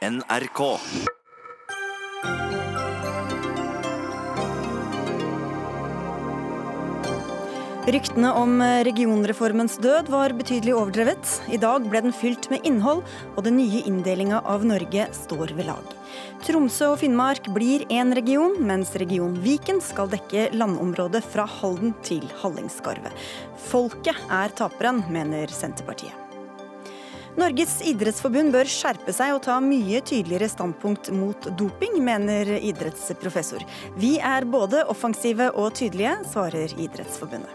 NRK. 0.00 0.60
Ryktene 7.90 8.30
om 8.32 8.62
regionreformens 8.62 9.76
død 9.84 10.08
var 10.08 10.32
betydelig 10.38 10.72
overdrevet. 10.78 11.34
I 11.52 11.58
dag 11.60 11.84
ble 11.84 12.00
den 12.06 12.16
fylt 12.16 12.48
med 12.48 12.64
innhold, 12.64 13.02
og 13.34 13.44
den 13.44 13.58
nye 13.60 13.82
inndelinga 13.84 14.40
av 14.48 14.64
Norge 14.64 15.04
står 15.18 15.52
ved 15.58 15.68
lag. 15.68 15.92
Tromsø 16.48 16.94
og 16.94 17.02
Finnmark 17.02 17.52
blir 17.52 17.84
én 17.92 18.16
region, 18.16 18.56
mens 18.56 18.94
region 19.04 19.36
Viken 19.44 19.84
skal 19.84 20.08
dekke 20.16 20.48
landområdet 20.56 21.20
fra 21.28 21.44
Halden 21.58 21.92
til 22.08 22.24
Hallingskarvet. 22.40 23.12
Folket 23.68 24.16
er 24.32 24.56
taperen, 24.64 25.04
mener 25.12 25.52
Senterpartiet. 25.52 26.29
Norges 27.38 27.76
idrettsforbund 27.86 28.50
bør 28.54 28.68
skjerpe 28.68 29.12
seg 29.14 29.36
og 29.36 29.44
ta 29.44 29.60
mye 29.62 30.00
tydeligere 30.02 30.48
standpunkt 30.50 31.12
mot 31.14 31.46
doping, 31.58 32.00
mener 32.02 32.56
idrettsprofessor. 32.58 33.62
Vi 34.00 34.16
er 34.18 34.46
både 34.50 34.82
offensive 34.90 35.52
og 35.54 35.74
tydelige, 35.78 36.16
svarer 36.32 36.74
Idrettsforbundet. 36.80 37.52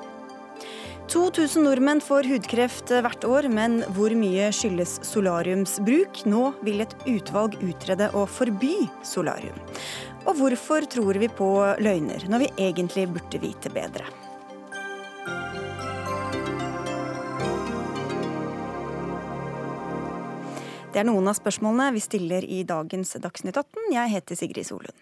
2000 1.12 1.62
nordmenn 1.68 2.00
får 2.02 2.26
hudkreft 2.32 2.90
hvert 2.90 3.28
år, 3.30 3.50
men 3.52 3.84
hvor 3.94 4.16
mye 4.18 4.48
skyldes 4.56 4.98
solariumsbruk? 5.06 6.24
Nå 6.26 6.48
vil 6.66 6.82
et 6.82 6.96
utvalg 7.06 7.60
utrede 7.62 8.10
å 8.18 8.26
forby 8.26 8.88
solarium. 9.06 9.60
Og 10.26 10.40
hvorfor 10.40 10.88
tror 10.90 11.22
vi 11.22 11.30
på 11.30 11.50
løgner, 11.84 12.26
når 12.32 12.48
vi 12.48 12.54
egentlig 12.72 13.06
burde 13.12 13.44
vite 13.44 13.70
bedre? 13.76 14.08
Det 20.96 21.02
er 21.02 21.10
noen 21.10 21.26
av 21.28 21.36
spørsmålene 21.36 21.90
vi 21.92 22.00
stiller 22.00 22.46
i 22.48 22.62
dagens 22.64 23.10
Dagsnytt 23.20 23.58
18. 23.60 23.90
Jeg 23.92 24.12
heter 24.14 24.38
Sigrid 24.40 24.64
Solund. 24.64 24.96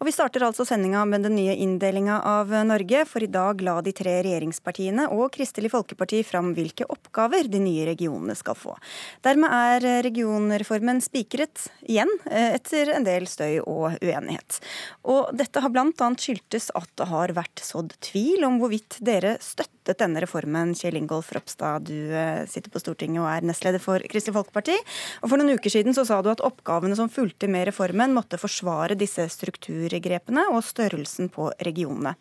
Og 0.00 0.08
Vi 0.08 0.14
starter 0.14 0.44
altså 0.46 0.66
sendinga 0.68 1.04
med 1.08 1.24
den 1.26 1.36
nye 1.38 1.54
inndelinga 1.56 2.20
av 2.28 2.52
Norge, 2.66 3.04
for 3.08 3.24
i 3.24 3.30
dag 3.30 3.62
la 3.64 3.78
de 3.84 3.94
tre 3.96 4.18
regjeringspartiene 4.26 5.08
og 5.14 5.30
Kristelig 5.34 5.72
Folkeparti 5.72 6.22
fram 6.26 6.52
hvilke 6.56 6.88
oppgaver 6.92 7.48
de 7.50 7.62
nye 7.62 7.86
regionene 7.88 8.36
skal 8.38 8.58
få. 8.58 8.76
Dermed 9.24 9.54
er 9.54 10.02
regionreformen 10.04 11.00
spikret 11.04 11.68
igjen, 11.82 12.10
etter 12.28 12.92
en 12.94 13.06
del 13.06 13.28
støy 13.30 13.60
og 13.62 13.96
uenighet. 14.02 14.60
Og 15.08 15.32
dette 15.36 15.62
har 15.62 15.72
bl.a. 15.72 16.10
skyldtes 16.20 16.70
at 16.76 16.90
det 16.98 17.08
har 17.10 17.34
vært 17.36 17.62
sådd 17.64 17.94
tvil 18.04 18.44
om 18.46 18.60
hvorvidt 18.60 18.98
dere 19.04 19.36
støttet 19.42 19.98
denne 20.00 20.22
reformen. 20.24 20.72
Kjell 20.76 20.96
Ingolf 20.98 21.30
Ropstad, 21.34 21.88
du 21.88 22.12
eh, 22.14 22.44
sitter 22.48 22.72
på 22.72 22.80
Stortinget 22.80 23.20
og 23.22 23.28
er 23.28 23.46
nestleder 23.48 23.82
for 23.82 24.02
Kristelig 24.10 24.36
Folkeparti. 24.38 24.76
Og 25.22 25.30
For 25.30 25.40
noen 25.40 25.58
uker 25.58 25.72
siden 25.72 25.96
så 25.96 26.06
sa 26.08 26.20
du 26.24 26.30
at 26.32 26.44
oppgavene 26.44 26.96
som 26.98 27.12
fulgte 27.12 27.50
med 27.50 27.68
reformen, 27.68 28.14
måtte 28.16 28.40
forsvare 28.40 28.96
disse 28.98 29.26
strukturgrepene 29.54 30.48
og 30.52 30.62
størrelsen 30.64 31.30
på 31.32 31.50
regionene. 31.64 32.14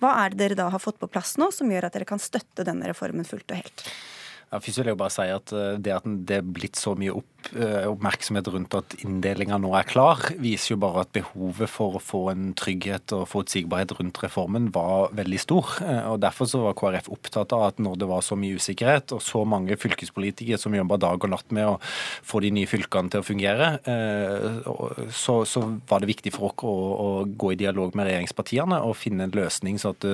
Hva 0.00 0.14
er 0.24 0.32
det 0.32 0.42
dere 0.42 0.58
da 0.58 0.68
har 0.72 0.82
fått 0.82 0.98
på 0.98 1.08
plass 1.08 1.36
nå 1.38 1.50
som 1.52 1.70
gjør 1.70 1.88
at 1.88 1.96
dere 1.96 2.08
kan 2.08 2.18
støtte 2.18 2.64
denne 2.66 2.88
reformen 2.88 3.24
fullt 3.28 3.50
og 3.52 3.60
helt? 3.60 3.84
Ja, 4.48 4.60
først 4.64 4.80
vil 4.80 4.88
jeg 4.88 4.96
bare 4.96 5.12
si 5.12 5.26
at 5.28 5.52
eh, 5.52 5.74
Det 5.76 5.92
at 5.92 6.06
det 6.08 6.38
er 6.38 6.46
blitt 6.46 6.78
så 6.80 6.94
mye 6.96 7.12
opp, 7.12 7.37
Eh, 7.56 7.86
oppmerksomhet 7.88 8.48
rundt 8.52 8.74
at 8.76 8.94
inndelinga 9.00 9.56
nå 9.62 9.70
er 9.78 9.86
klar, 9.88 10.20
viser 10.36 10.74
jo 10.74 10.80
bare 10.82 11.06
at 11.06 11.12
behovet 11.16 11.70
for 11.70 11.96
å 11.96 12.02
få 12.02 12.20
en 12.34 12.50
trygghet 12.58 13.14
og 13.16 13.24
forutsigbarhet 13.30 13.94
rundt 13.96 14.20
reformen 14.20 14.68
var 14.74 15.14
veldig 15.16 15.40
stor. 15.40 15.70
Eh, 15.80 16.02
og 16.12 16.20
Derfor 16.20 16.50
så 16.50 16.60
var 16.66 16.76
KrF 16.76 17.08
opptatt 17.14 17.54
av 17.56 17.64
at 17.70 17.80
når 17.80 17.96
det 18.02 18.08
var 18.10 18.24
så 18.26 18.36
mye 18.36 18.58
usikkerhet, 18.60 19.14
og 19.16 19.24
så 19.24 19.44
mange 19.48 19.78
fylkespolitikere 19.80 20.60
som 20.60 20.76
jobba 20.76 20.98
dag 21.00 21.24
og 21.24 21.32
natt 21.32 21.54
med 21.54 21.70
å 21.70 21.78
få 21.80 22.42
de 22.44 22.52
nye 22.52 22.68
fylkene 22.68 23.14
til 23.14 23.22
å 23.22 23.26
fungere, 23.26 23.70
eh, 23.88 25.08
så, 25.14 25.40
så 25.48 25.64
var 25.88 26.04
det 26.04 26.12
viktig 26.12 26.34
for 26.36 26.50
oss 26.50 26.66
å, 26.68 26.74
å, 26.74 27.08
gå 27.38 27.52
i 27.54 27.58
dialog 27.60 27.96
med 27.96 28.08
regjeringspartiene 28.08 28.80
og 28.84 28.96
finne 28.98 29.26
en 29.28 29.34
løsning 29.34 29.76
så 29.80 29.92
at 29.94 30.04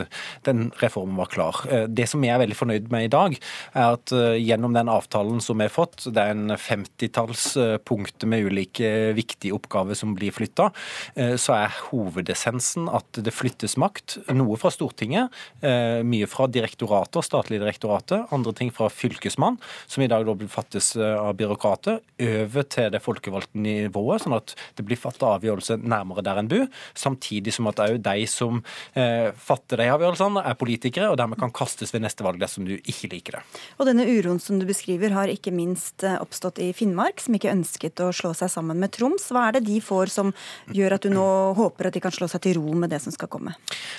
den 0.47 0.69
reformen 0.81 1.17
var 1.19 1.31
klar. 1.33 1.61
Det 1.89 2.07
som 2.11 2.23
jeg 2.25 2.35
er 2.35 2.43
veldig 2.43 2.59
fornøyd 2.59 2.89
med 2.93 3.07
i 3.07 3.13
dag, 3.13 3.37
er 3.73 3.97
at 3.97 4.13
gjennom 4.41 4.75
den 4.77 4.91
avtalen 4.93 5.41
som 5.45 5.61
vi 5.61 5.69
har 5.69 5.73
fått, 5.73 6.05
det 6.11 6.21
er 6.21 6.35
en 6.35 6.57
50-tall 6.59 7.24
titalls 7.25 8.25
med 8.25 8.45
ulike 8.45 9.13
viktige 9.15 9.55
oppgaver 9.55 9.95
som 9.95 10.15
blir 10.15 10.33
flytta, 10.33 10.71
eh, 11.15 11.37
så 11.37 11.55
er 11.57 11.77
hovedessensen 11.91 12.89
at 12.93 13.07
det 13.13 13.33
flyttes 13.33 13.77
makt. 13.77 14.19
Noe 14.35 14.57
fra 14.57 14.71
Stortinget, 14.71 15.31
eh, 15.63 16.03
mye 16.03 16.27
fra 16.27 16.47
direktorater, 16.47 17.23
statlige 17.23 17.61
direktoratet, 17.61 18.33
andre 18.33 18.53
ting 18.53 18.71
fra 18.71 18.89
fylkesmann, 18.89 19.59
som 19.87 20.03
i 20.03 20.07
dag 20.07 20.25
da 20.27 20.35
blir 20.35 20.49
fattes 20.49 20.97
eh, 20.97 21.19
av 21.19 21.37
byråkrater, 21.37 22.01
over 22.25 22.63
til 22.63 22.91
det 22.91 23.03
folkevalgte 23.03 23.59
nivået, 23.59 24.23
sånn 24.23 24.37
at 24.37 24.55
det 24.77 24.85
blir 24.85 24.97
fatta 24.97 25.39
avgjørelse 25.39 25.83
nærmere 25.83 26.23
der 26.23 26.39
en 26.39 26.49
bor. 26.49 26.69
Samtidig 26.95 27.53
som 27.53 27.67
at 27.67 27.77
òg 27.77 28.01
de 28.03 28.27
som 28.27 28.63
fatter 28.95 29.77
de 29.77 29.89
avgjørelsene, 29.91 30.43
er 30.45 30.55
politikere, 30.55 31.11
og 31.11 31.19
dermed 31.19 31.39
kan 31.39 31.51
kastes 31.51 31.93
ved 31.93 32.03
neste 32.03 32.25
valg 32.25 32.39
dersom 32.41 32.65
du 32.65 32.77
ikke 32.77 33.11
liker 33.13 33.39
det. 33.39 33.43
Og 33.79 33.87
denne 33.87 34.07
uroen 34.07 34.41
som 34.41 34.59
du 34.59 34.67
beskriver, 34.67 35.11
har 35.11 35.29
ikke 35.29 35.53
minst 35.55 36.05
oppstått 36.05 36.59
i 36.63 36.73
Finnmark 36.73 37.04
som 37.23 37.37
ikke 37.37 37.53
ønsket 37.53 38.01
å 38.05 38.11
slå 38.15 38.33
seg 38.37 38.51
sammen 38.53 38.81
med 38.81 38.93
Troms. 38.95 39.29
Hva 39.33 39.49
er 39.49 39.59
det 39.59 39.65
de 39.69 39.81
får 39.85 40.13
som 40.13 40.33
gjør 40.75 40.97
at 40.97 41.05
du 41.05 41.13
nå 41.13 41.27
håper 41.59 41.89
at 41.89 41.97
de 41.97 42.03
kan 42.05 42.15
slå 42.15 42.29
seg 42.31 42.43
til 42.45 42.59
ro 42.59 42.75
med 42.79 42.93
det 42.93 43.01
som 43.05 43.15
skal 43.15 43.31
komme? 43.33 43.55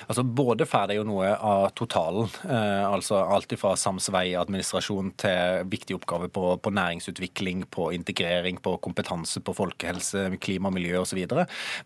Altså, 0.06 0.24
Både 0.26 0.66
får 0.68 0.90
de 0.90 0.98
jo 0.98 1.06
noe 1.08 1.32
av 1.34 1.70
totalen, 1.78 2.28
eh, 2.44 2.84
altså 2.86 3.20
alt 3.22 3.54
fra 3.56 3.74
sams 3.78 4.08
veiadministrasjon 4.12 5.12
til 5.20 5.66
viktige 5.70 5.96
oppgaver 5.98 6.30
på, 6.32 6.44
på, 6.62 6.72
næringsutvikling, 6.76 7.64
på 7.72 7.88
integrering, 7.96 8.58
på 8.62 8.76
kompetanse, 8.84 9.40
på 9.44 9.54
folkehelse, 9.56 10.26
klima, 10.42 10.72
miljø 10.74 11.00
osv. 11.02 11.22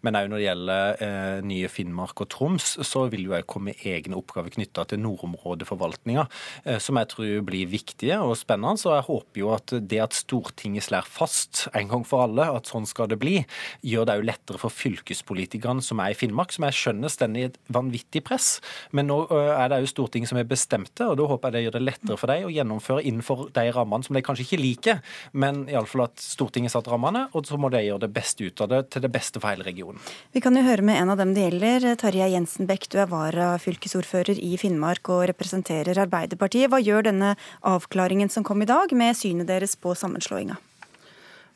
Men 0.04 0.18
òg 0.18 0.30
når 0.30 0.36
det 0.36 0.46
gjelder 0.46 1.04
eh, 1.06 1.42
nye 1.46 1.70
Finnmark 1.70 2.24
og 2.24 2.30
Troms, 2.32 2.72
så 2.86 3.06
vil 3.12 3.28
jo 3.28 3.36
jeg 3.36 3.48
komme 3.50 3.76
egne 3.86 4.18
oppgaver 4.18 4.54
knytta 4.54 4.86
til 4.90 5.02
nordområdeforvaltninga, 5.04 6.26
eh, 6.64 6.80
som 6.82 6.98
jeg 7.00 7.10
tror 7.14 7.46
blir 7.46 7.70
viktige 7.70 8.20
og 8.24 8.36
spennende. 8.40 8.80
Så 8.80 8.94
jeg 8.96 9.06
håper 9.08 9.44
jo 9.44 9.52
at 9.56 9.76
det 9.90 10.02
at 10.02 10.16
Stortinget 10.16 10.88
slår 10.88 11.09
fast 11.10 11.66
en 11.76 11.90
gang 11.90 12.04
for 12.06 12.24
alle 12.24 12.46
at 12.54 12.70
sånn 12.70 12.86
skal 12.88 13.10
det 13.10 13.18
bli, 13.20 13.40
gjør 13.86 14.06
det 14.08 14.18
òg 14.20 14.26
lettere 14.28 14.60
for 14.62 14.72
fylkespolitikerne 14.74 15.82
som 15.84 16.00
er 16.02 16.14
i 16.14 16.18
Finnmark, 16.18 16.54
som 16.54 16.66
jeg 16.68 16.78
skjønner 16.78 17.12
står 17.12 17.36
i 17.36 17.46
et 17.48 17.58
vanvittig 17.72 18.22
press. 18.26 18.58
Men 18.96 19.10
nå 19.10 19.22
er 19.30 19.70
det 19.70 19.80
òg 19.82 19.90
Stortinget 19.90 20.30
som 20.30 20.38
er 20.40 20.48
bestemte, 20.48 21.06
og 21.06 21.18
da 21.18 21.26
håper 21.30 21.50
jeg 21.50 21.56
det 21.56 21.64
gjør 21.66 21.76
det 21.78 21.84
lettere 21.86 22.18
for 22.20 22.30
dem 22.30 22.46
å 22.46 22.54
gjennomføre 22.54 23.04
innenfor 23.10 23.48
de 23.56 23.66
rammene 23.74 24.06
som 24.06 24.16
de 24.16 24.24
kanskje 24.24 24.46
ikke 24.46 24.60
liker, 24.62 25.02
men 25.32 25.64
iallfall 25.70 26.06
at 26.06 26.22
Stortinget 26.22 26.74
satt 26.74 26.88
rammene, 26.90 27.26
og 27.34 27.48
så 27.48 27.58
må 27.60 27.72
de 27.72 27.82
gjøre 27.84 28.04
det 28.06 28.12
beste 28.14 28.46
ut 28.46 28.64
av 28.64 28.70
det, 28.72 28.82
til 28.94 29.04
det 29.04 29.12
beste 29.12 29.42
for 29.42 29.52
hele 29.52 29.66
regionen. 29.66 30.00
Vi 30.34 30.42
kan 30.44 30.56
jo 30.56 30.64
høre 30.66 30.84
med 30.86 31.00
en 31.00 31.12
av 31.12 31.20
dem 31.20 31.34
det 31.36 31.48
gjelder. 31.48 31.88
Tarjei 32.00 32.30
Jensen 32.34 32.68
Bech, 32.70 32.88
du 32.92 32.98
er 33.02 33.10
varafylkesordfører 33.10 34.40
i 34.40 34.54
Finnmark 34.60 35.10
og 35.12 35.26
representerer 35.32 35.98
Arbeiderpartiet. 36.06 36.70
Hva 36.70 36.80
gjør 36.82 37.10
denne 37.10 37.34
avklaringen 37.66 38.32
som 38.32 38.46
kom 38.46 38.62
i 38.62 38.70
dag, 38.70 38.92
med 38.96 39.18
synet 39.18 39.50
deres 39.50 39.76
på 39.80 39.94
sammenslåinga? 39.98 40.58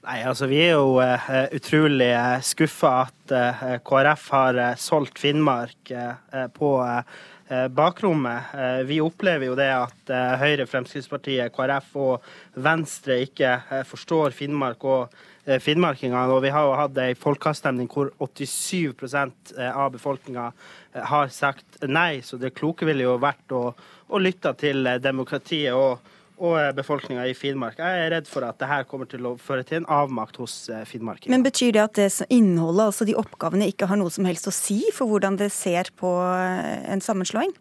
Nei, 0.04 0.18
altså 0.28 0.44
Vi 0.50 0.58
er 0.60 0.74
jo 0.74 0.98
uh, 1.00 1.28
utrolig 1.56 2.10
uh, 2.12 2.36
skuffa 2.44 2.90
at 3.06 3.32
uh, 3.32 3.62
KrF 3.80 4.26
har 4.34 4.58
solgt 4.76 5.20
Finnmark 5.22 5.92
på 6.56 6.70
bakrommet. 7.76 8.54
Vi 8.88 8.96
opplever 9.04 9.50
jo 9.50 9.56
det 9.58 9.68
at 9.68 10.12
Høyre, 10.40 10.64
Fremskrittspartiet, 10.66 11.52
KrF 11.52 11.90
og 12.00 12.24
Venstre 12.64 13.18
ikke 13.26 13.50
forstår 13.84 14.32
Finnmark 14.32 14.86
og 14.88 15.12
finnmarkingene. 15.60 16.24
Og 16.32 16.40
vi 16.46 16.54
har 16.54 16.64
jo 16.64 16.78
hatt 16.80 17.00
ei 17.04 17.12
folkeavstemning 17.20 17.90
hvor 17.92 18.14
87% 18.16 19.52
av 19.68 19.92
befolkninga 19.92 20.48
har 21.12 21.36
sagt 21.36 21.84
nei, 21.84 22.22
så 22.24 22.40
det 22.40 22.54
kloke 22.56 22.88
ville 22.88 23.04
jo 23.04 23.18
vært 23.20 23.52
å, 23.52 23.66
å 24.08 24.22
lytte 24.24 24.56
til 24.64 24.88
demokratiet. 25.04 25.76
og 25.76 26.13
og 26.38 26.56
eh, 26.60 26.70
befolkninga 26.76 27.26
i 27.30 27.34
Finnmark. 27.38 27.78
Jeg 27.78 28.06
er 28.06 28.12
redd 28.16 28.30
for 28.30 28.46
at 28.46 28.58
dette 28.62 28.80
kommer 28.90 29.10
til 29.10 29.26
å 29.28 29.34
føre 29.40 29.66
til 29.66 29.82
en 29.82 29.90
avmakt 30.02 30.40
hos 30.42 30.64
Finnmark. 30.66 30.90
finnmarkinger. 30.92 31.34
Men 31.34 31.46
Betyr 31.46 31.72
det 31.76 31.84
at 31.84 31.98
det 32.00 32.08
innholdet, 32.28 32.90
altså 32.90 33.06
de 33.08 33.18
oppgavene, 33.18 33.68
ikke 33.70 33.90
har 33.90 34.00
noe 34.00 34.10
som 34.10 34.26
helst 34.28 34.48
å 34.50 34.54
si 34.54 34.80
for 34.94 35.10
hvordan 35.10 35.38
det 35.40 35.52
ser 35.54 35.92
på 36.00 36.16
eh, 36.34 36.82
en 36.92 37.04
sammenslåing? 37.04 37.54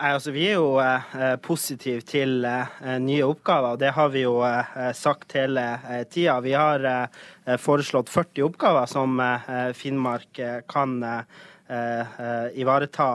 Nei, 0.00 0.14
altså 0.16 0.32
Vi 0.32 0.46
er 0.48 0.54
jo 0.56 0.78
eh, 0.80 1.34
positive 1.44 2.00
til 2.08 2.46
eh, 2.48 2.94
nye 3.04 3.26
oppgaver, 3.26 3.74
og 3.74 3.80
det 3.82 3.90
har 3.92 4.08
vi 4.14 4.22
jo 4.22 4.38
eh, 4.48 4.94
sagt 4.96 5.34
hele 5.36 5.64
tida. 6.08 6.38
Vi 6.40 6.54
har 6.56 6.86
foreslått 7.60 8.08
40 8.08 8.46
oppgaver 8.46 8.88
som 8.88 9.20
Finnmark 9.76 10.40
kan 10.70 10.96
ivareta, 12.62 13.08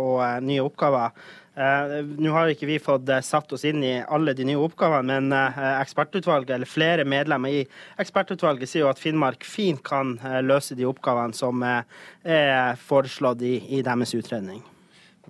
og 0.00 0.42
nye 0.44 0.64
oppgaver. 0.64 1.12
Uh, 1.52 2.00
Nå 2.16 2.30
har 2.32 2.48
ikke 2.48 2.64
vi 2.64 2.78
fått 2.80 3.10
uh, 3.12 3.18
satt 3.20 3.52
oss 3.52 3.66
inn 3.68 3.82
i 3.84 3.98
alle 4.00 4.32
de 4.32 4.46
nye 4.48 4.60
oppgavene, 4.60 5.18
men 5.20 5.36
uh, 5.36 5.58
ekspertutvalget, 5.82 6.54
eller 6.56 6.70
flere 6.70 7.04
medlemmer 7.04 7.52
i 7.52 7.62
ekspertutvalget 8.00 8.70
sier 8.70 8.86
jo 8.86 8.92
at 8.92 9.02
Finnmark 9.02 9.44
fint 9.44 9.82
kan 9.84 10.16
løse 10.46 10.76
de 10.78 10.88
oppgavene 10.88 11.36
som 11.36 11.60
er 11.62 12.78
foreslått 12.80 13.44
i, 13.44 13.58
i 13.76 13.82
deres 13.84 14.14
utredning. 14.16 14.62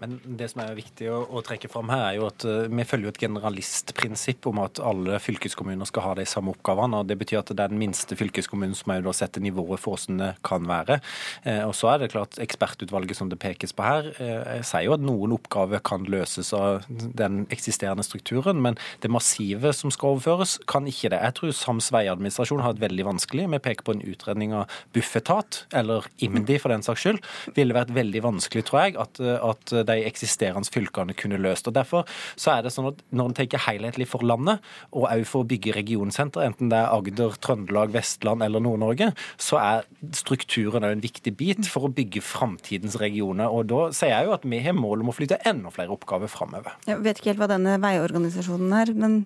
Men 0.01 0.17
det 0.25 0.49
som 0.49 0.63
er 0.65 0.77
viktig 0.77 1.09
å, 1.13 1.19
å, 1.29 1.43
trekke 1.45 1.69
fram 1.71 1.91
her, 1.93 2.03
er 2.07 2.17
jo 2.17 2.29
at 2.31 2.47
uh, 2.49 2.65
vi 2.73 2.87
følger 2.89 3.09
jo 3.09 3.13
et 3.13 3.21
generalistprinsipp 3.27 4.49
om 4.49 4.63
at 4.63 4.81
alle 4.83 5.19
fylkeskommuner 5.21 5.89
skal 5.89 6.07
ha 6.07 6.15
de 6.17 6.25
samme 6.29 6.55
oppgavene. 6.55 7.03
og 7.03 7.11
Det 7.11 7.19
betyr 7.21 7.43
at 7.43 7.53
det 7.53 7.61
er 7.61 7.73
den 7.75 7.81
minste 7.83 8.17
fylkeskommunen 8.19 8.77
som 8.79 8.95
er 8.95 9.05
da 9.05 9.13
setter 9.17 9.45
nivået 9.45 9.83
for 9.83 9.99
hvordan 9.99 10.23
det 10.23 10.31
kan 10.49 10.65
være. 10.69 10.99
Uh, 11.45 11.69
og 11.69 11.75
så 11.77 11.93
er 11.93 12.03
det 12.03 12.13
klart 12.15 12.41
Ekspertutvalget 12.43 13.19
som 13.19 13.29
det 13.29 13.41
pekes 13.43 13.77
på 13.77 13.85
her, 13.85 14.09
uh, 14.17 14.63
sier 14.65 14.89
jo 14.89 14.97
at 14.97 15.05
noen 15.05 15.37
oppgaver 15.37 15.85
kan 15.85 16.09
løses 16.09 16.55
av 16.57 16.89
den 16.89 17.45
eksisterende 17.53 18.07
strukturen, 18.07 18.63
men 18.65 18.81
det 19.05 19.13
massive 19.13 19.75
som 19.77 19.93
skal 19.93 20.17
overføres, 20.17 20.57
kan 20.71 20.89
ikke 20.89 21.13
det. 21.13 21.21
Jeg 21.21 21.37
tror 21.39 21.55
sams 21.57 21.93
veiadministrasjon 21.93 22.65
har 22.65 22.75
et 22.75 22.83
veldig 22.83 23.07
vanskelig. 23.13 23.47
Vi 23.53 23.63
peker 23.69 23.87
på 23.87 23.99
en 23.99 24.05
utredning 24.09 24.57
av 24.57 24.73
Bufetat, 24.97 25.67
eller 25.77 26.09
IMDi 26.25 26.57
for 26.63 26.73
den 26.73 26.85
saks 26.87 27.05
skyld. 27.05 27.23
ville 27.57 27.77
vært 27.77 27.93
veldig 27.95 28.25
vanskelig, 28.25 28.65
tror 28.69 28.87
jeg, 28.87 28.97
at, 29.03 29.21
at 29.21 29.77
de 29.89 29.99
eksisterende 30.07 30.71
fylkene 30.73 31.17
kunne 31.19 31.41
løst. 31.41 31.69
Og 31.69 31.77
Derfor 31.77 32.07
så 32.37 32.57
er 32.57 32.65
det 32.65 32.73
sånn 32.75 32.91
at 32.93 33.03
når 33.11 33.31
en 33.31 33.37
tenker 33.41 33.65
helhetlig 33.67 34.09
for 34.11 34.25
landet, 34.27 34.63
og 34.93 35.09
òg 35.11 35.25
for 35.29 35.45
å 35.45 35.49
bygge 35.49 35.75
regionsenter, 35.77 36.45
enten 36.47 36.73
det 36.73 36.79
er 36.79 36.93
Agder, 36.93 37.37
Trøndelag, 37.43 37.93
Vestland 37.95 38.45
eller 38.45 38.63
Nord-Norge, 38.63 39.13
så 39.41 39.61
er 39.61 39.87
strukturen 40.17 40.87
òg 40.87 40.97
en 40.97 41.05
viktig 41.05 41.35
bit 41.39 41.69
for 41.71 41.89
å 41.89 41.93
bygge 41.93 42.25
framtidens 42.25 42.99
regioner. 43.03 43.51
Og 43.53 43.69
da 43.73 43.85
sier 43.97 44.15
jeg 44.15 44.29
jo 44.29 44.37
at 44.37 44.49
vi 44.49 44.63
har 44.65 44.77
mål 44.79 45.05
om 45.05 45.13
å 45.13 45.17
flytte 45.17 45.41
enda 45.49 45.73
flere 45.75 45.95
oppgaver 45.95 46.31
framover. 46.31 46.77
Jeg 46.89 47.03
vet 47.05 47.21
ikke 47.21 47.33
helt 47.33 47.45
hva 47.45 47.53
denne 47.55 47.79
veiorganisasjonen 47.83 48.75
er, 48.83 48.93
men 48.97 49.23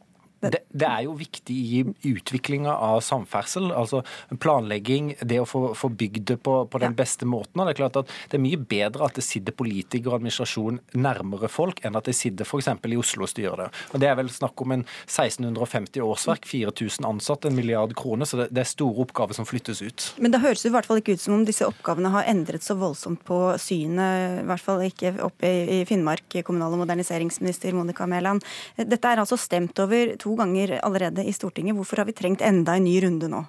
det, 0.53 0.63
det, 0.71 0.87
er 0.89 1.05
jo 1.07 1.17
viktig 1.19 1.57
i 1.57 1.83
utviklinga 2.13 2.73
av 2.73 3.01
samferdsel. 3.05 3.71
altså 3.73 4.03
Planlegging, 4.43 5.15
det 5.23 5.41
å 5.43 5.47
få, 5.49 5.63
få 5.79 5.91
bygd 5.91 6.27
det 6.33 6.39
på, 6.45 6.59
på 6.71 6.81
den 6.83 6.95
ja. 6.95 6.99
beste 7.03 7.29
måten. 7.29 7.63
Det 7.65 7.75
er 7.75 7.81
klart 7.81 8.01
at 8.03 8.13
det 8.31 8.39
er 8.39 8.45
mye 8.45 8.61
bedre 8.61 9.09
at 9.09 9.19
det 9.19 9.25
sitter 9.27 9.57
politikere 9.57 10.15
og 10.15 10.21
administrasjon 10.21 10.81
nærmere 10.99 11.51
folk, 11.53 11.83
enn 11.87 11.99
at 11.99 12.09
det 12.09 12.17
sitter 12.19 12.47
f.eks. 12.47 12.71
i 12.71 13.01
Oslo 13.01 13.27
og 13.27 13.33
styrer 13.33 13.65
det. 13.65 13.69
Og 13.93 14.03
Det 14.03 14.11
er 14.11 14.19
vel 14.19 14.31
snakk 14.33 14.63
om 14.65 14.77
en 14.77 14.85
1650 14.87 16.05
årsverk, 16.05 16.49
4000 16.49 17.09
ansatte, 17.09 17.51
en 17.51 17.59
milliard 17.59 17.95
kroner. 17.99 18.29
Så 18.29 18.41
det, 18.41 18.51
det, 18.55 18.63
er 18.65 18.71
store 18.71 19.07
oppgaver 19.07 19.37
som 19.37 19.49
flyttes 19.49 19.83
ut. 19.83 20.09
Men 20.23 20.35
det 20.35 20.43
høres 20.45 20.67
i 20.67 20.73
hvert 20.75 20.89
fall 20.89 21.03
ikke 21.03 21.17
ut 21.17 21.23
som 21.23 21.39
om 21.39 21.47
disse 21.47 21.67
oppgavene 21.67 22.13
har 22.15 22.29
endret 22.31 22.65
så 22.67 22.77
voldsomt 22.79 23.23
på 23.27 23.41
synet, 23.63 24.43
i 24.43 24.47
hvert 24.49 24.63
fall 24.63 24.85
ikke 24.87 25.17
oppe 25.25 25.51
i 25.77 25.83
Finnmark, 25.89 26.39
kommunal- 26.47 26.75
og 26.77 26.85
moderniseringsminister 26.85 27.75
Monica 27.77 28.07
Mæland. 28.09 28.45
Dette 28.77 29.11
er 29.11 29.23
altså 29.23 29.39
stemt 29.41 29.79
over 29.83 30.15
to 30.21 30.36
ganger 30.39 30.77
allerede 30.83 31.25
i 31.27 31.35
Stortinget. 31.35 31.77
Hvorfor 31.77 32.03
har 32.03 32.09
vi 32.09 32.15
trengt 32.17 32.45
enda 32.45 32.77
en 32.77 32.87
ny 32.87 32.97
runde 33.05 33.29
nå? 33.33 33.43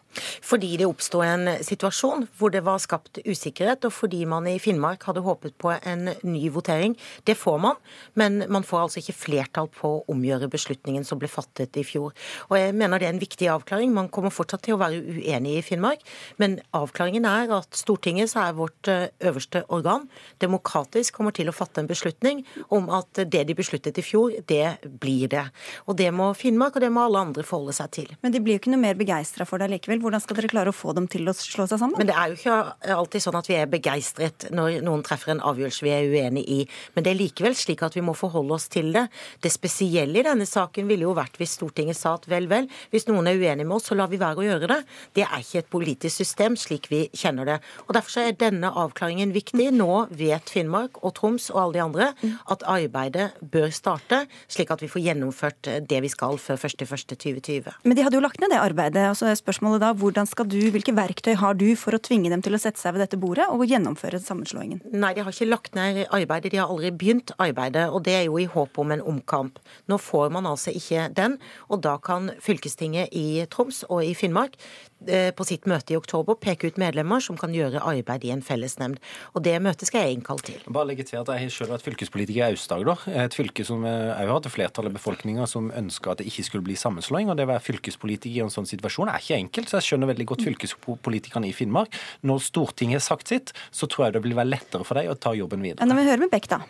Fordi 0.46 0.74
det 0.80 0.88
oppsto 0.88 1.22
en 1.26 1.50
situasjon 1.66 2.28
hvor 2.38 2.54
det 2.54 2.64
var 2.66 2.82
skapt 2.84 3.22
usikkerhet, 3.26 3.86
og 3.88 3.94
fordi 3.94 4.24
man 4.30 4.48
i 4.50 4.58
Finnmark 4.62 5.06
hadde 5.08 5.24
håpet 5.26 5.58
på 5.62 5.74
en 5.78 6.12
ny 6.24 6.48
votering. 6.54 6.96
Det 7.28 7.38
får 7.38 7.60
man, 7.64 7.80
men 8.20 8.44
man 8.54 8.66
får 8.66 8.86
altså 8.86 9.02
ikke 9.02 9.18
flertall 9.18 9.70
på 9.74 9.94
å 9.98 10.04
omgjøre 10.14 10.50
beslutningen 10.52 11.06
som 11.08 11.20
ble 11.22 11.30
fattet 11.32 11.78
i 11.80 11.86
fjor. 11.88 12.16
Og 12.50 12.58
jeg 12.60 12.76
mener 12.78 13.00
det 13.00 13.10
er 13.10 13.16
en 13.16 13.24
viktig 13.24 13.50
avklaring. 13.54 13.94
Man 13.96 14.12
kommer 14.14 14.34
fortsatt 14.34 14.66
til 14.68 14.78
å 14.78 14.82
være 14.82 15.02
uenig 15.02 15.58
i 15.60 15.66
Finnmark, 15.66 16.04
men 16.42 16.60
avklaringen 16.78 17.28
er 17.30 17.54
at 17.58 17.78
Stortinget, 17.78 18.32
som 18.32 18.44
er 18.44 18.58
vårt 18.58 18.92
eh, 18.92 19.08
øverste 19.28 19.64
organ, 19.74 20.08
demokratisk 20.44 21.18
kommer 21.18 21.36
til 21.36 21.50
å 21.50 21.56
fatte 21.56 21.82
en 21.82 21.90
beslutning 21.90 22.44
om 22.74 22.90
at 22.94 23.24
det 23.24 23.46
de 23.48 23.56
besluttet 23.58 23.98
i 23.98 24.06
fjor, 24.06 24.36
det 24.50 24.78
blir 25.02 25.32
det. 25.32 25.46
Og 25.88 25.98
det 26.00 26.10
må 26.16 26.30
Finnmark 26.38 26.67
Finnmark, 26.68 26.76
og 26.76 26.84
det 26.84 26.92
må 26.92 27.04
alle 27.06 27.20
andre 27.20 27.44
forholde 27.46 27.74
seg 27.76 27.92
til. 27.92 28.10
Men 28.22 28.34
de 28.34 28.42
blir 28.44 28.58
jo 28.58 28.62
ikke 28.62 28.72
noe 28.72 28.82
mer 28.82 28.98
begeistra 28.98 29.46
for 29.48 29.60
det 29.60 29.70
likevel. 29.72 30.02
Hvordan 30.02 30.22
skal 30.22 30.38
dere 30.38 30.50
klare 30.52 30.72
å 30.72 30.76
få 30.76 30.94
dem 30.94 31.08
til 31.08 31.28
å 31.28 31.34
slå 31.34 31.68
seg 31.68 31.80
sammen? 31.80 31.98
Men 31.98 32.08
det 32.10 32.16
er 32.16 32.32
jo 32.32 32.38
ikke 32.38 32.96
alltid 32.98 33.24
sånn 33.24 33.38
at 33.40 33.48
vi 33.48 33.56
er 33.58 33.70
begeistret 33.72 34.48
når 34.52 34.82
noen 34.84 35.04
treffer 35.06 35.34
en 35.34 35.44
avgjørelse 35.44 35.86
vi 35.86 35.94
er 35.94 36.08
uenig 36.12 36.44
i. 36.44 36.60
Men 36.96 37.06
det 37.06 37.14
er 37.14 37.20
likevel 37.20 37.56
slik 37.56 37.84
at 37.84 37.96
vi 37.96 38.04
må 38.04 38.16
forholde 38.18 38.58
oss 38.58 38.68
til 38.72 38.92
det. 38.96 39.08
Det 39.44 39.52
spesielle 39.54 40.20
i 40.20 40.26
denne 40.28 40.48
saken 40.48 40.90
ville 40.90 41.08
jo 41.08 41.16
vært 41.18 41.40
hvis 41.40 41.56
Stortinget 41.58 41.98
sa 41.98 42.16
at 42.18 42.28
vel, 42.30 42.50
vel, 42.52 42.68
hvis 42.92 43.08
noen 43.10 43.30
er 43.30 43.40
uenig 43.40 43.66
med 43.66 43.80
oss, 43.80 43.88
så 43.90 43.98
lar 43.98 44.12
vi 44.12 44.20
være 44.22 44.44
å 44.44 44.48
gjøre 44.48 44.72
det. 44.74 44.82
Det 45.18 45.26
er 45.28 45.44
ikke 45.44 45.64
et 45.64 45.72
politisk 45.72 46.22
system 46.24 46.58
slik 46.60 46.92
vi 46.92 47.06
kjenner 47.16 47.48
det. 47.48 47.60
Og 47.88 47.96
Derfor 47.98 48.28
er 48.28 48.36
denne 48.38 48.70
avklaringen 48.78 49.34
viktig. 49.34 49.72
Nå 49.78 50.08
vet 50.18 50.52
Finnmark 50.54 51.00
og 51.02 51.16
Troms 51.18 51.50
og 51.54 51.62
alle 51.64 51.78
de 51.78 51.84
andre 51.84 52.12
at 52.54 52.66
arbeidet 52.68 53.32
bør 53.42 53.72
starte, 53.74 54.24
slik 54.52 54.70
at 54.74 54.84
vi 54.84 54.90
får 54.92 55.04
gjennomført 55.08 55.72
det 55.90 56.02
vi 56.04 56.12
skal 56.12 56.38
før 56.42 56.57
1.1.2020. 56.58 57.72
Men 57.88 57.98
de 57.98 58.06
hadde 58.06 58.18
jo 58.18 58.24
lagt 58.24 58.42
ned 58.42 58.52
det 58.54 58.60
arbeidet. 58.62 59.06
og 59.12 59.18
så 59.20 59.30
er 59.30 59.40
spørsmålet 59.40 59.84
da, 59.84 59.94
hvordan 59.94 60.28
skal 60.30 60.50
du, 60.50 60.60
Hvilke 60.74 60.94
verktøy 60.96 61.36
har 61.40 61.56
du 61.58 61.68
for 61.80 61.96
å 61.96 62.02
tvinge 62.02 62.30
dem 62.34 62.42
til 62.44 62.58
å 62.58 62.62
sette 62.62 62.82
seg 62.82 62.96
ved 62.96 63.06
dette 63.06 63.20
bordet 63.22 63.48
og 63.50 63.66
gjennomføre 63.66 64.20
sammenslåingen? 64.22 64.82
Nei, 64.92 65.14
de 65.16 65.24
har 65.24 65.34
ikke 65.34 65.50
lagt 65.50 65.78
ned 65.78 66.04
arbeidet, 66.14 66.52
de 66.52 66.62
har 66.62 66.72
aldri 66.72 66.92
begynt 66.92 67.34
arbeidet. 67.38 67.88
Og 67.90 68.04
det 68.06 68.18
er 68.18 68.26
jo 68.28 68.38
i 68.42 68.50
håp 68.52 68.78
om 68.82 68.94
en 68.94 69.06
omkamp. 69.14 69.62
Nå 69.88 70.00
får 70.02 70.34
man 70.36 70.50
altså 70.50 70.74
ikke 70.76 71.08
den, 71.18 71.38
og 71.72 71.82
da 71.86 71.98
kan 72.04 72.32
fylkestinget 72.44 73.14
i 73.16 73.46
Troms 73.52 73.84
og 73.90 74.04
i 74.06 74.14
Finnmark 74.18 74.58
på 74.98 75.46
sitt 75.46 75.68
møte 75.70 75.94
i 75.94 75.98
oktober 75.98 76.36
peke 76.42 76.72
ut 76.72 76.80
medlemmer 76.82 77.22
som 77.24 77.38
kan 77.38 77.54
gjøre 77.54 77.84
arbeid 77.86 78.26
i 78.26 78.32
en 78.34 78.42
fellesnemnd. 78.42 78.98
Og 79.38 79.44
det 79.46 79.54
møtet 79.62 79.90
skal 79.90 80.08
jeg 80.08 80.18
innkalle 80.18 80.46
til. 80.46 80.64
Bare 80.74 80.90
legge 80.90 81.06
til 81.06 81.20
at 81.20 81.30
Jeg 81.30 81.44
har 81.44 81.54
selv 81.54 81.76
vært 81.76 81.86
fylkespolitiker 81.86 82.42
i 82.42 82.56
Aust-Agder. 82.56 83.06
Et 83.26 83.38
fylke 83.38 83.66
som 83.68 83.86
òg 83.86 84.32
hadde 84.32 84.52
flertallet 84.52 84.90
av 84.90 84.98
befolkninga 84.98 85.46
som 85.48 85.70
ønska 85.70 86.16
at 86.16 86.24
det 86.24 86.28
ikke 86.32 86.48
skulle 86.48 86.66
bli 86.66 86.76
sammenslåing. 86.80 87.30
og 87.30 87.38
Det 87.38 87.46
å 87.46 87.52
være 87.54 87.66
fylkespolitiker 87.68 88.42
i 88.42 88.46
en 88.48 88.54
sånn 88.54 88.70
situasjon 88.70 89.14
er 89.14 89.22
ikke 89.22 89.38
enkelt. 89.38 89.70
så 89.70 89.78
Jeg 89.78 89.92
skjønner 89.92 90.12
veldig 90.14 90.30
godt 90.34 90.48
fylkespolitikerne 90.48 91.52
i 91.52 91.54
Finnmark. 91.54 91.94
Når 92.26 92.44
Stortinget 92.50 93.02
har 93.02 93.06
sagt 93.06 93.30
sitt, 93.30 93.54
så 93.72 93.88
tror 93.88 94.08
jeg 94.08 94.18
det 94.18 94.26
vil 94.26 94.38
være 94.38 94.54
lettere 94.56 94.88
for 94.88 95.00
dem 95.00 95.14
å 95.14 95.20
ta 95.20 95.34
jobben 95.38 95.64
videre. 95.64 95.86
Når 95.86 96.02
vi 96.02 96.10
hører 96.10 96.26
med 96.26 96.34
Beck, 96.34 96.50
da. 96.50 96.64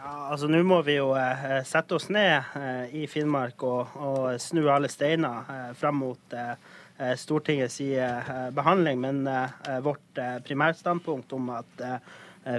Ja, 0.00 0.30
altså 0.32 0.48
Nå 0.48 0.62
må 0.64 0.80
vi 0.86 0.94
jo 0.96 1.10
eh, 1.18 1.60
sette 1.68 1.98
oss 1.98 2.08
ned 2.08 2.54
eh, 2.56 2.94
i 3.02 3.06
Finnmark 3.10 3.60
og, 3.68 3.96
og 4.00 4.40
snu 4.40 4.62
alle 4.72 4.88
steiner 4.88 5.50
eh, 5.52 5.66
fram 5.76 6.00
mot 6.00 6.36
eh, 6.36 6.54
Eh, 7.00 7.16
Stortingets 7.16 7.80
eh, 7.80 8.50
behandling, 8.50 9.00
men 9.00 9.26
eh, 9.26 9.80
vårt 9.80 10.18
primærstandpunkt 10.44 11.32
om 11.32 11.50
at 11.50 11.86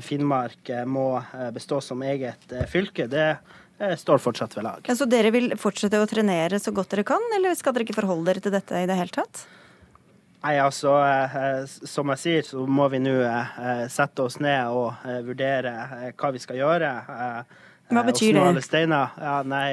Finnmark 0.06 0.70
må 0.86 1.24
bestå 1.56 1.80
som 1.82 2.04
eget 2.06 2.52
fylke, 2.70 3.08
det 3.10 3.32
står 3.98 4.20
fortsatt 4.22 4.54
ved 4.54 4.64
lag. 4.68 4.84
Ja, 4.86 4.94
så 4.94 5.08
dere 5.10 5.32
vil 5.34 5.56
fortsette 5.58 5.98
å 5.98 6.06
trenere 6.06 6.60
så 6.62 6.70
godt 6.70 6.94
dere 6.94 7.04
kan, 7.10 7.24
eller 7.34 7.58
skal 7.58 7.74
dere 7.74 7.88
ikke 7.88 7.98
forholde 7.98 8.28
dere 8.30 8.44
til 8.46 8.54
dette 8.54 8.78
i 8.78 8.86
det 8.86 9.00
hele 9.00 9.16
tatt? 9.16 9.42
Nei, 10.44 10.54
altså, 10.62 10.94
Som 11.66 12.14
jeg 12.14 12.22
sier, 12.22 12.46
så 12.46 12.68
må 12.70 12.92
vi 12.94 13.02
nå 13.02 13.16
sette 13.90 14.22
oss 14.22 14.38
ned 14.38 14.70
og 14.70 15.02
vurdere 15.26 15.74
hva 16.14 16.32
vi 16.38 16.46
skal 16.46 16.62
gjøre. 16.62 16.94
Hva 17.90 18.06
betyr 18.06 18.38
det? 18.38 18.86
Ja, 18.86 19.42
nei, 19.42 19.68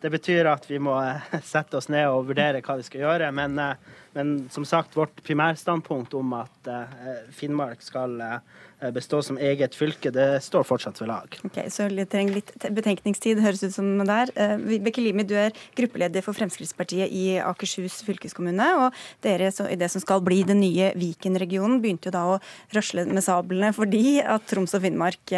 det 0.00 0.12
betyr 0.12 0.48
at 0.50 0.66
vi 0.68 0.80
må 0.82 0.96
eh, 1.00 1.38
sette 1.54 1.78
oss 1.78 1.90
ned 1.92 2.08
og 2.10 2.28
vurdere 2.30 2.62
hva 2.64 2.78
vi 2.78 2.86
skal 2.86 3.06
gjøre. 3.06 3.30
Men, 3.36 3.58
eh, 3.62 3.96
men 4.16 4.36
som 4.52 4.66
sagt, 4.68 4.96
vårt 4.96 5.22
primærstandpunkt 5.26 6.16
om 6.18 6.36
at 6.38 6.70
eh, 6.72 7.26
Finnmark 7.36 7.84
skal 7.84 8.20
bestå 8.92 9.22
som 9.24 9.38
eget 9.40 9.72
fylke, 9.72 10.10
det 10.12 10.42
står 10.44 10.66
fortsatt 10.68 10.98
ved 11.00 11.08
lag. 11.08 11.36
Ok, 11.48 11.54
Så 11.72 11.86
vi 11.88 12.04
trenger 12.12 12.36
litt 12.36 12.50
betenkningstid, 12.76 13.40
høres 13.40 13.62
ut 13.64 13.72
som 13.72 13.86
der. 14.04 14.28
Vibeke 14.60 15.00
Limi, 15.00 15.24
du 15.24 15.32
er 15.40 15.56
gruppeleder 15.78 16.20
for 16.20 16.36
Fremskrittspartiet 16.36 17.08
i 17.08 17.38
Akershus 17.40 18.02
fylkeskommune. 18.04 18.66
Og 18.82 18.98
dere 19.24 19.48
i 19.72 19.80
det 19.80 19.88
som 19.94 20.04
skal 20.04 20.20
bli 20.20 20.42
den 20.44 20.60
nye 20.60 20.90
Viken-regionen, 20.92 21.80
begynte 21.80 22.10
jo 22.10 22.16
da 22.18 22.26
å 22.34 22.38
røsle 22.76 23.06
med 23.08 23.24
sablene 23.24 23.72
fordi 23.72 24.18
at 24.20 24.44
Troms 24.52 24.76
og 24.76 24.84
Finnmark 24.84 25.32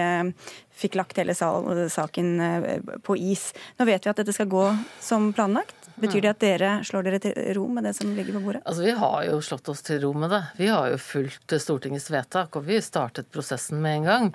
fikk 0.78 0.99
lagt 0.99 1.18
hele 1.18 1.35
saken 1.35 2.40
eh, 2.40 2.78
på 3.02 3.16
is. 3.18 3.50
Nå 3.78 3.88
vet 3.88 4.06
vi 4.06 4.12
at 4.12 4.23
dette 4.23 4.35
skal 4.37 4.50
gå 4.50 4.64
som 5.02 5.32
planlagt. 5.37 5.75
Betyr 5.99 6.23
det 6.23 6.30
at 6.30 6.42
dere 6.42 6.70
slår 6.87 7.08
dere 7.08 7.18
til 7.23 7.35
ro 7.56 7.64
med 7.75 7.88
det 7.88 7.94
som 7.99 8.12
ligger 8.14 8.37
på 8.37 8.42
bordet? 8.44 8.62
Altså, 8.64 8.85
Vi 8.87 8.94
har 9.00 9.25
jo 9.26 9.40
slått 9.42 9.70
oss 9.73 9.82
til 9.82 10.00
ro 10.04 10.12
med 10.14 10.30
det. 10.30 10.42
Vi 10.61 10.68
har 10.70 10.92
jo 10.92 11.00
fulgt 11.02 11.54
Stortingets 11.58 12.06
vedtak, 12.14 12.54
og 12.54 12.68
vi 12.68 12.78
startet 12.85 13.30
prosessen 13.35 13.82
med 13.82 13.99
en 13.99 14.08
gang. 14.08 14.28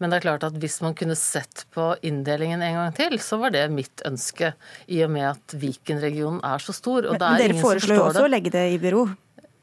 Men 0.00 0.10
det 0.10 0.20
er 0.20 0.26
klart 0.28 0.46
at 0.48 0.56
hvis 0.62 0.80
man 0.84 0.96
kunne 0.96 1.18
sett 1.18 1.66
på 1.74 1.92
inndelingen 2.06 2.64
en 2.64 2.78
gang 2.80 2.96
til, 2.96 3.18
så 3.20 3.40
var 3.42 3.52
det 3.56 3.66
mitt 3.74 4.04
ønske. 4.08 4.54
I 4.88 5.04
og 5.04 5.12
med 5.12 5.28
at 5.34 5.56
Viken-regionen 5.60 6.40
er 6.46 6.64
så 6.64 6.72
stor. 6.76 7.04
Og 7.04 7.18
men, 7.18 7.20
det 7.20 7.50
er 7.50 7.50
dere 7.50 7.60
foreslår 7.60 8.00
jo 8.00 8.06
også 8.08 8.24
å 8.24 8.32
legge 8.32 8.54
det 8.54 8.70
i 8.72 8.80
bero? 8.80 9.04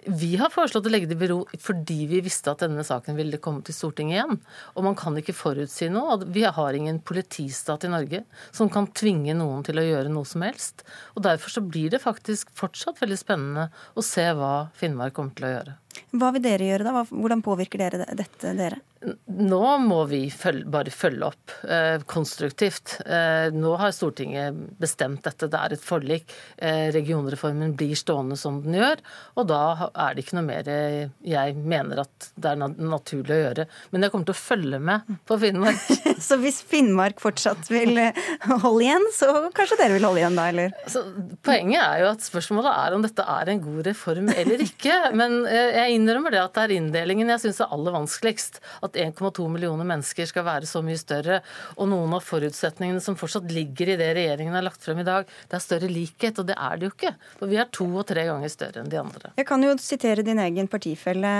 Vi 0.08 0.38
har 0.40 0.52
foreslått 0.54 0.86
å 0.88 0.92
legge 0.92 1.10
det 1.10 1.18
i 1.18 1.20
bero 1.20 1.42
fordi 1.60 2.06
vi 2.08 2.22
visste 2.24 2.54
at 2.54 2.62
denne 2.64 2.84
saken 2.88 3.18
ville 3.18 3.40
komme 3.44 3.60
til 3.68 3.76
Stortinget 3.76 4.16
igjen. 4.16 4.38
Og 4.80 4.86
man 4.86 4.96
kan 4.96 5.18
ikke 5.20 5.36
forutsi 5.36 5.90
noe. 5.92 6.22
Vi 6.32 6.46
har 6.48 6.78
ingen 6.78 7.02
politistat 7.04 7.84
i 7.84 7.92
Norge 7.92 8.22
som 8.56 8.72
kan 8.72 8.88
tvinge 8.96 9.36
noen 9.36 9.66
til 9.68 9.82
å 9.82 9.84
gjøre 9.84 10.14
noe 10.14 10.28
som 10.30 10.46
helst. 10.48 10.86
Og 11.16 11.26
derfor 11.28 11.52
så 11.52 11.64
blir 11.66 11.92
det 11.92 12.00
faktisk 12.04 12.54
fortsatt 12.56 13.02
veldig 13.04 13.20
spennende 13.20 13.68
å 14.00 14.06
se 14.06 14.30
hva 14.38 14.70
Finnmark 14.80 15.18
kommer 15.18 15.36
til 15.36 15.50
å 15.50 15.54
gjøre. 15.58 15.76
Hva 16.16 16.32
vil 16.36 16.46
dere 16.46 16.70
gjøre 16.70 16.88
da? 16.88 17.04
Hvordan 17.10 17.44
påvirker 17.44 17.84
dere 17.84 18.08
dette 18.16 18.54
dere? 18.56 18.80
Nå 19.27 19.63
må 19.84 20.00
vi 20.10 20.24
følge, 20.34 20.66
bare 20.72 20.94
følge 20.94 21.27
opp 21.27 21.54
eh, 21.70 22.01
konstruktivt. 22.10 22.98
Eh, 23.06 23.54
nå 23.54 23.75
har 23.80 23.94
Stortinget 23.96 24.58
bestemt 24.82 25.24
dette, 25.27 25.50
det 25.51 25.60
er 25.60 25.75
et 25.75 25.84
forlik. 25.84 26.34
Eh, 26.58 26.88
regionreformen 26.96 27.75
blir 27.77 27.96
stående 27.98 28.38
som 28.39 28.60
den 28.63 28.80
gjør. 28.80 29.04
Og 29.38 29.48
da 29.51 29.62
er 29.92 30.16
det 30.16 30.25
ikke 30.25 30.39
noe 30.39 30.48
mer 30.48 30.70
eh, 30.72 31.13
jeg 31.27 31.56
mener 31.58 32.04
at 32.04 32.30
det 32.36 32.54
er 32.54 32.62
naturlig 32.62 33.36
å 33.36 33.42
gjøre. 33.42 33.68
Men 33.94 34.06
jeg 34.06 34.13
kommer 34.13 34.30
til 34.30 34.38
å 34.38 34.42
følge 34.42 34.82
med 34.89 35.13
på 35.30 35.39
Finnmark. 35.42 35.86
så 36.27 36.39
hvis 36.42 36.60
Finnmark 36.68 37.22
fortsatt 37.24 37.70
vil 37.74 38.01
eh, 38.01 38.18
holde 38.50 38.88
igjen, 38.88 39.08
så 39.16 39.32
kanskje 39.58 39.80
dere 39.82 39.98
vil 39.98 40.10
holde 40.10 40.24
igjen 40.24 40.39
da, 40.39 40.48
eller? 40.54 40.74
Så, 40.89 41.04
poenget 41.46 41.84
er 41.84 42.04
jo 42.04 42.12
at 42.16 42.25
spørsmålet 42.25 42.72
er 42.74 42.98
om 42.98 43.06
dette 43.06 43.27
er 43.38 43.54
en 43.54 43.63
god 43.63 43.92
reform 43.92 44.34
eller 44.34 44.66
ikke. 44.66 44.98
Men 45.18 45.39
eh, 45.46 45.77
jeg 45.84 46.00
innrømmer 46.00 46.34
det 46.34 46.44
at 46.44 46.58
det 46.58 46.66
er 46.66 46.75
inndelingen 46.80 47.36
jeg 47.36 47.46
syns 47.46 47.62
er 47.63 47.77
aller 47.77 47.96
vanskeligst. 48.00 48.62
At 48.86 48.97
1,2 48.98 49.48
millioner 49.51 49.88
mennesker 49.88 50.27
skal 50.30 50.46
være 50.48 50.70
så 50.70 50.82
mye 50.86 51.00
større. 51.00 51.39
Og 51.77 51.89
noen 51.92 52.16
av 52.18 52.25
forutsetningene 52.25 53.01
som 53.04 53.18
fortsatt 53.20 53.50
ligger 53.54 53.94
i 53.94 53.98
det 54.00 54.10
regjeringen 54.18 54.56
har 54.58 54.66
lagt 54.66 54.84
frem 54.84 55.01
i 55.04 55.08
dag, 55.08 55.27
det 55.48 55.58
er 55.58 55.63
større 55.63 55.89
likhet, 55.92 56.42
og 56.42 56.50
det 56.50 56.58
er 56.58 56.77
det 56.77 56.88
jo 56.88 56.94
ikke. 56.94 57.13
For 57.39 57.51
vi 57.51 57.60
er 57.62 57.70
to 57.74 57.88
og 57.88 58.08
tre 58.10 58.25
ganger 58.27 58.51
større 58.51 58.84
enn 58.84 58.92
de 58.92 59.00
andre. 59.01 59.34
Jeg 59.39 59.48
kan 59.50 59.63
jo 59.63 59.75
sitere 59.82 60.25
din 60.25 60.42
egen 60.44 60.70
partifelle 60.72 61.34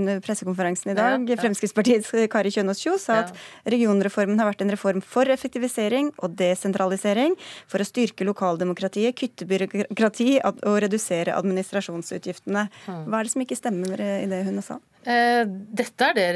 under 0.00 0.22
pressekonferansen 0.24 0.92
i 0.92 0.98
dag. 0.98 1.16
Ja, 1.18 1.36
ja. 1.36 1.40
Fremskrittspartiets 1.42 2.12
Kari 2.32 2.52
Kjønaas 2.54 2.82
Kjos 2.82 3.08
sa 3.08 3.22
at 3.24 3.34
regionreformen 3.68 4.40
har 4.40 4.50
vært 4.50 4.64
en 4.64 4.74
reform 4.74 5.02
for 5.04 5.28
effektivisering 5.32 6.12
og 6.18 6.36
desentralisering, 6.38 7.36
for 7.70 7.82
å 7.82 7.88
styrke 7.88 8.26
lokaldemokratiet, 8.28 9.16
kutte 9.18 9.48
byråkrati 9.48 10.38
og 10.44 10.76
redusere 10.84 11.36
administrasjonsutgiftene. 11.38 12.68
Hmm. 12.86 13.04
Hva 13.08 13.20
er 13.20 13.28
det 13.28 13.34
som 13.34 13.44
ikke 13.44 13.58
stemmer 13.58 14.02
i 14.02 14.28
det 14.30 14.44
hun 14.48 14.60
sa? 14.64 14.78
Eh, 15.08 15.44
dette 15.46 16.08
er 16.10 16.16
det 16.16 16.26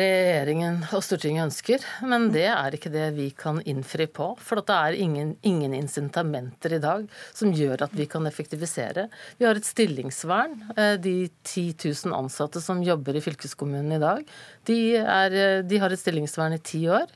regjeringen 0.42 0.80
og 0.94 1.02
Stortinget 1.04 1.46
ønsker, 1.46 1.84
men 2.08 2.28
det 2.34 2.48
er 2.50 2.74
ikke 2.74 2.90
det 2.92 3.08
vi 3.14 3.28
kan 3.36 3.60
innfri 3.68 4.08
på. 4.10 4.32
For 4.42 4.60
det 4.60 4.74
er 4.74 4.98
ingen, 4.98 5.34
ingen 5.46 5.74
incitamenter 5.76 6.74
i 6.76 6.80
dag 6.82 7.06
som 7.34 7.52
gjør 7.54 7.84
at 7.86 7.94
vi 7.94 8.06
kan 8.10 8.26
effektivisere. 8.26 9.06
Vi 9.38 9.46
har 9.46 9.58
et 9.58 9.66
stillingsvern. 9.66 10.56
Eh, 10.76 10.94
de 11.02 11.14
10 11.44 11.64
000 12.08 12.16
ansatte 12.16 12.62
som 12.62 12.82
jobber 12.82 13.18
i 13.18 13.22
fylkeskommunen 13.24 13.94
i 13.96 14.00
dag, 14.02 14.24
de, 14.68 14.78
er, 14.98 15.36
eh, 15.36 15.62
de 15.66 15.80
har 15.82 15.94
et 15.94 16.00
stillingsvern 16.00 16.56
i 16.56 16.62
ti 16.62 16.82
år. 16.90 17.10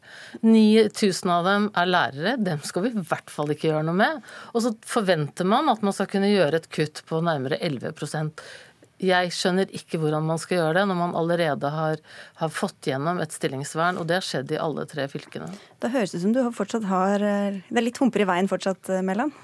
9000 0.47 1.35
av 1.35 1.50
dem 1.50 1.68
er 1.75 1.90
lærere. 1.90 2.37
Dem 2.47 2.62
skal 2.66 2.87
vi 2.87 2.95
i 2.95 3.06
hvert 3.11 3.33
fall 3.33 3.52
ikke 3.54 3.71
gjøre 3.73 3.87
noe 3.88 3.99
med. 3.99 4.23
Og 4.54 4.66
så 4.66 4.75
forventer 4.87 5.49
man 5.49 5.73
at 5.73 5.83
man 5.87 5.97
skal 5.97 6.11
kunne 6.12 6.30
gjøre 6.30 6.62
et 6.62 6.71
kutt 6.73 7.02
på 7.09 7.23
nærmere 7.26 7.59
11 7.59 7.97
jeg 9.03 9.33
skjønner 9.37 9.69
ikke 9.76 9.99
hvordan 10.00 10.25
man 10.25 10.38
skal 10.41 10.61
gjøre 10.61 10.79
det 10.79 10.85
når 10.88 10.97
man 10.97 11.17
allerede 11.19 11.69
har, 11.73 12.00
har, 12.41 12.53
fått 12.53 12.88
gjennom 12.88 13.21
et 13.21 13.35
stillingsvern, 13.35 13.99
og 14.00 14.09
det 14.09 14.17
har 14.19 14.25
skjedd 14.25 14.55
i 14.55 14.61
alle 14.61 14.87
tre 14.88 15.05
fylkene. 15.12 15.50
Det 15.83 15.91
høres 15.93 16.15
ut 16.15 16.23
som 16.23 16.33
du 16.33 16.41
fortsatt 16.57 16.87
har 16.88 17.21
eh, 17.21 17.59
Det 17.69 17.76
er 17.76 17.85
litt 17.85 18.00
humper 18.00 18.25
i 18.25 18.29
veien 18.29 18.49
fortsatt, 18.49 18.88
Mellan? 19.05 19.05
Mæland? 19.07 19.35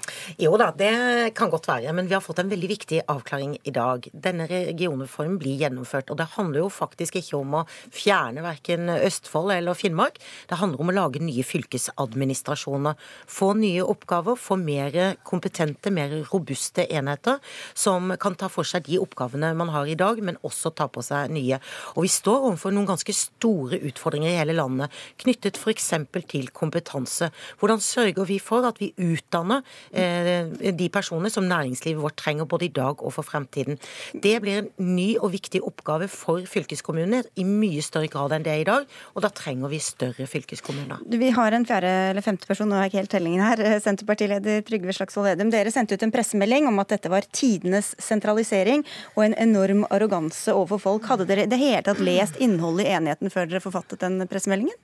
Jo 0.41 0.55
da, 0.57 0.71
det 0.73 1.33
kan 1.37 1.51
godt 1.53 1.69
være, 1.69 1.93
men 1.93 2.09
vi 2.09 2.17
har 2.17 2.23
fått 2.25 2.41
en 2.41 2.49
veldig 2.49 2.69
viktig 2.71 3.03
avklaring 3.11 3.55
i 3.61 3.73
dag. 3.75 4.07
Denne 4.13 4.47
regionreformen 4.49 5.37
blir 5.41 5.61
gjennomført, 5.61 6.09
og 6.09 6.17
det 6.17 6.31
handler 6.33 6.63
jo 6.63 6.71
faktisk 6.73 7.19
ikke 7.21 7.37
om 7.37 7.59
å 7.61 7.63
fjerne 7.93 8.41
verken 8.45 8.89
Østfold 8.95 9.53
eller 9.53 9.77
Finnmark. 9.77 10.17
Det 10.49 10.57
handler 10.61 10.81
om 10.81 10.89
å 10.89 10.97
lage 10.97 11.21
nye 11.21 11.45
fylkesadministrasjoner. 11.45 12.97
Få 13.29 13.53
nye 13.59 13.85
oppgaver, 13.85 14.39
få 14.39 14.57
mer 14.57 14.97
kompetente, 15.27 15.93
mer 15.93 16.17
robuste 16.31 16.87
enheter 16.89 17.37
som 17.77 18.15
kan 18.19 18.37
ta 18.39 18.49
for 18.49 18.67
seg 18.67 18.87
de 18.89 18.97
oppgavene 19.01 19.42
oppgavene 19.43 19.57
man 19.57 19.71
har 19.73 19.87
i 19.87 19.95
dag, 19.95 20.19
men 20.23 20.37
også 20.43 20.71
ta 20.75 20.87
på 20.87 21.03
seg 21.03 21.31
nye. 21.33 21.59
Og 21.95 22.05
vi 22.05 22.11
står 22.11 22.47
overfor 22.49 22.73
noen 22.73 22.87
ganske 22.87 23.13
store 23.13 23.79
utfordringer 23.89 24.31
i 24.31 24.37
hele 24.37 24.55
landet, 24.55 24.91
knyttet 25.21 25.57
f.eks. 25.57 25.91
til 26.29 26.49
kompetanse. 26.53 27.31
Hvordan 27.59 27.81
sørger 27.81 28.25
vi 28.25 28.39
for 28.39 28.65
at 28.65 28.79
vi 28.79 28.93
utdanner 28.97 29.63
eh, 29.91 30.47
de 30.71 30.89
personene 30.89 31.31
som 31.31 31.47
næringslivet 31.47 32.01
vårt 32.01 32.17
trenger 32.17 32.45
både 32.45 32.65
i 32.67 32.73
dag 32.73 33.01
og 33.01 33.13
for 33.13 33.23
fremtiden? 33.23 33.79
Det 34.13 34.39
blir 34.41 34.63
en 34.63 34.71
ny 34.95 35.17
og 35.19 35.33
viktig 35.33 35.63
oppgave 35.63 36.07
for 36.11 36.43
fylkeskommunene 36.45 37.23
i 37.35 37.45
mye 37.47 37.83
større 37.83 38.11
grad 38.11 38.33
enn 38.35 38.45
det 38.45 38.53
er 38.53 38.63
i 38.63 38.67
dag, 38.67 38.87
og 39.13 39.25
da 39.25 39.31
trenger 39.33 39.71
vi 39.71 39.81
større 39.83 40.27
fylkeskommuner. 40.29 41.03
Vi 41.09 41.31
har 41.33 41.55
en 41.55 41.67
fjerde 41.67 41.91
eller 42.11 42.25
femte 42.25 42.47
person, 42.47 42.69
nå 42.69 42.79
er 42.79 42.89
ikke 42.89 43.01
helt 43.01 43.13
tellingen 43.13 43.43
her. 43.43 43.61
Senterpartileder 43.83 44.63
Trygve 44.67 44.95
Slagsvold 44.95 45.31
Vedum, 45.31 45.51
dere 45.53 45.71
sendte 45.73 45.97
ut 45.97 46.05
en 46.05 46.13
pressemelding 46.13 46.67
om 46.69 46.81
at 46.83 46.93
dette 46.93 47.11
var 47.11 47.25
tidenes 47.33 47.93
sentralisering 48.01 48.83
og 49.15 49.25
en 49.25 49.32
en 49.33 49.49
enorm 49.49 49.83
arroganse 49.89 50.53
overfor 50.53 50.81
folk. 50.81 51.07
Hadde 51.09 51.27
dere 51.29 51.45
i 51.45 51.51
det 51.51 51.59
hele 51.61 51.83
tatt 51.85 52.01
lest 52.03 52.39
innholdet 52.41 52.87
i 52.87 52.95
enigheten 52.97 53.33
før 53.33 53.49
dere 53.49 53.63
forfattet 53.63 54.01
den 54.03 54.21
pressemeldingen? 54.29 54.77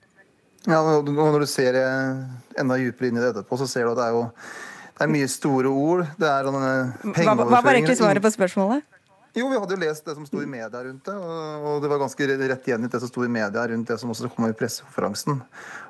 Ja, 0.68 0.82
Når 0.84 1.40
du 1.40 1.48
ser 1.48 1.78
enda 1.80 2.76
dypere 2.78 3.08
inn 3.10 3.18
i 3.18 3.24
det 3.24 3.32
etterpå, 3.32 3.58
så 3.62 3.68
ser 3.70 3.88
du 3.88 3.94
at 3.94 4.02
det 4.02 4.10
er 4.10 4.18
jo 4.18 4.26
det 5.00 5.06
er 5.06 5.12
mye 5.14 5.28
store 5.32 5.70
ord. 5.72 6.02
Det 6.20 6.28
er 6.28 6.48
pengeoverføringer 6.50 7.38
Hva, 7.40 7.46
hva 7.48 7.60
var 7.64 7.78
egentlig 7.78 7.96
svaret 8.02 8.24
på 8.26 8.32
spørsmålet? 8.34 8.84
Jo, 9.38 9.46
vi 9.46 9.58
hadde 9.62 9.76
jo 9.76 9.82
lest 9.84 10.08
det 10.08 10.16
som 10.18 10.26
sto 10.26 10.40
i 10.42 10.48
media 10.50 10.82
rundt 10.82 11.06
det, 11.06 11.14
og 11.14 11.84
det 11.84 11.90
var 11.92 12.02
ganske 12.02 12.28
rett 12.50 12.70
gjengitt 12.72 12.96
det 12.96 13.02
som 13.04 13.12
sto 13.12 13.22
i 13.26 13.30
media 13.30 13.68
rundt 13.70 13.92
det 13.92 14.00
som 14.02 14.10
også 14.10 14.32
kom 14.34 14.48
i 14.48 14.56
pressekonferansen. 14.58 15.44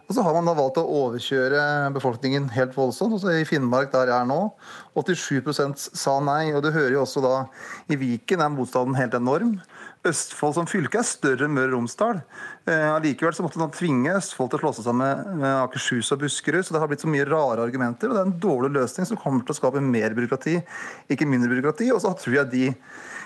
Og 0.09 0.15
så 0.17 0.23
har 0.25 0.33
man 0.33 0.47
da 0.49 0.55
valgt 0.57 0.79
å 0.81 0.87
overkjøre 1.05 1.61
befolkningen 1.95 2.47
helt 2.55 2.73
voldsomt. 2.73 3.13
Også 3.15 3.29
I 3.29 3.45
Finnmark, 3.45 3.91
der 3.93 4.09
jeg 4.09 4.17
er 4.17 4.27
nå, 4.27 4.39
87% 4.97 5.77
sa 5.77 6.15
nei. 6.25 6.49
Og 6.57 6.63
du 6.65 6.71
hører 6.73 6.95
jo 6.95 7.03
også 7.03 7.21
da 7.21 7.35
i 7.93 7.97
Viken 8.01 8.41
er 8.41 8.49
motstanden 8.49 8.97
helt 8.97 9.13
enorm. 9.13 9.59
Østfold 10.09 10.55
som 10.57 10.67
fylke 10.69 10.97
er 11.01 11.05
større 11.05 11.45
enn 11.45 11.53
Møre 11.53 11.69
og 11.69 11.75
Romsdal. 11.75 12.23
Eh, 12.65 12.87
allikevel 12.95 13.37
så 13.37 13.45
måtte 13.45 13.61
man 13.61 13.73
tvinge 13.75 14.15
Østfold 14.17 14.49
til 14.49 14.57
å 14.57 14.63
slå 14.63 14.73
seg 14.79 14.89
sammen 14.89 15.39
med 15.43 15.51
Akershus 15.59 16.09
og 16.15 16.23
Buskerud. 16.23 16.65
Så 16.65 16.73
det 16.73 16.81
har 16.81 16.89
blitt 16.89 17.05
så 17.05 17.11
mye 17.11 17.29
rare 17.29 17.61
argumenter, 17.67 18.09
og 18.09 18.17
det 18.17 18.23
er 18.23 18.31
en 18.31 18.41
dårlig 18.47 18.73
løsning 18.79 19.11
som 19.11 19.19
kommer 19.21 19.45
til 19.45 19.53
å 19.53 19.59
skape 19.59 19.83
mer 19.83 20.17
byråkrati, 20.17 20.57
ikke 21.13 21.29
mindre 21.29 21.53
byråkrati. 21.53 21.91
Og 21.93 22.01
så 22.01 22.15
tror 22.17 22.41
jeg 22.41 22.51
de 22.55 22.65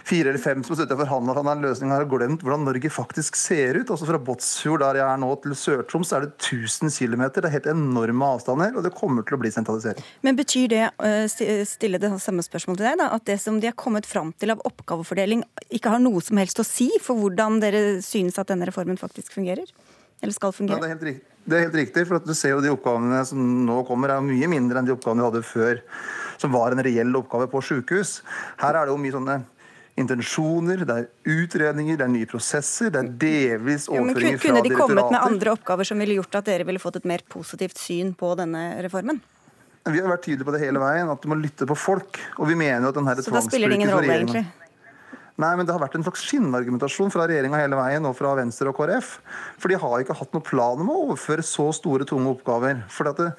fire 0.03 0.29
eller 0.29 0.41
fem 0.41 0.63
som 0.63 0.73
har 0.73 0.81
sittet 0.81 0.95
og 0.97 1.01
forhandla 1.05 1.35
fram 1.37 1.49
den 1.49 1.63
løsninga, 1.63 1.97
har 2.01 2.07
glemt 2.11 2.43
hvordan 2.43 2.65
Norge 2.67 2.91
faktisk 2.91 3.37
ser 3.39 3.79
ut. 3.79 3.91
Også 3.93 4.07
fra 4.07 4.19
Båtsfjord, 4.19 4.83
der 4.83 4.99
jeg 4.99 5.07
er 5.07 5.21
nå, 5.21 5.29
til 5.43 5.55
Sør-Troms 5.57 6.11
er 6.15 6.25
det 6.25 6.33
1000 6.35 6.91
km. 6.91 7.25
Det 7.35 7.45
er 7.47 7.55
helt 7.55 7.69
enorme 7.71 8.29
avstander, 8.35 8.75
og 8.75 8.85
det 8.85 8.93
kommer 8.97 9.25
til 9.27 9.37
å 9.37 9.41
bli 9.43 9.53
sentralisering. 9.53 10.03
Men 10.25 10.39
betyr 10.39 10.67
det, 10.73 10.83
eh, 10.99 11.63
stille 11.69 12.01
det 12.01 12.11
samme 12.23 12.43
spørsmålet 12.45 12.83
til 12.83 12.89
deg, 12.89 12.99
da, 12.99 13.09
at 13.15 13.25
det 13.25 13.39
som 13.41 13.59
de 13.59 13.71
har 13.71 13.77
kommet 13.79 14.05
fram 14.09 14.33
til 14.33 14.51
av 14.51 14.63
oppgavefordeling, 14.67 15.43
ikke 15.71 15.95
har 15.95 16.03
noe 16.03 16.21
som 16.21 16.37
helst 16.37 16.59
å 16.59 16.67
si 16.67 16.91
for 17.01 17.15
hvordan 17.15 17.61
dere 17.63 18.01
synes 18.03 18.39
at 18.39 18.47
denne 18.51 18.67
reformen 18.67 18.99
faktisk 18.99 19.31
fungerer? 19.31 19.67
Eller 20.23 20.33
skal 20.33 20.53
fungere? 20.55 20.79
Ja, 20.79 20.83
det, 20.83 20.87
er 20.87 20.95
helt 20.95 21.07
riktig, 21.09 21.27
det 21.43 21.55
er 21.55 21.65
helt 21.65 21.75
riktig, 21.75 22.05
for 22.07 22.23
du 22.23 22.35
ser 22.37 22.55
jo 22.55 22.61
de 22.63 22.71
oppgavene 22.71 23.23
som 23.27 23.39
nå 23.67 23.81
kommer, 23.87 24.13
er 24.13 24.23
mye 24.23 24.47
mindre 24.47 24.79
enn 24.79 24.87
de 24.87 24.95
oppgavene 24.95 25.23
vi 25.23 25.29
hadde 25.29 25.47
før, 25.47 25.81
som 26.39 26.55
var 26.55 26.71
en 26.71 26.83
reell 26.83 27.11
oppgave 27.19 27.49
på 27.51 27.61
sykehus. 27.63 28.21
Her 28.61 28.79
er 28.79 28.87
det 28.87 28.95
jo 28.95 29.01
mye 29.03 29.15
sånne 29.15 29.35
intensjoner, 29.99 30.85
det 30.87 30.95
er 30.95 31.35
utredninger, 31.43 31.99
det 31.99 32.05
er 32.05 32.11
nye 32.13 32.29
prosesser, 32.29 32.89
det 32.93 33.01
er 33.01 33.11
delvis 33.21 33.85
overføringer 33.91 34.39
fra 34.41 34.55
direktorater. 34.57 34.63
Kunne 34.63 34.63
de 34.69 34.79
kommet 34.79 35.13
med 35.13 35.19
andre 35.21 35.53
oppgaver 35.53 35.89
som 35.89 36.01
ville 36.01 36.17
gjort 36.17 36.39
at 36.39 36.49
dere 36.49 36.65
ville 36.69 36.81
fått 36.81 36.97
et 37.01 37.07
mer 37.09 37.21
positivt 37.29 37.77
syn 37.81 38.15
på 38.17 38.33
denne 38.39 38.65
reformen? 38.85 39.21
Vi 39.83 39.99
har 39.99 40.07
vært 40.07 40.23
tydelige 40.25 40.47
på 40.47 40.55
det 40.55 40.63
hele 40.63 40.79
veien, 40.79 41.09
at 41.11 41.21
du 41.21 41.27
må 41.29 41.37
lytte 41.37 41.67
på 41.67 41.75
folk. 41.75 42.19
Og 42.39 42.47
vi 42.47 42.55
mener 42.55 42.87
jo 42.87 42.93
at 42.93 42.99
denne 42.99 43.15
Så 43.19 43.33
da 43.35 43.43
spiller 43.43 43.69
det 43.69 43.81
ingen 43.81 43.91
rolle, 43.91 44.15
egentlig? 44.15 44.45
Nei, 45.41 45.49
men 45.57 45.65
det 45.65 45.73
har 45.73 45.81
vært 45.81 45.95
en 45.97 46.05
slags 46.05 46.23
skinnargumentasjon 46.27 47.11
fra 47.11 47.25
regjeringa 47.27 47.57
hele 47.57 47.77
veien, 47.77 48.05
og 48.05 48.13
fra 48.15 48.35
Venstre 48.37 48.69
og 48.69 48.77
KrF. 48.77 49.15
For 49.59 49.73
de 49.73 49.79
har 49.81 50.03
ikke 50.03 50.15
hatt 50.19 50.35
noen 50.35 50.45
plan 50.45 50.83
om 50.83 50.91
å 50.93 50.97
overføre 51.07 51.45
så 51.45 51.71
store, 51.73 52.05
tunge 52.07 52.29
oppgaver. 52.35 52.83
For 52.93 53.09
det, 53.09 53.31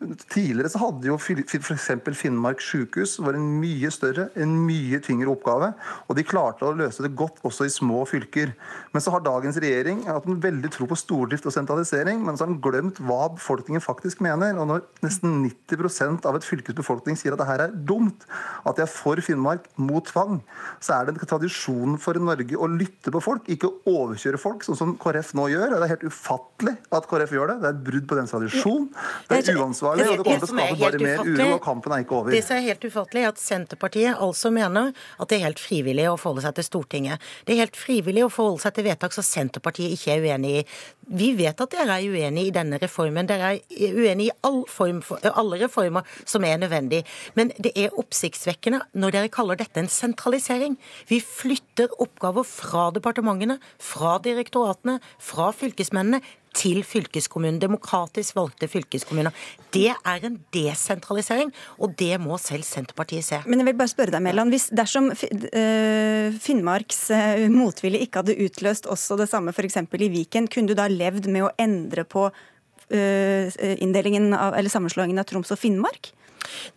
Tidligere 0.00 0.70
så 0.72 0.80
hadde 0.80 1.10
jo 1.10 1.18
f.eks. 1.20 1.90
Finnmark 2.16 2.62
sykehus 2.64 3.18
var 3.20 3.36
en 3.36 3.44
mye 3.60 3.90
større, 3.92 4.30
en 4.40 4.54
mye 4.64 4.96
tyngre 5.04 5.28
oppgave. 5.28 5.74
Og 6.08 6.16
de 6.16 6.24
klarte 6.24 6.64
å 6.64 6.72
løse 6.72 7.04
det 7.04 7.12
godt 7.18 7.42
også 7.44 7.66
i 7.68 7.72
små 7.72 8.06
fylker. 8.08 8.54
Men 8.94 9.04
så 9.04 9.12
har 9.12 9.20
dagens 9.26 9.58
regjering 9.60 10.06
hatt 10.06 10.24
en 10.24 10.40
veldig 10.40 10.70
tro 10.72 10.88
på 10.88 10.96
stordrift 10.96 11.44
og 11.44 11.52
sentralisering, 11.52 12.22
men 12.24 12.38
så 12.38 12.46
har 12.46 12.52
den 12.54 12.62
glemt 12.64 13.00
hva 13.04 13.26
befolkningen 13.34 13.84
faktisk 13.84 14.22
mener. 14.24 14.56
Og 14.56 14.70
når 14.70 14.86
nesten 15.04 15.42
90% 15.44 16.24
av 16.30 16.40
et 16.40 16.48
fylkes 16.48 16.78
befolkning 16.80 17.20
sier 17.20 17.36
at 17.36 17.42
det 17.42 17.50
her 17.50 17.66
er 17.66 17.76
dumt, 17.76 18.24
at 18.64 18.80
de 18.80 18.86
er 18.86 18.90
for 18.90 19.20
Finnmark 19.20 19.68
mot 19.76 20.08
tvang, 20.08 20.40
så 20.80 20.96
er 20.96 21.10
det 21.10 21.18
en 21.18 21.32
tradisjon 21.34 22.00
for 22.00 22.16
Norge 22.16 22.56
å 22.56 22.70
lytte 22.72 23.12
på 23.12 23.20
folk, 23.26 23.52
ikke 23.52 23.68
overkjøre 23.84 24.40
folk, 24.40 24.64
sånn 24.64 24.80
som 24.80 24.96
KrF 24.96 25.36
nå 25.36 25.50
gjør. 25.52 25.76
Og 25.76 25.84
Det 25.84 25.90
er 25.90 25.94
helt 25.98 26.08
ufattelig 26.08 26.76
at 26.88 27.12
KrF 27.12 27.36
gjør 27.36 27.52
det. 27.52 27.60
Det 27.60 27.68
er 27.68 27.76
et 27.76 27.86
brudd 27.92 28.08
på 28.08 28.20
den 28.22 28.32
tradisjonen. 28.32 28.90
Det 29.28 29.44
er 29.44 29.60
uansvarlig 29.60 29.89
uansvarlig, 29.90 30.10
og 30.10 30.20
det 30.20 30.24
kommer 30.24 30.40
til 30.40 30.46
å 30.46 30.54
skape 30.54 30.78
bare 30.80 31.00
mer 31.02 31.22
uro, 31.26 31.48
og 31.56 31.62
kampen 31.64 31.94
er 31.94 32.04
ikke 32.04 32.16
over. 32.18 32.34
Det 32.34 32.42
som 32.46 32.56
er 32.56 32.66
helt 32.66 32.86
ufattelig, 32.86 33.24
er 33.24 33.32
at 33.32 33.42
Senterpartiet 33.42 34.22
altså 34.26 34.52
mener 34.54 34.92
at 34.92 35.30
det 35.30 35.38
er 35.38 35.46
helt 35.48 35.62
frivillig 35.62 36.06
å 36.10 36.16
forholde 36.20 36.44
seg 36.46 36.56
til 36.58 36.68
Stortinget. 36.68 37.28
Det 37.46 37.54
er 37.54 37.62
helt 37.64 37.78
frivillig 37.78 38.24
å 38.26 38.32
forholde 38.32 38.64
seg 38.64 38.76
til 38.76 38.88
vedtak 38.88 39.16
som 39.16 39.26
Senterpartiet 39.26 39.94
ikke 39.96 40.16
er 40.16 40.26
uenig 40.26 40.54
i. 40.60 40.64
Vi 41.10 41.32
vet 41.34 41.58
at 41.58 41.72
dere 41.74 41.96
er 41.98 42.06
uenig 42.06 42.46
i 42.48 42.54
denne 42.54 42.78
reformen. 42.78 43.26
Dere 43.26 43.56
er 43.56 43.96
uenig 43.98 44.28
i 44.28 44.34
all 44.46 44.62
form, 44.70 45.00
alle 45.26 45.58
reformer 45.64 46.06
som 46.22 46.44
er 46.46 46.60
nødvendig. 46.62 47.02
Men 47.34 47.50
det 47.58 47.72
er 47.74 47.96
oppsiktsvekkende 47.98 48.84
når 48.94 49.16
dere 49.16 49.32
kaller 49.34 49.58
dette 49.58 49.82
en 49.82 49.90
sentralisering. 49.90 50.76
Vi 51.10 51.18
flytter 51.24 51.90
oppgaver 52.02 52.46
fra 52.46 52.88
departementene, 52.94 53.58
fra 53.82 54.18
direktoratene, 54.22 55.00
fra 55.18 55.50
fylkesmennene 55.56 56.22
til 56.56 56.82
fylkeskommunen. 56.86 57.60
Demokratisk 57.62 58.36
valgte 58.36 58.68
fylkeskommuner. 58.70 59.34
Det 59.74 59.90
er 59.92 60.26
en 60.26 60.38
desentralisering, 60.54 61.52
og 61.78 61.94
det 61.98 62.18
må 62.22 62.38
selv 62.42 62.66
Senterpartiet 62.66 63.26
se. 63.26 63.40
Men 63.46 63.62
jeg 63.62 63.70
vil 63.70 63.78
bare 63.80 63.92
spørre 63.92 64.14
deg, 64.14 64.24
Melland. 64.24 64.54
Hvis 64.54 64.68
dersom 64.74 65.10
uh, 65.12 66.38
Finnmarks 66.42 67.02
uh, 67.14 67.46
motvilje 67.52 68.02
ikke 68.04 68.22
hadde 68.22 68.38
utløst 68.46 68.88
også 68.90 69.18
det 69.20 69.30
samme 69.30 69.54
f.eks. 69.54 69.78
i 69.78 70.12
Viken, 70.12 70.48
kunne 70.50 70.72
du 70.72 70.78
da 70.78 70.88
levd 70.90 71.30
med 71.30 71.46
å 71.46 71.52
endre 71.60 72.06
på 72.08 72.28
uh, 72.30 73.60
inndelingen 73.78 74.32
av, 74.34 74.56
eller 74.58 74.72
sammenslåingen 74.72 75.22
av 75.22 75.30
Troms 75.30 75.54
og 75.54 75.60
Finnmark? 75.60 76.12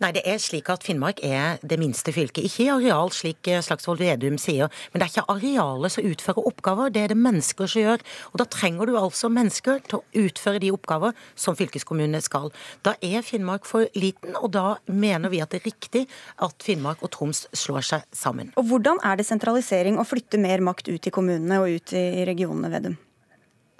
Nei, 0.02 0.10
det 0.16 0.24
er 0.28 0.40
slik 0.42 0.68
at 0.72 0.84
Finnmark 0.86 1.20
er 1.24 1.60
det 1.62 1.78
minste 1.80 2.12
fylket. 2.14 2.46
Ikke 2.48 2.66
i 2.66 2.70
areal, 2.72 3.12
slik 3.14 3.48
eh, 3.50 3.62
Slagsvold 3.64 4.02
Vedum 4.02 4.38
sier, 4.40 4.72
men 4.92 5.00
det 5.00 5.06
er 5.06 5.12
ikke 5.12 5.34
arealet 5.34 5.94
som 5.94 6.08
utfører 6.08 6.48
oppgaver, 6.50 6.92
det 6.94 7.04
er 7.04 7.14
det 7.14 7.20
mennesker 7.20 7.70
som 7.70 7.84
gjør. 7.84 8.04
Og 8.32 8.42
da 8.42 8.48
trenger 8.50 8.90
du 8.90 8.98
altså 9.00 9.30
mennesker 9.32 9.82
til 9.88 10.00
å 10.00 10.26
utføre 10.26 10.62
de 10.62 10.72
oppgaver 10.74 11.16
som 11.38 11.58
fylkeskommunene 11.58 12.22
skal. 12.24 12.50
Da 12.86 12.96
er 13.04 13.24
Finnmark 13.26 13.68
for 13.68 13.88
liten, 13.98 14.36
og 14.40 14.52
da 14.56 14.66
mener 14.90 15.32
vi 15.32 15.42
at 15.44 15.54
det 15.54 15.62
er 15.62 15.70
riktig 15.70 16.04
at 16.44 16.64
Finnmark 16.64 17.02
og 17.04 17.14
Troms 17.14 17.46
slår 17.56 17.88
seg 17.92 18.06
sammen. 18.14 18.52
Og 18.60 18.68
hvordan 18.70 19.00
er 19.04 19.18
det 19.18 19.28
sentralisering 19.28 19.98
å 20.00 20.06
flytte 20.08 20.40
mer 20.40 20.64
makt 20.64 20.90
ut 20.92 21.10
i 21.10 21.14
kommunene 21.14 21.62
og 21.62 21.80
ut 21.80 21.96
i 21.96 22.24
regionene, 22.28 22.72
Vedum? 22.74 22.96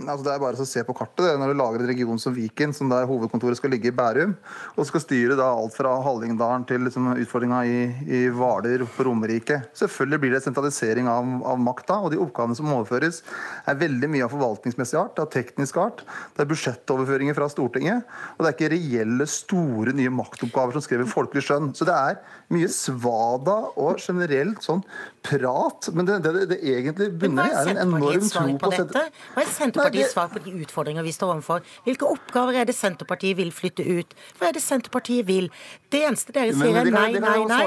Altså 0.02 0.24
det 0.26 0.32
er 0.32 0.40
bare 0.42 0.58
å 0.58 0.66
se 0.66 0.82
på 0.82 0.94
kartet. 0.96 1.20
Det, 1.22 1.34
når 1.38 1.52
du 1.52 1.58
lager 1.60 1.82
en 1.84 1.88
region 1.88 2.18
som 2.18 2.34
Viken, 2.34 2.72
som 2.74 2.88
der 2.90 3.06
hovedkontoret 3.06 3.60
skal 3.60 3.70
ligge 3.70 3.92
i 3.92 3.94
Bærum, 3.94 4.32
og 4.74 4.88
skal 4.88 5.02
styre 5.04 5.36
da 5.38 5.46
alt 5.54 5.76
fra 5.76 5.92
Hallingdalen 6.02 6.64
til 6.66 6.82
liksom 6.82 7.12
utfordringa 7.12 7.60
i, 7.70 7.76
i 8.02 8.22
Hvaler 8.34 8.82
på 8.90 9.06
Romerike. 9.06 9.60
Selvfølgelig 9.78 10.20
blir 10.24 10.34
det 10.34 10.42
sentralisering 10.42 11.06
av, 11.10 11.30
av 11.46 11.62
makta, 11.62 12.00
og 12.02 12.10
de 12.10 12.18
oppgavene 12.18 12.58
som 12.58 12.72
overføres, 12.74 13.22
er 13.70 13.78
veldig 13.84 14.10
mye 14.16 14.26
av 14.26 14.34
forvaltningsmessig 14.34 14.98
art, 14.98 15.22
av 15.22 15.30
teknisk 15.32 15.78
art. 15.78 16.02
Det 16.34 16.42
er 16.42 16.50
budsjettoverføringer 16.50 17.38
fra 17.38 17.48
Stortinget, 17.54 18.10
og 18.34 18.42
det 18.42 18.50
er 18.50 18.58
ikke 18.58 18.72
reelle, 18.74 19.30
store 19.30 19.94
nye 19.94 20.12
maktoppgaver 20.12 20.74
som 20.74 20.84
skrever 20.84 21.06
folkelig 21.08 21.46
skjønn. 21.46 21.70
Så 21.78 21.86
det 21.86 21.94
er 21.94 22.18
mye 22.52 22.68
svada 22.72 23.56
og 23.78 24.02
generelt 24.02 24.66
sånn 24.66 24.82
prat, 25.24 25.88
men 25.94 26.10
det, 26.10 26.18
det, 26.26 26.48
det 26.50 26.60
egentlig 26.74 27.12
bunner 27.22 27.48
i, 27.48 27.56
er 27.62 27.72
en 27.72 27.82
enorm 27.86 28.26
tro 28.28 28.44
på, 28.58 28.58
på 28.66 28.74
dette? 28.74 29.06
Hva 29.34 29.44
er 29.44 29.83
Senterpartiets 29.84 30.14
svar 30.14 30.30
på 30.32 30.42
de 30.44 30.54
utfordringer 30.64 31.04
vi 31.04 31.12
står 31.14 31.32
overfor? 31.34 31.64
Hvilke 31.86 32.08
oppgaver 32.08 32.60
er 32.60 32.68
det 32.68 32.74
Senterpartiet 32.76 33.36
vil 33.38 33.52
flytte 33.54 33.84
ut? 33.84 34.14
Hva 34.38 34.48
er 34.50 34.56
det 34.56 34.62
Senterpartiet 34.64 35.26
vil? 35.28 35.50
Det 35.92 36.02
eneste 36.08 36.34
dere 36.34 36.54
sier 36.56 36.80
er 36.80 36.90
nei, 36.90 37.10
nei, 37.22 37.36
nei. 37.48 37.62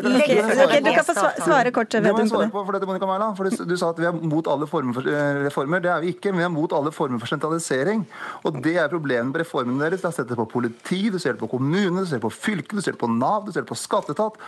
Du 0.00 0.90
kan 0.90 1.06
få 1.06 1.16
svare 1.16 1.72
kort. 1.74 1.92
Det 1.92 2.02
må 2.04 2.24
jeg 2.24 2.32
svare 2.32 2.50
på, 2.52 2.64
for 2.66 2.76
dette, 2.76 2.88
Monica 2.88 3.08
Mæland. 3.08 3.36
For 3.38 3.48
du, 3.48 3.64
du 3.70 3.76
sa 3.80 3.92
at 3.94 4.00
vi 4.00 4.08
er 4.08 4.16
mot 4.16 4.50
alle 4.50 4.68
former 4.70 4.96
for 4.96 5.10
eh, 5.10 5.40
reformer. 5.46 5.84
Det 5.84 5.92
er 5.94 6.04
vi 6.04 6.14
ikke. 6.14 6.34
Vi 6.36 6.44
er 6.46 6.52
mot 6.52 6.74
alle 6.76 6.92
former 6.94 7.22
for 7.22 7.30
sentralisering. 7.30 8.04
Og 8.44 8.60
det 8.64 8.76
er 8.82 8.90
problemet 8.92 9.32
med 9.32 9.42
reformene 9.44 9.86
deres. 9.86 10.02
Du 10.02 10.08
har 10.10 10.16
sett 10.16 10.30
det 10.30 10.38
på 10.38 10.48
politi, 10.50 11.02
du 11.12 11.18
ser 11.22 11.36
det 11.36 11.42
på 11.42 11.50
kommune, 11.52 12.04
du 12.04 12.08
ser 12.08 12.20
det 12.20 12.26
på 12.26 12.32
fylke, 12.34 12.76
du 12.76 12.84
ser 12.84 12.96
det 12.96 13.02
på 13.02 13.10
Nav, 13.10 13.46
du 13.46 13.54
ser 13.54 13.64
det 13.64 13.70
på 13.70 13.78
skatteetat. 13.78 14.38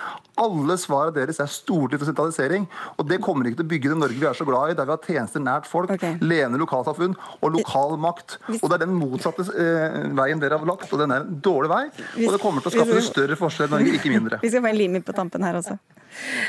Alle 0.42 0.78
svarene 0.80 1.14
deres 1.16 1.40
er 1.42 1.50
storstilt 1.50 2.06
sentralisering. 2.08 2.68
Og 2.98 3.08
det 3.08 3.20
kommer 3.24 3.48
ikke 3.48 3.62
til 3.62 3.68
å 3.68 3.72
bygge 3.72 3.92
det 3.92 4.00
Norge 4.02 4.20
vi 4.22 4.28
er 4.28 4.38
så 4.38 4.46
glad 4.48 4.72
i, 4.72 4.76
der 4.78 4.88
vi 4.88 4.96
har 4.96 5.06
tjenester 5.06 5.42
nært 5.42 5.68
folk, 5.70 5.90
okay. 5.94 6.18
lene 6.22 6.60
lokalsamfunn 6.60 7.11
og 7.40 7.54
lokal 7.56 7.96
makt. 8.00 8.38
Og 8.58 8.66
det 8.68 8.76
er 8.76 8.84
den 8.84 8.94
motsatte 8.98 9.46
eh, 9.52 9.98
veien 10.18 10.42
dere 10.42 10.60
har 10.60 10.68
lagt, 10.68 10.90
og 10.90 11.02
den 11.02 11.14
er 11.14 11.24
en 11.24 11.40
dårlig 11.44 11.72
vei. 11.72 11.82
Og 12.26 12.36
det 12.36 12.42
kommer 12.42 12.64
til 12.64 12.72
å 12.72 12.76
skaffe 12.78 13.02
større 13.06 13.38
forskjeller 13.40 13.72
i 13.72 13.78
Norge, 13.78 13.98
ikke 14.00 14.14
mindre. 14.14 14.40
Vi 14.44 14.52
skal 14.52 14.64
få 14.64 14.72
en 14.72 14.80
lim 14.80 15.00
på 15.02 15.16
tampen 15.16 15.44
her 15.46 15.58
også. 15.60 15.78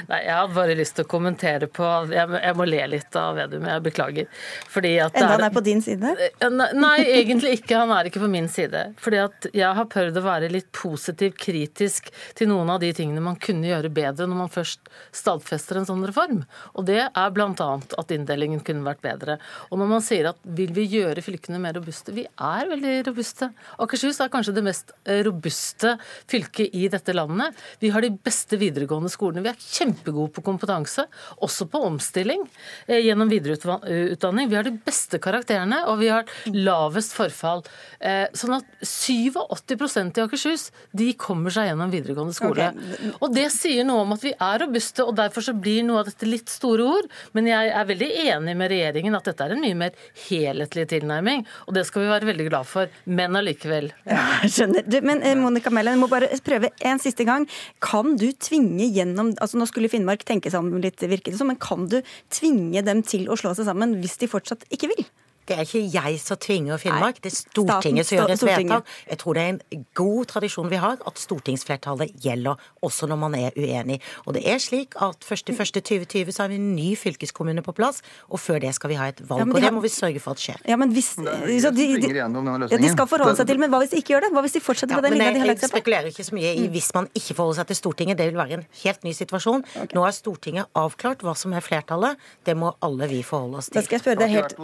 Nei, 0.10 0.20
Jeg 0.26 0.36
hadde 0.36 0.56
bare 0.56 0.78
lyst 0.78 0.98
til 0.98 1.06
å 1.06 1.10
kommentere 1.10 1.70
på 1.72 1.88
Jeg, 2.12 2.30
jeg 2.44 2.58
må 2.60 2.68
le 2.68 2.82
litt 2.92 3.18
av 3.20 3.38
Vedum, 3.38 3.68
jeg 3.70 3.84
beklager. 3.88 4.44
Fordi 4.72 4.94
at 5.04 5.18
Enda 5.18 5.34
han 5.34 5.46
er 5.48 5.54
på 5.54 5.64
din 5.66 5.82
side? 5.84 6.14
Nei, 6.52 6.96
egentlig 7.20 7.58
ikke. 7.60 7.80
Han 7.84 7.94
er 7.96 8.10
ikke 8.10 8.24
på 8.24 8.32
min 8.32 8.50
side. 8.52 8.86
Fordi 9.02 9.22
at 9.24 9.48
jeg 9.54 9.80
har 9.80 9.90
prøvd 9.92 10.20
å 10.20 10.26
være 10.26 10.52
litt 10.54 10.70
positiv, 10.76 11.36
kritisk 11.40 12.12
til 12.38 12.52
noen 12.52 12.72
av 12.74 12.82
de 12.84 12.92
tingene 12.96 13.24
man 13.24 13.40
kunne 13.42 13.70
gjøre 13.70 13.92
bedre 13.94 14.28
når 14.30 14.42
man 14.46 14.54
først 14.54 14.92
stadfester 15.16 15.80
en 15.80 15.88
sånn 15.90 16.04
reform. 16.08 16.44
Og 16.78 16.88
det 16.88 17.02
er 17.06 17.34
bl.a. 17.36 17.70
at 18.00 18.14
inndelingen 18.14 18.64
kunne 18.66 18.86
vært 18.88 19.04
bedre. 19.06 19.38
Og 19.72 19.80
når 19.82 19.92
man 19.96 20.06
sier 20.06 20.32
at 20.32 20.40
vil 20.58 20.74
vi 20.76 20.86
gjøre 20.92 21.24
fylkene 21.26 21.62
mer 21.62 21.78
robuste? 21.78 22.14
Vi 22.16 22.26
er 22.28 22.70
veldig 22.72 22.96
robuste. 23.10 23.52
Akershus 23.84 24.22
er 24.24 24.32
kanskje 24.34 24.56
det 24.58 24.66
mest 24.66 24.94
eh, 25.06 25.24
robuste 25.26 25.96
fylket 26.32 26.74
i 26.76 26.88
dette 26.92 27.16
landet. 27.16 27.58
Vi 27.82 27.92
har 27.94 28.04
de 28.04 28.12
beste 28.14 28.60
videregående 28.62 29.12
skolene. 29.12 29.44
Vi 29.46 29.52
er 29.52 29.53
kjempegode 29.60 30.34
på 30.36 30.44
kompetanse, 30.46 31.06
også 31.44 31.68
på 31.72 31.82
omstilling 31.88 32.44
eh, 32.88 33.02
gjennom 33.04 33.32
videreutdanning. 33.32 34.50
Vi 34.52 34.58
har 34.58 34.68
de 34.68 34.76
beste 34.86 35.20
karakterene, 35.24 35.84
og 35.90 36.00
vi 36.02 36.12
har 36.12 36.28
lavest 36.54 37.16
forfall. 37.18 37.64
Eh, 38.00 38.26
sånn 38.38 38.58
at 38.60 38.68
87% 38.84 40.20
i 40.20 40.26
Akershus 40.26 40.70
de 40.92 41.12
kommer 41.20 41.54
seg 41.54 41.70
gjennom 41.70 41.94
videregående 41.94 42.36
skole. 42.36 42.72
Okay. 42.74 43.14
Og 43.20 43.34
Det 43.34 43.48
sier 43.54 43.88
noe 43.88 44.04
om 44.06 44.14
at 44.16 44.24
vi 44.26 44.34
er 44.34 44.62
robuste, 44.64 45.06
og 45.06 45.18
derfor 45.18 45.46
så 45.46 45.56
blir 45.58 45.84
noe 45.88 46.04
av 46.04 46.10
dette 46.12 46.30
litt 46.30 46.52
store 46.52 46.86
ord. 46.98 47.10
Men 47.38 47.50
jeg 47.50 47.72
er 47.74 47.90
veldig 47.90 48.10
enig 48.28 48.56
med 48.60 48.72
regjeringen 48.74 49.18
at 49.18 49.30
dette 49.30 49.46
er 49.46 49.56
en 49.56 49.64
mye 49.64 49.80
mer 49.80 49.98
helhetlig 50.28 50.88
tilnærming, 50.94 51.46
og 51.68 51.78
det 51.78 51.86
skal 51.88 52.06
vi 52.06 52.12
være 52.12 52.30
veldig 52.32 52.48
glad 52.50 52.70
for. 52.70 52.92
Men 53.06 53.40
allikevel. 53.40 53.92
Ja, 54.10 54.24
skjønner. 54.44 54.86
Du, 54.88 55.00
men 55.06 55.24
eh, 55.26 55.38
Monica 55.40 55.74
Mellen, 55.74 55.98
jeg 55.98 56.04
må 56.04 56.10
bare 56.12 56.32
prøve 56.46 56.72
en 56.86 57.02
siste 57.02 57.26
gang. 57.28 57.48
Kan 57.84 58.18
du 58.20 58.28
tvinge 58.36 58.88
gjennom 58.94 59.34
altså 59.44 59.60
Nå 59.60 59.68
skulle 59.70 59.92
Finnmark 59.92 60.24
tenke 60.28 60.52
seg 60.52 60.64
om 60.64 60.80
litt, 60.84 61.02
virket 61.04 61.34
det 61.34 61.42
som, 61.42 61.52
men 61.52 61.60
kan 61.62 61.88
du 61.92 62.00
tvinge 62.34 62.84
dem 62.86 63.04
til 63.06 63.28
å 63.30 63.38
slå 63.40 63.54
seg 63.58 63.68
sammen 63.70 63.98
hvis 64.02 64.18
de 64.22 64.32
fortsatt 64.32 64.66
ikke 64.74 64.92
vil? 64.94 65.06
Det 65.48 65.58
er 65.58 65.66
ikke 65.66 65.84
jeg 65.94 66.20
som 66.24 66.40
tvinger 66.40 66.80
Finnmark, 66.82 67.20
det 67.24 67.32
er 67.34 67.38
Stortinget 67.40 68.08
som 68.08 68.20
gjør 68.20 68.34
et 68.36 68.46
vedtak. 68.48 68.94
Jeg 69.10 69.20
tror 69.24 69.38
det 69.38 69.44
er 69.44 69.54
en 69.56 69.86
god 69.98 70.30
tradisjon 70.32 70.70
vi 70.72 70.80
har, 70.80 71.02
at 71.04 71.20
stortingsflertallet 71.20 72.14
gjelder 72.24 72.60
også 72.84 73.10
når 73.12 73.20
man 73.26 73.36
er 73.40 73.58
uenig. 73.58 74.00
Og 74.28 74.38
det 74.38 74.46
er 74.50 74.62
slik 74.64 74.96
at 75.04 75.26
1.1.2020 75.28 76.32
så 76.32 76.46
har 76.46 76.54
vi 76.54 76.60
en 76.62 76.72
ny 76.78 76.94
fylkeskommune 77.00 77.64
på 77.66 77.76
plass, 77.76 78.02
og 78.30 78.40
før 78.40 78.62
det 78.64 78.74
skal 78.78 78.94
vi 78.94 79.00
ha 79.00 79.10
et 79.12 79.20
valg. 79.28 79.44
Ja, 79.44 79.50
de 79.50 79.58
og 79.58 79.68
det 79.68 79.74
må 79.76 79.84
vi 79.84 79.92
sørge 79.92 80.22
for 80.24 80.38
at 80.38 80.44
skjer. 80.44 80.62
Ja, 80.70 80.78
men 80.80 80.94
hvis, 80.96 81.14
de, 81.18 81.26
de, 81.26 81.88
ja, 82.16 82.28
de 82.30 82.92
skal 82.92 83.10
forholde 83.10 83.36
seg 83.40 83.50
til, 83.50 83.60
men 83.62 83.72
hva 83.74 83.82
hvis 83.84 83.94
de 83.94 84.02
ikke 84.02 84.16
gjør 84.16 84.28
det? 84.28 84.32
Hva 84.36 84.44
hvis 84.46 84.58
de 84.58 84.64
fortsetter 84.64 85.00
med 85.00 85.08
den 85.08 85.18
linja 85.18 85.36
de 85.36 85.44
har 85.44 85.52
lagt 85.52 85.64
seg 85.64 85.72
på? 85.72 85.80
Jeg 85.80 85.84
spekulerer 85.84 86.12
ikke 86.12 86.28
så 86.28 86.38
mye 86.38 86.54
i 86.60 86.68
hvis 86.74 86.90
man 86.96 87.10
ikke 87.12 87.38
forholder 87.38 87.60
seg 87.62 87.72
til 87.72 87.80
Stortinget. 87.80 88.20
Det 88.20 88.30
vil 88.32 88.40
være 88.40 88.60
en 88.60 88.66
helt 88.84 89.08
ny 89.08 89.14
situasjon. 89.18 89.66
Okay. 89.74 89.92
Nå 89.98 90.06
er 90.08 90.16
Stortinget 90.16 90.80
avklart 90.80 91.24
hva 91.26 91.36
som 91.40 91.56
er 91.56 91.66
flertallet. 91.66 92.20
Det 92.48 92.56
må 92.60 92.74
alle 92.86 93.10
vi 93.12 93.22
forholde 93.28 93.62
oss 93.62 93.72
til. 93.72 93.80
Da 93.80 93.86
skal 93.88 94.00
jeg 94.00 94.06
spørre 94.06 94.22
deg 94.24 94.36
helt... 94.38 94.56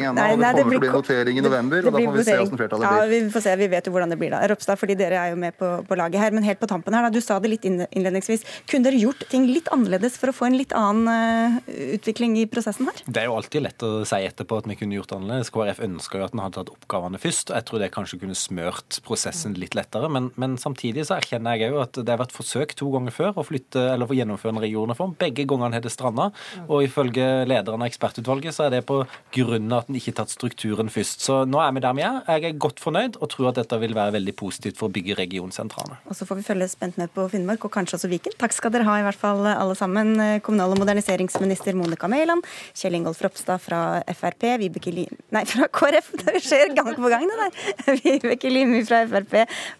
Stortinget 0.00 0.10
ennå. 0.10 0.32
og 0.32 0.40
det 0.40 0.62
kommer 0.62 0.70
til 0.70 0.78
å 0.78 0.82
bli 0.84 0.92
votering 0.94 1.38
i 1.38 1.44
november, 1.44 1.86
og 1.86 1.94
da 1.94 2.02
får 2.04 2.16
vi 2.16 2.24
se 2.24 2.36
hvordan 2.38 2.60
flertallet 2.60 2.84
blir. 2.84 3.00
Ja, 3.00 3.08
vi 3.10 3.20
får 3.34 3.44
se, 3.44 3.54
vi 3.60 3.68
vet 3.74 3.88
jo 3.88 3.92
hvordan 3.94 4.12
det 4.14 4.18
blir 4.20 4.34
da. 4.34 4.40
Ropstad, 4.50 4.80
fordi 4.80 4.96
dere 4.98 5.20
er 5.20 5.32
jo 5.34 5.38
med 5.40 5.56
på, 5.58 5.70
på 5.86 5.98
laget 5.98 6.22
her. 6.22 6.34
Men 6.36 6.46
helt 6.46 6.60
på 6.60 6.68
tampen 6.70 6.96
her, 6.96 7.06
da, 7.06 7.12
du 7.12 7.20
sa 7.24 7.38
det 7.42 7.52
litt 7.52 7.66
innledningsvis. 7.68 8.46
Kunne 8.70 8.88
dere 8.88 9.00
gjort 9.00 9.24
ting 9.32 9.48
litt 9.50 9.70
annerledes 9.74 10.18
for 10.20 10.32
å 10.32 10.36
få 10.36 10.48
en 10.48 10.58
litt 10.58 10.74
annen 10.76 11.10
uh, 11.10 11.72
utvikling 11.96 12.38
i 12.40 12.46
prosessen 12.50 12.88
her? 12.90 13.02
Det 13.06 13.24
er 13.24 13.30
jo 13.30 13.36
alltid 13.38 13.66
lett 13.66 13.86
å 13.86 13.92
si 14.08 14.22
etterpå 14.26 14.60
at 14.62 14.70
vi 14.70 14.78
kunne 14.80 14.98
gjort 14.98 15.12
det 15.12 15.20
annerledes. 15.20 15.52
KrF 15.54 15.82
ønsker 15.86 16.22
jo 16.22 16.28
at 16.28 16.36
en 16.36 16.44
hadde 16.44 16.58
tatt 16.60 16.72
oppgavene 16.74 17.20
først. 17.22 17.54
Jeg 17.54 17.68
tror 17.68 17.84
det 17.84 17.92
kanskje 17.94 18.20
kunne 18.22 18.38
smørt 18.38 19.00
prosessen 19.06 19.56
litt 19.60 19.76
lettere. 19.78 20.10
Men, 20.12 20.30
men 20.40 20.56
samtidig 20.60 21.06
så 21.08 21.18
erkjenner 21.18 21.58
jeg 21.58 21.74
òg 21.74 21.82
at 21.84 22.00
det 22.00 22.14
har 22.14 22.22
vært 22.22 22.36
forsøk 22.36 22.76
to 22.78 22.90
ganger 22.94 23.14
før 23.14 23.40
å 23.40 23.46
flytte 23.46 23.90
eller 23.94 24.08
få 24.08 24.16
gjennomføre 24.18 24.54
en 24.56 24.62
regionreform. 24.64 25.16
Begge 25.20 25.46
gangene 25.48 25.78
har 25.78 25.84
det 25.84 25.92
stranda. 25.92 26.30
Og 26.68 26.84
ifølge 26.86 27.26
lederen 27.48 27.82
av 27.82 27.90
ekspertutvalget 27.90 28.56
så 28.56 28.66
er 28.66 28.76
det 28.76 28.84
på 28.88 29.02
grunn 29.34 29.70
av 29.72 29.84
at 29.84 29.89
en 29.90 29.98
ikke 29.98 30.14
tatt 30.16 30.32
strukturen 30.32 30.90
først. 30.92 31.24
Så 31.26 31.42
nå 31.48 31.60
er 31.62 31.74
vi 31.76 31.82
der 31.84 31.96
vi 31.98 32.04
er. 32.06 32.20
Jeg 32.38 32.48
er 32.50 32.60
godt 32.62 32.80
fornøyd 32.82 33.18
og 33.20 33.30
tror 33.34 33.50
at 33.50 33.60
dette 33.60 33.80
vil 33.82 33.94
være 33.96 34.14
veldig 34.16 34.34
positivt 34.38 34.78
for 34.80 34.88
å 34.88 34.94
bygge 34.94 35.18
regionsentrene. 35.18 35.98
Og 36.08 36.16
så 36.16 36.26
får 36.28 36.40
vi 36.40 36.46
følge 36.46 36.70
spent 36.70 36.98
med 37.00 37.12
på 37.14 37.26
Finnmark 37.32 37.66
og 37.66 37.74
kanskje 37.74 37.98
også 37.98 38.10
Viken. 38.12 38.36
Takk 38.40 38.54
skal 38.56 38.74
dere 38.74 38.86
ha 38.88 38.98
i 39.00 39.06
hvert 39.06 39.20
fall 39.20 39.42
alle 39.50 39.76
sammen. 39.78 40.14
Kommunal- 40.46 40.74
og 40.74 40.80
moderniseringsminister 40.82 41.76
Monica 41.78 42.08
Mæland, 42.10 42.46
Kjell 42.76 42.98
Ingolf 42.98 43.20
Ropstad 43.24 43.62
fra 43.62 43.80
Frp, 44.14 44.46
Vibeke 44.62 44.94
Lim... 44.94 45.18
Nei, 45.34 45.44
fra 45.48 45.68
KrF, 45.70 46.12
det 46.22 46.42
skjer 46.44 46.74
gang 46.76 46.92
på 46.96 47.10
gang, 47.12 47.26
det 47.28 47.38
der. 47.40 48.00
Vibeke 48.04 48.52
Limi 48.52 48.82
fra 48.86 49.02
Frp, 49.10 49.36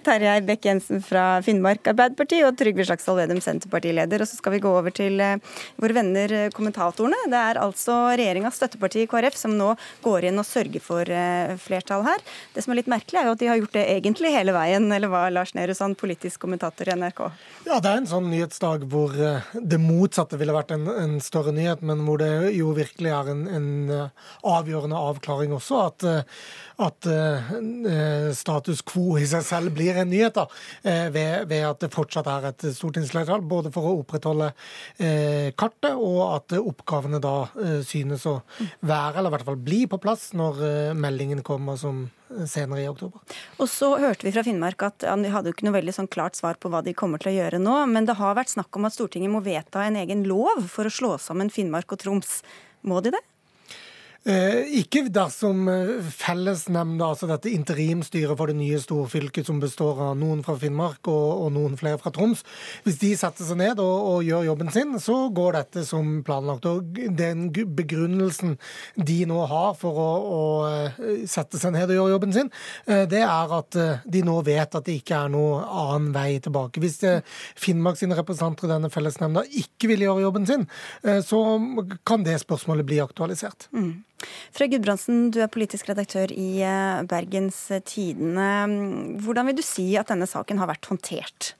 Terjei 0.06 0.38
Bekk-Jensen 0.48 1.04
fra 1.04 1.26
Finnmark 1.46 1.92
Arbeiderparti 1.92 2.42
og 2.46 2.56
Trygve 2.60 2.86
Slagsvold 2.88 3.22
Vedum, 3.22 3.42
Senterpartileder. 3.44 4.24
Og 4.24 4.30
så 4.30 4.40
skal 4.40 4.56
vi 4.56 4.62
gå 4.64 4.72
over 4.80 4.94
til 4.94 5.20
eh, 5.22 5.36
våre 5.80 5.96
venner 5.96 6.36
eh, 6.36 6.50
kommentatorene. 6.54 7.18
Det 7.30 7.40
er 7.40 7.62
altså 7.62 7.98
regjeringas 8.10 8.58
støtteparti 8.60 9.06
KrF 9.10 9.38
som 9.38 9.56
nå 9.58 9.72
går 10.02 10.28
inn 10.28 10.40
og 10.40 10.46
sørger 10.48 10.82
for 10.82 11.10
eh, 11.10 11.54
flertall 11.60 12.04
her. 12.06 12.22
Det 12.54 12.64
som 12.64 12.74
er 12.74 12.80
litt 12.80 12.90
merkelig, 12.90 13.20
er 13.20 13.28
jo 13.28 13.34
at 13.36 13.42
de 13.42 13.50
har 13.50 13.60
gjort 13.60 13.76
det 13.76 13.84
egentlig 13.94 14.32
hele 14.34 14.54
veien, 14.56 14.88
eller 14.94 15.12
hva, 15.12 15.26
Lars 15.32 15.52
Nehru 15.56 15.74
Sand, 15.76 15.98
politisk 16.00 16.42
kommentator 16.44 16.88
i 16.88 16.96
NRK? 16.96 17.22
Ja, 17.66 17.78
det 17.78 17.90
er 17.90 18.00
en 18.00 18.10
sånn 18.10 18.30
nyhetsdag 18.32 18.86
hvor 18.90 19.14
eh, 19.16 19.52
det 19.60 19.80
motsatte 19.82 20.40
ville 20.40 20.56
vært 20.56 20.74
en, 20.76 20.88
en 20.90 21.18
større 21.24 21.54
nyhet, 21.56 21.84
men 21.86 22.04
hvor 22.06 22.20
det 22.22 22.30
jo 22.56 22.72
virkelig 22.76 23.12
er 23.14 23.32
en, 23.34 23.46
en 23.50 23.70
eh, 23.94 24.26
avgjørende 24.56 25.04
avklaring 25.10 25.56
også. 25.56 25.86
at 25.90 26.10
at 26.80 27.04
status 28.32 28.78
quo 28.88 29.18
i 29.20 29.26
seg 29.28 29.42
selv 29.44 29.74
blir 29.76 29.98
en 30.00 30.08
nyhet, 30.08 30.32
da, 30.32 30.46
ved, 31.12 31.42
ved, 31.50 31.64
at 31.68 31.82
det 31.82 31.90
fortsatt 31.92 32.28
er 32.32 32.46
et 32.48 32.64
stortingsflertall, 32.72 33.42
både 33.44 33.68
for 33.74 33.84
å 33.84 33.98
opprettholde 33.98 34.48
kartet 35.60 35.90
og 35.92 36.22
at 36.24 36.56
oppgavene 36.56 37.20
da 37.20 37.34
synes 37.84 38.24
å 38.30 38.38
være, 38.80 39.18
eller 39.18 39.28
i 39.28 39.34
hvert 39.34 39.48
fall 39.50 39.60
bli, 39.60 39.82
på 39.90 39.98
plass 40.02 40.30
når 40.38 40.94
meldingen 40.98 41.42
kommer 41.46 41.78
som 41.80 42.04
senere 42.46 42.84
i 42.84 42.88
oktober. 42.90 43.22
Og 43.58 43.66
så 43.70 43.90
hørte 43.98 44.26
vi 44.26 44.32
fra 44.34 44.44
Finnmark 44.46 44.84
at 44.86 45.06
ja, 45.06 45.16
De 45.18 45.32
hadde 45.32 45.50
jo 45.50 45.56
ikke 45.56 45.66
noe 45.66 45.78
veldig 45.80 45.96
sånn 45.96 46.10
klart 46.10 46.38
svar 46.38 46.60
på 46.62 46.70
hva 46.70 46.82
de 46.86 46.94
kommer 46.96 47.22
til 47.22 47.32
å 47.32 47.36
gjøre 47.40 47.58
nå, 47.62 47.74
men 47.90 48.06
det 48.06 48.18
har 48.20 48.38
vært 48.38 48.54
snakk 48.54 48.78
om 48.78 48.86
at 48.86 48.94
Stortinget 48.94 49.32
må 49.34 49.42
vedta 49.44 49.82
en 49.86 49.98
egen 49.98 50.22
lov 50.30 50.62
for 50.70 50.86
å 50.86 50.94
slå 50.94 51.16
sammen 51.22 51.50
Finnmark 51.50 51.90
og 51.90 52.02
Troms. 52.04 52.40
Må 52.86 53.02
de 53.04 53.12
det? 53.16 53.24
Eh, 54.28 54.66
ikke 54.82 55.06
dersom 55.08 55.38
som 55.40 56.08
fellesnemnda, 56.12 57.06
altså 57.14 57.24
dette 57.30 57.48
interimstyret 57.56 58.36
for 58.36 58.50
det 58.50 58.58
nye 58.58 58.76
storfylket 58.82 59.46
som 59.48 59.60
består 59.62 60.02
av 60.10 60.18
noen 60.20 60.42
fra 60.44 60.58
Finnmark 60.60 61.08
og, 61.08 61.46
og 61.46 61.54
noen 61.54 61.78
flere 61.80 61.96
fra 62.02 62.12
Troms, 62.12 62.42
hvis 62.84 62.98
de 63.00 63.14
setter 63.16 63.48
seg 63.48 63.56
ned 63.62 63.80
og, 63.80 63.94
og, 64.10 64.18
gjør 64.26 64.44
jobben 64.50 64.68
sin, 64.74 64.92
så 65.00 65.16
går 65.32 65.56
dette 65.56 65.84
som 65.88 66.18
planlagt. 66.26 66.68
Og 66.68 67.00
Den 67.16 67.46
begrunnelsen 67.48 68.58
de 69.00 69.16
nå 69.30 69.38
har 69.48 69.72
for 69.80 70.02
å, 70.04 70.10
å 70.20 70.42
eh, 70.68 71.24
sette 71.24 71.56
seg 71.62 71.72
ned 71.78 71.88
og 71.88 71.96
gjøre 71.96 72.14
jobben 72.18 72.36
sin, 72.36 72.52
det 72.84 73.22
er 73.24 73.56
at 73.56 73.76
de 74.04 74.22
nå 74.26 74.36
vet 74.44 74.76
at 74.76 74.84
det 74.84 74.98
ikke 75.00 75.22
er 75.24 75.32
noe 75.32 75.62
annen 75.64 76.10
vei 76.12 76.36
tilbake. 76.42 76.82
Hvis 76.82 77.00
Finnmark 77.56 77.96
sine 77.96 78.18
representanter 78.18 78.68
i 78.68 78.74
denne 78.74 78.92
fellesnemnda 78.92 79.46
ikke 79.62 79.88
vil 79.94 80.04
gjøre 80.04 80.26
jobben 80.26 80.46
sin, 80.48 80.68
så 81.24 81.40
kan 82.04 82.26
det 82.26 82.36
spørsmålet 82.44 82.88
bli 82.88 83.00
aktualisert. 83.02 83.70
Mm. 83.72 84.02
Frøy 84.54 84.70
Gudbrandsen, 84.72 85.28
du 85.32 85.40
er 85.44 85.50
politisk 85.52 85.88
redaktør 85.90 86.32
i 86.34 86.60
eh, 86.66 87.02
Bergens 87.08 87.58
Tidende. 87.86 88.50
Hvordan 89.24 89.50
vil 89.50 89.58
du 89.60 89.64
si 89.64 89.92
at 90.00 90.10
denne 90.10 90.28
saken 90.28 90.60
har 90.60 90.70
vært 90.70 90.90
håndtert? 90.90 91.52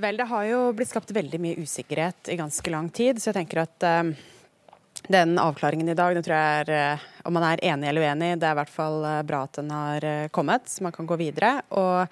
Vel, 0.00 0.16
det 0.16 0.28
har 0.30 0.44
jo 0.48 0.60
blitt 0.76 0.92
skapt 0.92 1.12
veldig 1.12 1.40
mye 1.42 1.58
usikkerhet 1.60 2.30
i 2.32 2.38
ganske 2.40 2.70
lang 2.72 2.86
tid, 2.94 3.20
så 3.20 3.28
jeg 3.28 3.42
tenker 3.42 3.60
at 3.66 3.84
uh, 3.84 4.08
den 5.12 5.34
avklaringen 5.36 5.90
i 5.92 5.96
dag, 5.98 6.14
den 6.16 6.24
tror 6.24 6.38
jeg 6.38 6.62
er 6.62 6.94
uh, 6.96 7.02
om 7.28 7.36
man 7.36 7.44
er 7.44 7.60
enig 7.68 7.90
eller 7.90 8.06
uenig, 8.06 8.30
det 8.40 8.48
er 8.48 8.54
i 8.56 8.58
hvert 8.62 8.72
fall 8.72 9.04
bra 9.28 9.42
at 9.44 9.58
den 9.58 9.68
har 9.74 10.06
kommet, 10.32 10.64
så 10.72 10.86
man 10.86 10.94
kan 10.96 11.06
gå 11.06 11.18
videre. 11.20 11.52
Og 11.78 12.08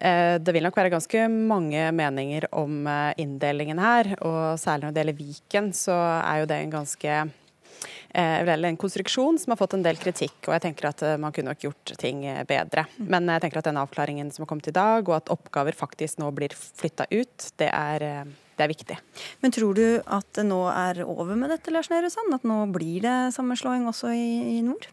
det 0.00 0.54
vil 0.56 0.66
nok 0.66 0.74
være 0.80 0.90
ganske 0.90 1.28
mange 1.30 1.84
meninger 1.94 2.48
om 2.58 2.88
inndelingen 3.20 3.78
her, 3.78 4.16
og 4.18 4.58
særlig 4.58 4.88
når 4.88 4.96
det 4.96 5.04
gjelder 5.04 5.20
Viken, 5.20 5.70
så 5.78 5.94
er 6.24 6.40
jo 6.40 6.48
det 6.50 6.58
en 6.64 6.74
ganske 6.74 7.20
Eh, 7.22 7.47
eller 8.14 8.68
en 8.68 8.80
konstruksjon 8.80 9.38
som 9.38 9.52
har 9.52 9.60
fått 9.60 9.76
en 9.76 9.84
del 9.84 9.98
kritikk. 10.00 10.36
Og 10.46 10.54
jeg 10.56 10.64
tenker 10.64 10.88
at 10.90 11.04
eh, 11.04 11.16
man 11.20 11.34
kunne 11.34 11.52
nok 11.52 11.64
gjort 11.68 11.94
ting 12.00 12.24
eh, 12.26 12.42
bedre. 12.48 12.86
Men 12.98 13.28
jeg 13.34 13.44
tenker 13.44 13.60
at 13.60 13.68
den 13.68 13.80
avklaringen 13.80 14.32
som 14.32 14.44
har 14.44 14.50
kommet 14.50 14.70
i 14.70 14.76
dag, 14.76 15.08
og 15.08 15.16
at 15.18 15.32
oppgaver 15.34 15.76
faktisk 15.76 16.22
nå 16.22 16.30
blir 16.36 16.54
flytta 16.56 17.08
ut, 17.12 17.50
det 17.60 17.68
er, 17.68 18.06
det 18.56 18.66
er 18.66 18.72
viktig. 18.72 18.98
Men 19.44 19.54
tror 19.54 19.76
du 19.76 19.86
at 20.02 20.28
det 20.38 20.46
nå 20.48 20.62
er 20.72 21.04
over 21.06 21.36
med 21.38 21.52
dette, 21.54 21.74
Lars 21.74 21.92
Nehru 21.92 22.10
Sand? 22.12 22.34
At 22.34 22.46
nå 22.48 22.62
blir 22.74 23.04
det 23.04 23.18
sammenslåing 23.36 23.88
også 23.90 24.14
i, 24.16 24.28
i 24.58 24.62
nord? 24.66 24.88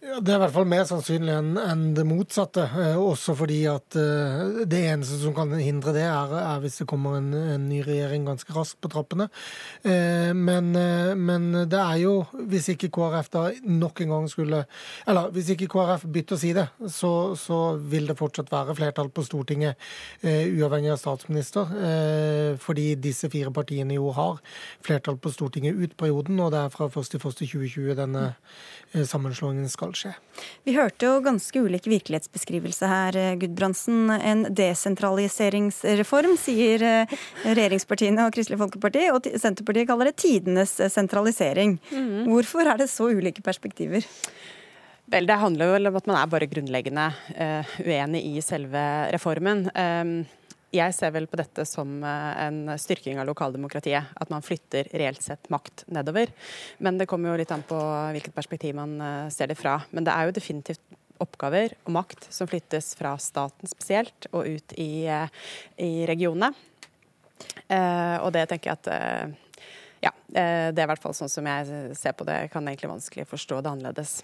Ja, 0.00 0.16
det 0.24 0.32
er 0.32 0.38
i 0.38 0.40
hvert 0.46 0.54
fall 0.54 0.64
mer 0.64 0.86
sannsynlig 0.88 1.32
enn 1.36 1.58
en 1.60 1.80
det 1.92 2.06
motsatte. 2.08 2.62
Eh, 2.72 2.96
også 2.96 3.34
fordi 3.36 3.58
at 3.68 3.96
eh, 4.00 4.62
det 4.64 4.78
eneste 4.88 5.18
som 5.20 5.34
kan 5.36 5.52
hindre 5.60 5.92
det, 5.92 6.06
er, 6.08 6.32
er 6.40 6.62
hvis 6.62 6.78
det 6.80 6.86
kommer 6.88 7.18
en, 7.18 7.26
en, 7.36 7.66
ny 7.68 7.82
regjering 7.84 8.24
ganske 8.24 8.54
raskt 8.56 8.78
på 8.80 8.88
trappene. 8.94 9.26
Eh, 9.84 10.32
men, 10.32 10.70
eh, 10.72 11.12
men, 11.20 11.50
det 11.68 11.82
er 11.82 11.98
jo, 12.00 12.14
hvis 12.48 12.70
ikke 12.72 12.88
KrF 12.96 13.28
da 13.34 13.42
nok 13.68 14.00
en 14.00 14.14
gang 14.14 14.30
skulle 14.32 14.62
Eller 15.04 15.28
hvis 15.36 15.52
ikke 15.52 15.68
KrF 15.74 16.08
bytter 16.08 16.40
side, 16.40 16.64
så, 16.88 17.12
så 17.36 17.60
vil 17.76 18.08
det 18.08 18.16
fortsatt 18.16 18.48
være 18.56 18.78
flertall 18.80 19.12
på 19.12 19.26
Stortinget, 19.28 19.76
eh, 20.24 20.48
uavhengig 20.48 20.94
av 20.94 21.02
statsminister. 21.04 21.76
Eh, 21.76 22.56
fordi 22.56 22.94
disse 22.96 23.28
fire 23.28 23.52
partiene 23.52 24.00
jo 24.00 24.08
har 24.16 24.40
flertall 24.80 25.20
på 25.20 25.36
Stortinget 25.36 25.76
ut 25.76 26.00
perioden, 26.00 26.40
og 26.40 26.54
det 26.56 26.64
er 26.64 26.72
fra 26.72 26.88
1.1.2020 26.88 28.00
denne 28.00 28.30
sammenslåingen 28.90 29.68
skal 29.70 29.92
skje. 29.94 30.12
Vi 30.66 30.74
hørte 30.74 31.06
jo 31.06 31.20
ganske 31.22 31.62
ulike 31.62 31.90
virkelighetsbeskrivelse 31.92 32.88
her, 32.90 33.16
eh, 33.16 33.36
Gudbrandsen. 33.38 34.10
En 34.10 34.44
desentraliseringsreform, 34.54 36.36
sier 36.40 36.82
eh, 36.82 37.18
regjeringspartiene 37.44 38.26
og 38.26 38.34
Kristelig 38.34 38.58
Folkeparti, 38.58 39.06
og 39.14 39.28
Senterpartiet 39.38 39.86
kaller 39.90 40.10
det 40.10 40.16
tidenes 40.18 40.78
eh, 40.80 40.90
sentralisering. 40.90 41.78
Mm. 41.92 42.26
Hvorfor 42.30 42.66
er 42.66 42.82
det 42.82 42.90
så 42.90 43.12
ulike 43.14 43.42
perspektiver? 43.46 44.06
Vel, 45.10 45.26
Det 45.26 45.38
handler 45.38 45.66
jo 45.66 45.88
om 45.90 45.96
at 45.96 46.06
man 46.06 46.16
er 46.16 46.26
bare 46.30 46.46
grunnleggende 46.46 47.08
uh, 47.34 47.66
uenig 47.82 48.20
i 48.30 48.42
selve 48.44 48.82
reformen. 49.10 49.64
Um, 49.74 50.12
jeg 50.74 50.94
ser 50.94 51.10
vel 51.14 51.26
på 51.30 51.38
dette 51.40 51.64
som 51.66 51.98
eh, 52.06 52.32
en 52.46 52.62
styrking 52.78 53.18
av 53.20 53.26
lokaldemokratiet. 53.28 54.12
At 54.14 54.30
man 54.30 54.44
flytter 54.44 54.90
reelt 54.94 55.22
sett 55.24 55.50
makt 55.50 55.84
nedover. 55.90 56.30
Men 56.78 57.00
det 57.00 57.08
kommer 57.10 57.32
jo 57.32 57.40
litt 57.40 57.52
an 57.54 57.66
på 57.66 57.78
hvilket 58.14 58.36
perspektiv 58.36 58.78
man 58.78 58.96
eh, 59.02 59.28
ser 59.34 59.50
det 59.50 59.58
fra. 59.58 59.80
Men 59.90 60.06
det 60.06 60.14
er 60.14 60.28
jo 60.28 60.36
definitivt 60.38 60.98
oppgaver 61.20 61.74
og 61.84 61.92
makt 61.98 62.30
som 62.32 62.48
flyttes 62.48 62.94
fra 62.96 63.12
staten 63.20 63.68
spesielt 63.68 64.30
og 64.30 64.46
ut 64.46 64.76
i, 64.80 65.04
eh, 65.10 65.28
i 65.82 65.92
regionene. 66.08 66.54
Og 67.70 68.26
det 68.34 68.42
tenker 68.50 68.68
jeg 68.68 68.76
at 68.82 69.36
ja, 70.00 70.12
det 70.32 70.42
er 70.80 70.86
i 70.86 70.88
hvert 70.88 71.02
fall 71.02 71.16
sånn 71.16 71.30
som 71.32 71.46
jeg 71.48 71.96
ser 71.98 72.14
på 72.16 72.24
det. 72.24 72.36
Jeg 72.46 72.52
kan 72.54 72.68
egentlig 72.68 72.88
vanskelig 72.92 73.26
forstå 73.28 73.60
det 73.60 73.72
annerledes. 73.72 74.20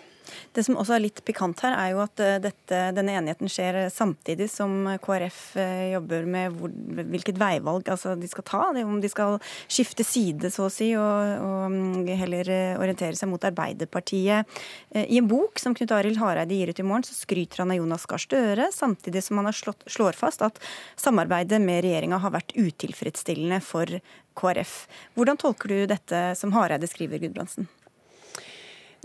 Det 0.57 0.65
som 0.67 0.77
også 0.79 0.97
er 0.97 1.05
litt 1.05 1.21
pikant 1.27 1.61
her, 1.65 1.75
er 1.77 1.93
jo 1.93 2.01
at 2.05 2.23
eh, 2.23 2.39
dette, 2.43 2.81
denne 2.97 3.15
enigheten 3.19 3.51
skjer 3.51 3.79
samtidig 3.93 4.49
som 4.51 4.89
KrF 5.03 5.41
eh, 5.61 5.93
jobber 5.95 6.27
med 6.31 6.57
hvor, 6.57 6.73
hvilket 7.13 7.39
veivalg 7.41 7.91
altså 7.93 8.15
de 8.19 8.31
skal 8.31 8.47
ta. 8.49 8.63
Om 8.83 8.99
de 9.03 9.11
skal 9.13 9.39
skifte 9.69 10.07
side, 10.07 10.51
så 10.55 10.67
å 10.67 10.73
si, 10.73 10.93
og, 10.99 11.37
og 11.45 11.67
mm, 11.73 12.11
heller 12.23 12.53
eh, 12.53 12.81
orientere 12.81 13.19
seg 13.19 13.31
mot 13.31 13.47
Arbeiderpartiet. 13.47 14.59
I 14.97 15.21
en 15.21 15.31
bok 15.31 15.61
som 15.63 15.75
Knut 15.77 15.93
Arild 15.95 16.21
Hareide 16.21 16.57
gir 16.57 16.73
ut 16.73 16.83
i 16.83 16.87
morgen, 16.87 17.07
så 17.07 17.17
skryter 17.17 17.63
han 17.63 17.75
av 17.75 17.81
Jonas 17.81 18.07
Gahr 18.09 18.23
Støre, 18.23 18.71
samtidig 18.75 19.23
som 19.25 19.41
han 19.41 19.51
har 19.51 19.57
slått, 19.57 19.85
slår 19.91 20.17
fast 20.19 20.45
at 20.47 20.61
samarbeidet 20.99 21.61
med 21.63 21.85
regjeringa 21.85 22.21
har 22.23 22.35
vært 22.35 22.57
utilfredsstillende 22.57 23.61
for 23.65 23.99
KrF. 24.37 24.79
Hvordan 25.17 25.41
tolker 25.41 25.73
du 25.73 25.81
dette 25.91 26.23
som 26.39 26.55
Hareide 26.57 26.89
skriver, 26.91 27.23
Gudbrandsen? 27.25 27.69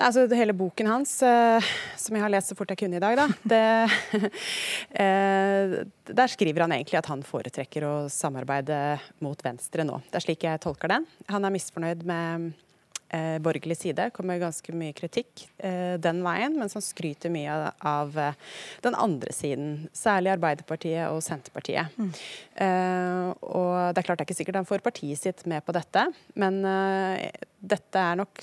Altså, 0.01 0.23
hele 0.33 0.53
boken 0.57 0.87
hans, 0.89 1.13
uh, 1.21 1.71
som 1.99 2.15
jeg 2.15 2.23
har 2.23 2.31
lest 2.33 2.51
så 2.51 2.57
fort 2.57 2.71
jeg 2.73 2.79
kunne 2.79 2.97
i 2.97 3.03
dag, 3.03 3.19
da, 3.19 3.27
det, 3.51 4.29
uh, 4.97 5.75
der 6.09 6.31
skriver 6.31 6.65
han 6.65 6.73
egentlig 6.77 6.97
at 7.01 7.09
han 7.11 7.21
foretrekker 7.27 7.85
å 7.85 7.93
samarbeide 8.11 8.79
mot 9.21 9.45
Venstre 9.45 9.85
nå. 9.87 9.99
Det 10.09 10.21
er 10.21 10.25
slik 10.25 10.47
jeg 10.47 10.63
tolker 10.63 10.95
den. 10.95 11.07
Han 11.29 11.45
er 11.45 11.53
misfornøyd 11.53 12.05
med 12.07 12.51
uh, 13.13 13.37
borgerlig 13.43 13.77
side. 13.79 14.09
kommer 14.15 14.41
ganske 14.41 14.75
mye 14.75 14.95
kritikk 14.97 15.47
den 16.01 16.21
veien, 16.25 16.55
mens 16.57 16.73
han 16.73 16.83
skryter 16.83 17.31
mye 17.33 17.53
av, 17.85 18.15
den 18.81 18.95
andre 18.97 19.33
siden. 19.35 19.89
Særlig 19.93 20.31
Arbeiderpartiet 20.33 21.11
og 21.11 21.21
Senterpartiet. 21.23 21.93
Mm. 21.97 22.11
og 23.41 23.93
det 23.93 24.01
er 24.01 24.07
klart 24.07 24.21
det 24.21 24.25
er 24.25 24.29
ikke 24.29 24.37
sikkert 24.39 24.57
han 24.61 24.69
får 24.69 24.83
partiet 24.85 25.21
sitt 25.21 25.45
med 25.49 25.63
på 25.65 25.75
dette, 25.75 26.07
men 26.39 26.61
dette 27.61 28.01
er 28.01 28.17
nok 28.19 28.41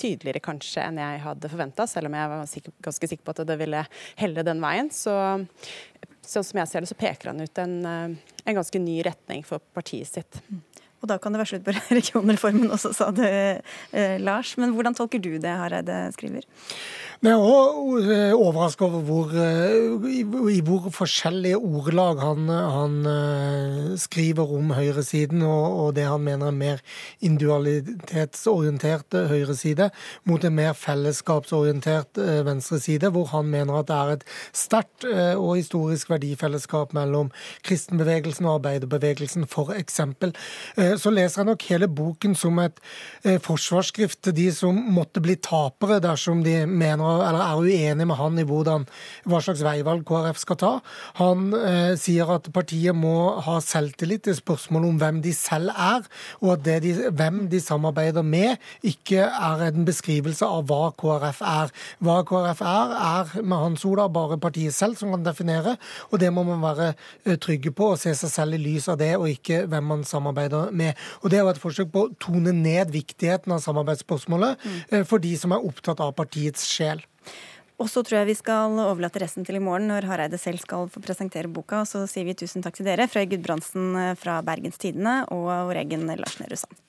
tydeligere 0.00 0.42
kanskje 0.44 0.84
enn 0.84 1.00
jeg 1.00 1.22
hadde 1.24 1.50
forventa, 1.50 1.86
selv 1.88 2.10
om 2.10 2.16
jeg 2.16 2.32
var 2.32 2.46
sikker, 2.50 2.76
ganske 2.84 3.10
sikker 3.10 3.26
på 3.26 3.34
at 3.34 3.42
det 3.48 3.58
ville 3.60 3.82
helle 4.20 4.44
den 4.46 4.62
veien. 4.64 4.90
Så 4.92 5.14
sånn 6.26 6.46
som 6.46 6.60
jeg 6.60 6.70
ser 6.70 6.84
det, 6.84 6.90
så 6.90 6.98
peker 6.98 7.32
han 7.32 7.42
ut 7.42 7.62
en, 7.62 7.76
eh, 7.86 8.34
en 8.44 8.58
ganske 8.60 8.82
ny 8.82 9.00
retning 9.06 9.44
for 9.46 9.62
partiet 9.76 10.10
sitt. 10.10 10.40
Og 11.02 11.10
da 11.10 11.18
kan 11.20 11.34
det 11.34 11.42
være 11.42 11.50
slutt 11.52 11.66
på 11.66 11.74
regionreformen 11.98 12.72
også, 12.74 12.92
sa 12.96 13.10
det 13.14 13.32
eh, 13.92 14.16
Lars. 14.22 14.54
Men 14.60 14.74
hvordan 14.76 14.96
tolker 14.96 15.22
du 15.22 15.34
det 15.42 15.56
Hareide 15.60 16.06
skriver? 16.16 16.46
Men 17.24 17.32
er 17.32 17.40
òg 17.40 18.08
eh, 18.12 18.32
overraska 18.36 18.84
over 18.84 19.04
hvor, 19.06 19.30
eh, 19.40 20.04
i 20.52 20.60
hvor 20.64 20.90
forskjellige 20.92 21.56
ordelag 21.56 22.20
han, 22.20 22.48
han 22.50 22.96
eh, 23.08 23.94
skriver 24.00 24.52
om 24.58 24.74
høyresiden, 24.76 25.40
og, 25.46 25.64
og, 25.80 25.94
det 25.96 26.04
han 26.04 26.20
mener 26.26 26.50
er 26.50 26.56
mer 26.56 26.82
individualitetsorientert 27.24 29.16
høyreside, 29.30 29.88
mot 30.28 30.44
en 30.44 30.56
mer 30.58 30.74
fellesskapsorientert 30.76 32.20
venstreside, 32.44 33.08
hvor 33.14 33.30
han 33.32 33.48
mener 33.48 33.80
at 33.80 33.88
det 33.88 33.96
er 33.96 34.12
et 34.16 34.26
sterkt 34.56 35.06
og 35.06 35.56
historisk 35.56 36.10
verdifellesskap 36.10 36.92
mellom 36.96 37.30
kristenbevegelsen 37.64 38.46
og 38.48 38.58
arbeiderbevegelsen, 38.58 39.46
f.eks. 39.48 40.00
Så 41.00 41.12
leser 41.14 41.40
jeg 41.40 41.48
nok 41.48 41.66
hele 41.70 41.88
boken 41.88 42.36
som 42.38 42.58
et 42.62 42.80
forsvarsskrift 43.44 44.22
til 44.26 44.36
de 44.36 44.48
som 44.54 44.76
måtte 44.96 45.22
bli 45.24 45.38
tapere 45.40 46.00
dersom 46.04 46.42
de 46.44 46.58
mener 46.68 47.15
eller 47.24 47.42
er 47.42 47.62
uenig 47.62 48.06
med 48.08 48.18
han 48.18 48.38
i 48.40 48.46
hvordan, 48.46 48.86
hva 49.26 49.40
slags 49.44 49.62
veivalg 49.64 50.04
KrF 50.06 50.40
skal 50.40 50.58
ta. 50.60 50.72
Han 51.20 51.50
eh, 51.56 51.94
sier 52.00 52.30
at 52.36 52.48
partiet 52.54 52.96
må 52.96 53.36
ha 53.46 53.58
selvtillit 53.64 54.26
til 54.26 54.36
spørsmålet 54.38 54.92
om 54.92 55.00
hvem 55.00 55.20
de 55.24 55.32
selv 55.36 55.72
er, 55.72 56.06
og 56.42 56.56
at 56.56 56.84
de, 56.84 56.94
hvem 57.16 57.44
de 57.52 57.60
samarbeider 57.62 58.26
med, 58.26 58.56
ikke 58.86 59.24
er 59.26 59.66
en 59.68 59.86
beskrivelse 59.88 60.46
av 60.46 60.66
hva 60.70 60.92
KrF 60.98 61.42
er. 61.46 61.72
Hva 62.04 62.20
KrF 62.28 62.62
er, 62.66 62.96
er 63.10 63.34
med 63.42 63.64
hans 63.64 63.86
ord 63.88 64.04
bare 64.12 64.38
partiet 64.40 64.74
selv 64.76 64.98
som 64.98 65.14
kan 65.14 65.24
definere, 65.26 65.76
og 66.10 66.20
det 66.20 66.32
må 66.34 66.44
man 66.46 66.62
være 66.64 66.92
eh, 66.92 67.38
trygge 67.42 67.72
på 67.76 67.92
og 67.94 68.00
se 68.00 68.14
seg 68.16 68.32
selv 68.32 68.58
i 68.58 68.62
lys 68.62 68.90
av 68.92 69.00
det, 69.00 69.14
og 69.18 69.30
ikke 69.30 69.64
hvem 69.70 69.92
man 69.94 70.06
samarbeider 70.06 70.72
med. 70.72 70.94
Og 71.22 71.30
Det 71.30 71.38
er 71.38 71.44
jo 71.46 71.52
et 71.54 71.62
forsøk 71.62 71.92
på 71.92 72.06
å 72.06 72.14
tone 72.20 72.52
ned 72.56 72.92
viktigheten 72.94 73.54
av 73.54 73.62
samarbeidsspørsmålet 73.64 74.62
mm. 74.62 75.04
for 75.08 75.22
de 75.22 75.34
som 75.38 75.54
er 75.54 75.66
opptatt 75.66 76.02
av 76.02 76.14
partiets 76.18 76.66
sjel. 76.68 77.02
Og 77.76 77.90
så 77.92 78.00
tror 78.00 78.22
jeg 78.22 78.30
vi 78.30 78.38
skal 78.38 78.78
overlate 78.80 79.20
resten 79.20 79.44
til 79.44 79.58
i 79.58 79.62
morgen, 79.62 79.90
når 79.90 80.06
Hareide 80.08 80.38
selv 80.40 80.62
skal 80.62 80.88
få 80.92 81.02
presentere 81.04 81.50
boka. 81.52 81.82
Så 81.84 82.06
sier 82.08 82.24
vi 82.24 82.36
tusen 82.38 82.64
takk 82.64 82.78
til 82.78 82.88
dere, 82.88 83.08
Frøy 83.10 83.28
Gudbrandsen 83.28 83.92
eh, 84.00 84.14
fra 84.16 84.40
Bergens 84.46 84.80
Tidende 84.80 85.18
og 85.34 85.50
vår 85.68 85.84
egen 85.84 86.08
Lars 86.16 86.40
Nehru 86.40 86.56
Sand. 86.56 86.84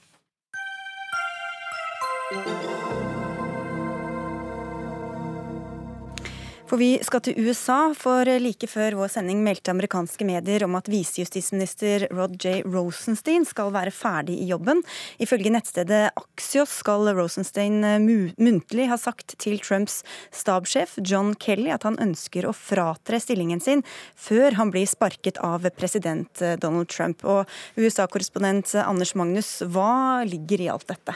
For 6.67 6.75
vi 6.75 6.97
skal 6.99 7.21
til 7.23 7.37
USA, 7.47 7.93
for 7.95 8.27
like 8.43 8.67
før 8.67 8.97
vår 8.99 9.11
sending 9.13 9.39
meldte 9.39 9.71
amerikanske 9.71 10.25
medier 10.27 10.65
om 10.65 10.73
at 10.75 10.89
visejustisminister 10.91 12.09
Rod 12.11 12.33
J. 12.43 12.57
Rosenstein 12.67 13.45
skal 13.47 13.71
være 13.71 13.93
ferdig 13.95 14.35
i 14.43 14.49
jobben. 14.49 14.81
Ifølge 15.23 15.53
nettstedet 15.55 16.09
Axios 16.19 16.73
skal 16.81 17.07
Rosenstein 17.15 17.79
muntlig 18.03 18.89
ha 18.91 18.97
sagt 18.99 19.37
til 19.39 19.61
Trumps 19.63 20.01
stabssjef 20.35 20.97
John 20.99 21.31
Kelly 21.39 21.71
at 21.71 21.87
han 21.87 21.95
ønsker 22.03 22.49
å 22.49 22.51
fratre 22.51 23.21
stillingen 23.23 23.63
sin 23.63 23.85
før 24.19 24.59
han 24.59 24.75
blir 24.75 24.91
sparket 24.91 25.39
av 25.39 25.69
president 25.79 26.43
Donald 26.59 26.91
Trump. 26.91 27.23
Og 27.23 27.47
USA-korrespondent 27.79 28.75
Anders 28.83 29.15
Magnus, 29.15 29.61
hva 29.63 30.27
ligger 30.27 30.67
i 30.67 30.71
alt 30.75 30.87
dette? 30.91 31.15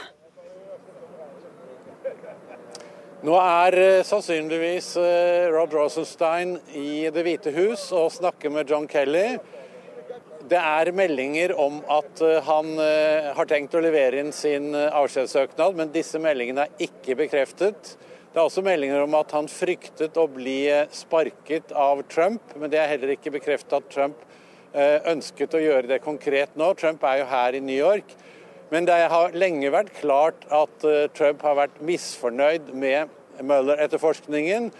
Nå 3.22 3.36
er 3.38 3.76
eh, 3.78 4.00
sannsynligvis 4.02 4.96
eh, 4.98 5.44
Rod 5.54 5.70
Rosenstein 5.76 6.56
i 6.74 7.06
Det 7.14 7.22
hvite 7.22 7.52
hus 7.54 7.84
og 7.94 8.08
snakker 8.10 8.50
med 8.50 8.66
John 8.66 8.88
Kelly. 8.90 9.36
Det 10.50 10.58
er 10.58 10.90
meldinger 10.90 11.54
om 11.54 11.76
at 11.86 12.18
eh, 12.26 12.40
han 12.42 12.72
har 13.38 13.46
tenkt 13.46 13.76
å 13.78 13.82
levere 13.84 14.18
inn 14.24 14.34
sin 14.34 14.74
avskjedssøknad, 14.74 15.78
men 15.78 15.94
disse 15.94 16.18
meldingene 16.18 16.66
er 16.66 16.82
ikke 16.88 17.14
bekreftet. 17.22 17.94
Det 18.32 18.40
er 18.40 18.42
også 18.42 18.66
meldinger 18.66 19.04
om 19.04 19.14
at 19.14 19.36
han 19.38 19.46
fryktet 19.46 20.18
å 20.18 20.26
bli 20.26 20.66
sparket 20.90 21.70
av 21.78 22.02
Trump, 22.10 22.56
men 22.58 22.74
det 22.74 22.82
er 22.82 22.90
heller 22.96 23.14
ikke 23.14 23.36
bekreftet 23.38 23.78
at 23.78 23.90
Trump 23.92 24.28
ønsket 25.12 25.54
å 25.54 25.62
gjøre 25.62 25.86
det 25.94 26.02
konkret 26.02 26.58
nå. 26.58 26.74
Trump 26.80 27.04
er 27.06 27.20
jo 27.20 27.30
her 27.30 27.54
i 27.54 27.62
New 27.62 27.76
York. 27.76 28.16
Men 28.72 28.86
det 28.88 28.96
har 29.12 29.34
lenge 29.36 29.68
vært 29.68 29.92
klart 29.98 30.46
at 30.48 30.86
eh, 30.88 31.04
Trump 31.12 31.42
har 31.44 31.58
vært 31.58 31.82
misfornøyd 31.84 32.70
med 32.72 33.10
Møller-etterforskningen, 33.44 34.70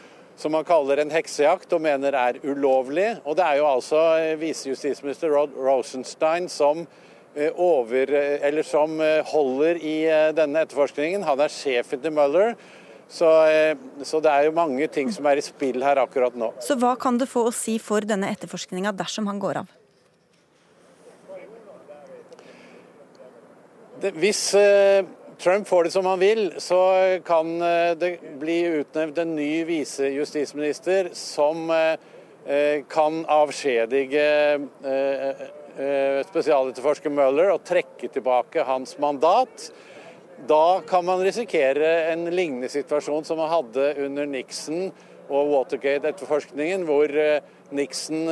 som 0.40 0.56
han 0.56 0.64
kaller 0.64 1.02
en 1.02 1.12
heksejakt 1.12 1.74
og 1.76 1.82
mener 1.84 2.16
er 2.16 2.38
ulovlig. 2.40 3.10
Og 3.28 3.36
det 3.36 3.44
er 3.44 3.58
jo 3.60 3.66
altså 3.68 4.00
eh, 4.16 4.38
visejustisminister 4.40 5.34
Rod 5.34 5.52
Rosenstein 5.60 6.48
som, 6.48 6.86
eh, 7.36 7.52
over, 7.52 8.14
som 8.64 8.96
holder 9.28 9.82
i 9.84 9.96
denne 10.40 10.64
etterforskningen. 10.64 11.28
Han 11.28 11.44
er 11.44 11.52
sjefen 11.52 12.00
til 12.00 12.16
Mueller. 12.16 12.56
Så, 13.12 13.28
så, 14.08 14.22
det 14.24 14.30
er 14.32 14.46
jo 14.46 14.56
mange 14.56 14.86
ting 14.88 15.10
som 15.12 15.26
er 15.28 15.36
i 15.36 15.44
spill 15.44 15.82
her 15.84 16.00
akkurat 16.00 16.32
nå. 16.32 16.48
Så 16.64 16.78
hva 16.80 16.94
kan 16.96 17.20
det 17.20 17.28
få 17.28 17.44
å 17.50 17.52
si 17.52 17.76
for 17.76 18.08
denne 18.08 18.32
etterforskninga 18.32 18.94
dersom 18.96 19.28
han 19.28 19.42
går 19.42 19.60
av? 19.66 19.78
Hvis 24.02 24.54
eh, 24.58 25.04
Trump 25.38 25.68
får 25.68 25.84
det 25.86 25.92
som 25.94 26.06
han 26.10 26.18
vil, 26.18 26.48
så 26.58 26.80
kan 27.22 27.54
eh, 27.62 27.92
det 27.94 28.16
bli 28.40 28.56
utnevnt 28.80 29.20
en 29.22 29.36
ny 29.36 29.62
visejustisminister 29.68 31.12
som 31.14 31.70
eh, 31.70 32.82
kan 32.90 33.20
avskjedige 33.30 34.26
spesialetterforsker 36.26 37.14
Mueller 37.14 37.52
og 37.54 37.62
trekke 37.64 38.10
tilbake 38.10 38.66
hans 38.66 38.96
mandat. 39.00 39.70
Da 40.50 40.82
kan 40.88 41.06
man 41.06 41.22
risikere 41.22 42.10
en 42.10 42.26
lignende 42.34 42.68
situasjon 42.72 43.22
som 43.24 43.38
man 43.38 43.52
hadde 43.52 43.92
under 44.02 44.26
Nixon 44.26 44.90
og 45.30 45.52
Watergate-etterforskningen, 45.54 46.82
hvor 46.90 47.14
Nixon 47.72 48.26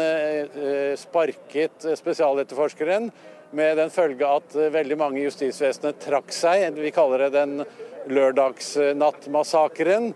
sparket 0.99 1.87
spesialetterforskeren 2.03 3.13
med 3.57 3.79
den 3.81 3.91
følge 3.91 4.27
at 4.27 4.57
eh, 4.57 4.73
veldig 4.73 4.99
mange 4.99 5.21
i 5.21 5.27
justisvesenet 5.27 6.01
trakk 6.03 6.33
seg. 6.35 6.79
Vi 6.79 6.91
kaller 6.95 7.27
det 7.27 7.33
den 7.35 7.65
lørdagsnattmassakren. 8.11 10.13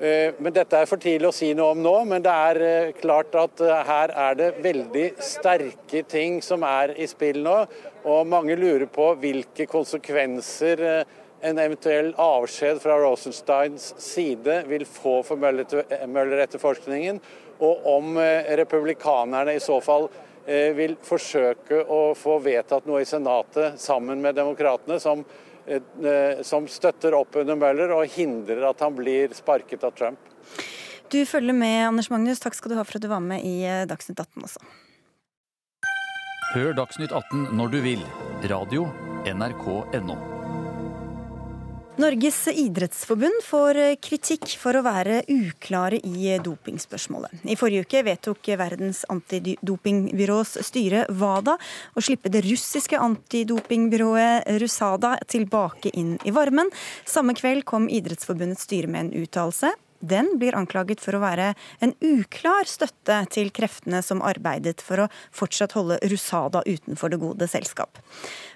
Eh, 0.00 0.34
men 0.42 0.52
Dette 0.54 0.80
er 0.80 0.86
for 0.90 1.02
tidlig 1.02 1.28
å 1.30 1.36
si 1.36 1.52
noe 1.54 1.76
om 1.76 1.82
nå, 1.84 1.96
men 2.10 2.24
det 2.24 2.34
er 2.50 2.62
eh, 2.66 2.92
klart 2.98 3.34
at 3.38 3.62
her 3.88 4.14
er 4.26 4.40
det 4.40 4.54
veldig 4.64 5.08
sterke 5.22 6.02
ting 6.10 6.40
som 6.42 6.66
er 6.66 6.96
i 6.98 7.06
spill 7.10 7.42
nå. 7.46 7.58
Og 8.04 8.26
mange 8.28 8.56
lurer 8.58 8.88
på 8.90 9.14
hvilke 9.22 9.66
konsekvenser 9.70 11.04
en 11.44 11.58
eventuell 11.60 12.14
avskjed 12.20 12.82
fra 12.82 12.98
Rosensteins 13.00 13.94
side 14.00 14.62
vil 14.68 14.84
få 14.88 15.22
for 15.24 15.36
Møller-etterforskningen, 15.40 17.20
og 17.64 17.86
om 17.86 18.16
republikanerne 18.58 19.54
i 19.54 19.62
så 19.62 19.76
fall 19.84 20.08
vil 20.46 20.96
forsøke 21.02 21.82
å 21.88 22.14
få 22.18 22.38
vedtatt 22.44 22.86
noe 22.88 23.02
i 23.02 23.08
Senatet 23.08 23.80
sammen 23.80 24.20
med 24.20 24.36
demokratene 24.36 25.00
som, 25.00 25.24
eh, 25.66 25.80
eh, 26.04 26.42
som 26.42 26.68
støtter 26.68 27.14
opp 27.14 27.36
under 27.36 27.56
Møller 27.56 27.92
og 27.96 28.08
hindrer 28.08 28.68
at 28.68 28.80
han 28.80 28.94
blir 28.94 29.34
sparket 29.34 29.84
av 29.84 29.94
Trump. 29.94 30.18
Du 31.10 31.24
følger 31.26 31.54
med, 31.54 31.88
Anders 31.88 32.10
Magnus. 32.10 32.40
Takk 32.40 32.54
skal 32.54 32.70
du 32.70 32.76
ha 32.76 32.84
for 32.84 32.96
at 32.96 33.02
du 33.02 33.08
var 33.08 33.20
med 33.20 33.44
i 33.44 33.62
Dagsnytt 33.86 34.18
18 34.18 34.42
også. 34.42 34.60
Hør 36.54 36.72
Dagsnytt 36.74 37.12
18 37.12 37.56
når 37.56 37.70
du 37.70 37.80
vil. 37.80 38.06
Radio 38.50 38.88
NRK.no. 39.24 40.33
Norges 41.94 42.48
idrettsforbund 42.50 43.38
får 43.46 43.78
kritikk 44.02 44.56
for 44.58 44.74
å 44.74 44.80
være 44.82 45.20
uklare 45.30 46.00
i 46.02 46.32
dopingspørsmålet. 46.42 47.44
I 47.46 47.54
forrige 47.54 47.84
uke 47.86 48.02
vedtok 48.08 48.50
verdens 48.58 49.04
antidopingbyrås 49.14 50.56
styre 50.66 51.04
WADA 51.14 51.54
å 51.94 52.02
slippe 52.02 52.32
det 52.34 52.42
russiske 52.48 52.98
antidopingbyrået 52.98 54.50
Rusada 54.58 55.14
tilbake 55.30 55.94
inn 55.94 56.16
i 56.26 56.34
varmen. 56.34 56.74
Samme 57.06 57.38
kveld 57.38 57.62
kom 57.70 57.86
Idrettsforbundets 57.86 58.66
styre 58.66 58.90
med 58.90 59.06
en 59.06 59.22
uttalelse 59.22 59.70
den 60.08 60.34
blir 60.40 60.56
anklaget 60.58 61.02
for 61.02 61.16
å 61.16 61.22
være 61.22 61.52
en 61.84 61.94
uklar 62.04 62.68
støtte 62.68 63.20
til 63.34 63.50
kreftene 63.54 64.02
som 64.04 64.22
arbeidet 64.24 64.82
for 64.84 65.04
å 65.04 65.10
fortsatt 65.34 65.76
holde 65.76 65.98
Rusada 66.10 66.64
utenfor 66.66 67.12
det 67.12 67.20
gode 67.22 67.48
selskap. 67.50 67.98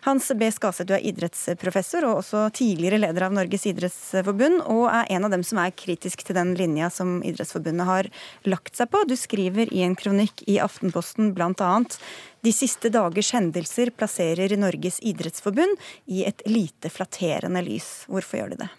Hans 0.06 0.30
B. 0.38 0.48
Skaseth, 0.54 0.87
du 0.88 0.94
er 0.96 1.04
idrettsprofessor 1.11 2.06
og 2.08 2.20
også 2.22 2.46
tidligere 2.56 3.00
leder 3.02 3.26
av 3.26 3.34
Norges 3.37 3.66
idrettsforbund, 3.68 4.62
og 4.70 4.87
er 4.92 5.11
en 5.16 5.26
av 5.26 5.34
dem 5.34 5.44
som 5.46 5.61
er 5.62 5.74
kritisk 5.76 6.24
til 6.24 6.38
den 6.38 6.54
linja 6.58 6.90
som 6.92 7.18
Idrettsforbundet 7.26 7.88
har 7.88 8.11
lagt 8.48 8.78
seg 8.78 8.90
på. 8.92 9.02
Du 9.08 9.16
skriver 9.18 9.72
i 9.74 9.82
en 9.84 9.96
kronikk 9.98 10.44
i 10.46 10.58
Aftenposten 10.62 11.32
bl.a.: 11.37 11.72
De 12.44 12.52
siste 12.54 12.92
dagers 12.94 13.32
hendelser 13.34 13.90
plasserer 13.90 14.56
Norges 14.56 15.00
idrettsforbund 15.00 15.76
i 16.06 16.24
et 16.28 16.44
lite 16.46 16.90
flatterende 16.90 17.64
lys. 17.66 18.06
Hvorfor 18.08 18.40
gjør 18.40 18.54
de 18.54 18.62
det? 18.64 18.70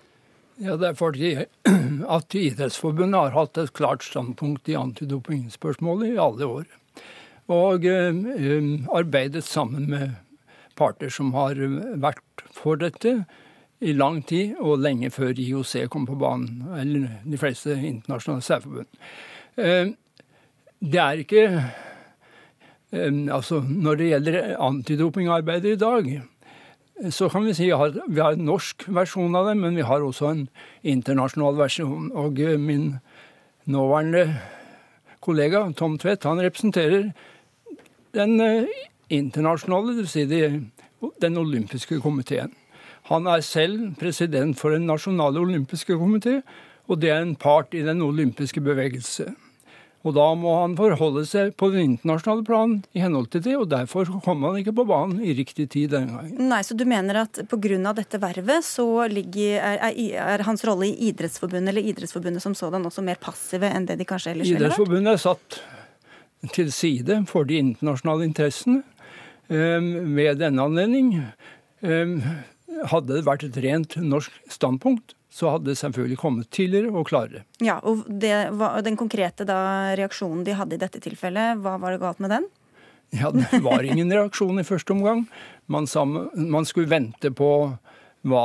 Ja, 0.60 0.76
Det 0.76 0.88
er 0.90 0.96
fordi 1.00 1.30
at 2.18 2.36
Idrettsforbundet 2.36 3.16
har 3.16 3.36
hatt 3.38 3.58
et 3.62 3.72
klart 3.74 4.04
standpunkt 4.04 4.68
i 4.68 4.76
antidopingspørsmålet 4.76 6.16
i 6.16 6.20
alle 6.20 6.48
år. 6.48 6.66
Og 7.50 7.86
uh, 7.88 8.90
arbeidet 8.92 9.46
sammen 9.48 9.88
med 9.90 10.18
parter 10.76 11.12
som 11.12 11.32
har 11.34 11.56
vært 12.00 12.44
for 12.56 12.80
dette 12.80 13.22
i 13.80 13.94
lang 13.96 14.20
tid, 14.28 14.58
og 14.60 14.82
lenge 14.84 15.08
før 15.16 15.40
IOC 15.40 15.88
kom 15.92 16.04
på 16.08 16.18
banen, 16.20 16.66
eller 16.76 17.08
de 17.24 17.40
fleste 17.40 17.78
internasjonale 17.78 18.44
særforbund. 18.44 18.90
Det 20.80 21.00
er 21.00 21.24
ikke 21.24 21.44
Altså, 22.92 23.62
når 23.62 23.96
det 23.96 24.08
gjelder 24.10 24.58
antidopingarbeidet 24.66 25.76
i 25.76 25.80
dag, 25.80 26.08
så 27.08 27.30
kan 27.32 27.46
vi 27.48 27.56
si 27.56 27.70
at 27.72 27.98
vi 28.08 28.20
har 28.20 28.36
en 28.36 28.46
norsk 28.50 28.88
versjon 28.92 29.36
av 29.36 29.48
det, 29.50 29.58
men 29.58 29.78
vi 29.80 29.86
har 29.88 30.04
også 30.04 30.32
en 30.34 30.46
internasjonal 30.84 31.56
versjon. 31.60 32.12
Og 32.12 32.40
eh, 32.44 32.60
min 32.60 32.98
nåværende 33.70 34.40
kollega 35.24 35.64
Tom 35.78 35.98
Tvedt 36.00 36.28
han 36.28 36.42
representerer 36.44 37.12
den 38.18 38.40
eh, 38.44 38.68
internasjonale, 39.10 39.96
dvs. 40.00 40.12
Si 40.12 40.26
den 41.24 41.38
olympiske 41.40 42.02
komiteen. 42.04 42.52
Han 43.08 43.28
er 43.32 43.42
selv 43.42 43.96
president 43.98 44.60
for 44.60 44.76
den 44.76 44.86
nasjonale 44.86 45.40
olympiske 45.40 45.96
komité, 45.96 46.42
Og 46.90 46.98
det 47.02 47.12
er 47.14 47.22
en 47.22 47.36
part 47.36 47.74
i 47.78 47.84
den 47.86 48.02
olympiske 48.02 48.62
bevegelse. 48.62 49.30
Og 50.08 50.14
da 50.16 50.26
må 50.40 50.54
han 50.62 50.78
forholde 50.80 51.26
seg 51.28 51.52
på 51.60 51.68
den 51.74 51.96
internasjonale 51.98 52.46
planen 52.48 52.78
i 52.96 53.02
henhold 53.04 53.28
til 53.34 53.44
det, 53.44 53.56
og 53.60 53.66
derfor 53.72 54.08
kom 54.24 54.46
han 54.48 54.62
ikke 54.62 54.72
på 54.78 54.86
banen 54.88 55.20
i 55.20 55.34
riktig 55.36 55.66
tid 55.74 55.92
den 55.92 56.08
gangen. 56.14 56.38
Nei, 56.52 56.62
Så 56.64 56.78
du 56.80 56.86
mener 56.88 57.26
at 57.26 57.42
pga. 57.52 57.94
dette 57.98 58.22
vervet 58.22 58.64
så 58.64 58.86
ligger, 59.12 59.60
er, 59.60 59.92
er, 59.92 60.46
hans 60.48 60.64
rolle 60.64 60.88
i 60.88 61.10
Idrettsforbundet 61.12 61.74
eller 61.74 61.92
Idrettsforbundet 61.92 62.42
som 62.42 62.56
sådan 62.56 62.88
også 62.88 63.04
mer 63.04 63.20
passive 63.20 63.68
enn 63.68 63.90
det 63.90 64.00
de 64.00 64.08
kanskje 64.08 64.32
ellers 64.32 64.48
ville 64.48 64.70
vært? 64.70 64.72
Idrettsforbundet 64.72 65.14
er 65.14 65.24
satt 65.26 65.60
til 66.56 66.72
side 66.72 67.20
for 67.28 67.44
de 67.44 67.60
internasjonale 67.60 68.24
interessene 68.30 68.84
ved 69.50 70.40
denne 70.40 70.64
anledning. 70.64 71.16
Hadde 71.82 73.16
det 73.18 73.26
vært 73.28 73.44
et 73.50 73.58
rent 73.66 73.98
norsk 74.00 74.32
standpunkt, 74.48 75.18
så 75.30 75.52
hadde 75.54 75.70
det 75.70 75.78
selvfølgelig 75.78 76.18
kommet 76.18 76.50
tidligere 76.54 76.94
og 76.94 77.08
klarere. 77.10 77.44
Ja, 77.62 77.78
og 77.86 78.06
det, 78.10 78.34
Den 78.86 78.98
konkrete 78.98 79.46
da, 79.46 79.94
reaksjonen 80.00 80.44
de 80.48 80.58
hadde 80.58 80.76
i 80.76 80.82
dette 80.82 81.02
tilfellet, 81.04 81.62
hva 81.62 81.78
var 81.82 81.94
det 81.94 82.02
galt 82.02 82.20
med 82.20 82.34
den? 82.34 82.50
Ja, 83.14 83.32
Det 83.32 83.62
var 83.66 83.86
ingen 83.86 84.12
reaksjon 84.14 84.60
i 84.60 84.66
første 84.66 84.94
omgang. 84.94 85.28
Man, 85.68 85.88
man 86.36 86.66
skulle 86.66 86.90
vente 86.90 87.32
på 87.32 87.52
hva, 88.28 88.44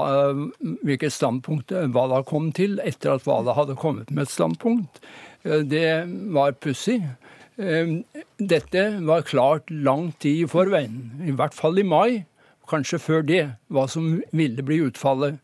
hvilket 0.86 1.12
standpunkt 1.12 1.72
Hvala 1.72 2.22
kom 2.28 2.52
til 2.54 2.78
etter 2.84 3.16
at 3.16 3.26
Hvala 3.26 3.56
hadde 3.56 3.76
kommet 3.80 4.12
med 4.12 4.28
et 4.28 4.34
standpunkt. 4.34 5.00
Det 5.42 5.88
var 6.32 6.54
pussig. 6.60 7.00
Dette 7.56 8.84
var 9.04 9.26
klart 9.28 9.70
lang 9.70 10.12
tid 10.22 10.44
i 10.44 10.48
forveien, 10.50 11.12
i 11.22 11.34
hvert 11.34 11.54
fall 11.54 11.78
i 11.78 11.86
mai, 11.86 12.24
kanskje 12.70 12.98
før 13.02 13.26
det, 13.26 13.44
hva 13.68 13.84
som 13.90 14.16
ville 14.32 14.64
bli 14.64 14.80
utfallet. 14.86 15.38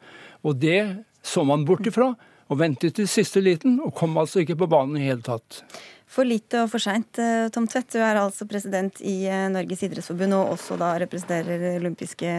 Og 0.46 0.56
det 0.62 1.04
så 1.22 1.44
man 1.46 1.66
bort 1.68 1.86
ifra 1.86 2.12
og 2.50 2.58
ventet 2.58 2.96
til 2.98 3.08
siste 3.08 3.42
liten, 3.42 3.78
og 3.84 3.94
kom 3.94 4.16
altså 4.18 4.42
ikke 4.42 4.58
på 4.58 4.68
banen 4.70 4.98
i 4.98 5.06
hele 5.06 5.22
tatt. 5.22 5.62
For 6.10 6.26
lite 6.26 6.64
og 6.64 6.72
for 6.72 6.82
seint, 6.82 7.20
eh, 7.22 7.46
Tom 7.54 7.68
Tvedt. 7.70 7.92
Du 7.94 8.02
er 8.02 8.18
altså 8.18 8.46
president 8.50 8.98
i 9.06 9.28
eh, 9.30 9.46
Norges 9.52 9.84
idrettsforbund 9.86 10.34
og 10.34 10.56
også 10.56 10.74
da 10.80 10.96
representerer 10.98 11.76
olympiske 11.76 12.32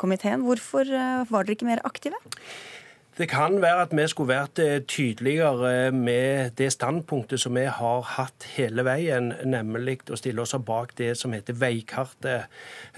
komiteen. 0.00 0.44
Hvorfor 0.44 0.84
eh, 0.84 1.24
var 1.30 1.46
dere 1.46 1.56
ikke 1.56 1.70
mer 1.70 1.80
aktive? 1.88 2.20
Det 3.18 3.28
kan 3.28 3.60
være 3.62 3.82
at 3.84 3.92
vi 3.94 4.04
skulle 4.10 4.32
vært 4.34 4.58
eh, 4.58 4.80
tydeligere 4.90 5.92
med 5.94 6.56
det 6.58 6.72
standpunktet 6.74 7.38
som 7.38 7.54
vi 7.54 7.62
har 7.70 8.00
hatt 8.16 8.42
hele 8.56 8.82
veien, 8.82 9.28
nemlig 9.46 10.00
å 10.10 10.18
stille 10.18 10.42
oss 10.42 10.56
bak 10.66 10.96
det 10.98 11.12
som 11.20 11.30
heter 11.30 11.54
veikartet, 11.54 12.48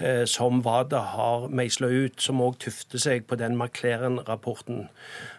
eh, 0.01 0.23
som 0.25 0.63
WADA 0.65 1.03
har 1.11 1.45
meisla 1.53 1.91
ut, 1.93 2.17
som 2.17 2.41
òg 2.41 2.57
tufter 2.65 3.03
seg 3.03 3.27
på 3.29 3.37
den 3.37 3.59
Maclaren-rapporten. 3.59 4.87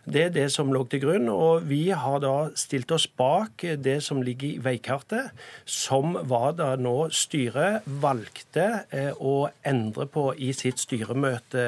Det 0.07 0.23
er 0.29 0.31
det 0.37 0.47
som 0.55 0.71
lå 0.71 0.85
til 0.87 1.03
grunn, 1.03 1.27
og 1.27 1.67
vi 1.67 1.89
har 1.91 2.23
da 2.23 2.37
stilt 2.55 2.95
oss 2.95 3.09
bak 3.11 3.67
det 3.83 3.99
som 4.07 4.23
ligger 4.23 4.53
i 4.53 4.63
veikartet, 4.63 5.35
som 5.67 6.15
WADA 6.31 6.77
nå 6.79 7.09
styret 7.11 7.83
valgte 8.07 8.71
eh, 8.95 9.11
å 9.19 9.51
endre 9.67 10.07
på 10.07 10.31
i 10.39 10.55
sitt 10.55 10.79
styremøte 10.87 11.67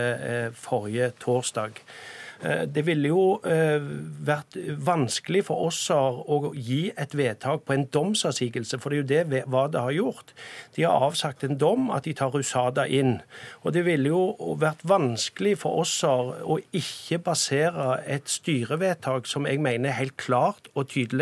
forrige 0.55 1.11
torsdag. 1.19 1.83
Eh, 2.43 2.63
det 2.65 2.87
ville 2.87 3.11
jo 3.11 3.25
eh, 3.45 3.83
vært 4.25 4.57
vanskelig 4.81 5.45
for 5.51 5.69
oss 5.69 5.81
å 5.93 6.53
gi 6.55 6.89
et 6.97 7.15
vedtak 7.17 7.67
på 7.67 7.77
en 7.77 7.87
domsavsigelse, 7.93 8.81
for 8.81 8.91
det 8.93 8.97
er 8.97 9.03
jo 9.03 9.09
det 9.35 9.43
WADA 9.53 9.85
har 9.89 9.97
gjort. 9.97 10.33
De 10.77 10.87
har 10.87 11.05
avsagt 11.11 11.45
en 11.45 11.59
dom 11.61 11.91
at 11.93 12.09
de 12.09 12.15
tar 12.17 12.33
Rusada 12.33 12.87
inn. 12.89 13.19
Og 13.65 13.75
det 13.77 13.85
ville 13.89 14.13
jo 14.13 14.55
vært 14.61 14.85
vanskelig 14.89 15.59
for 15.65 15.83
oss 15.83 15.99
å 16.05 16.59
ikke 16.77 17.21
basere 17.31 18.01
et 18.09 18.31
styrevedtak 18.31 19.29
som 19.29 19.49
jeg 19.49 19.61
mener 19.61 19.91
er 19.91 20.01
helt 20.01 20.17
klart 20.21 20.71
og 20.75 20.89
tydelig 20.95 21.21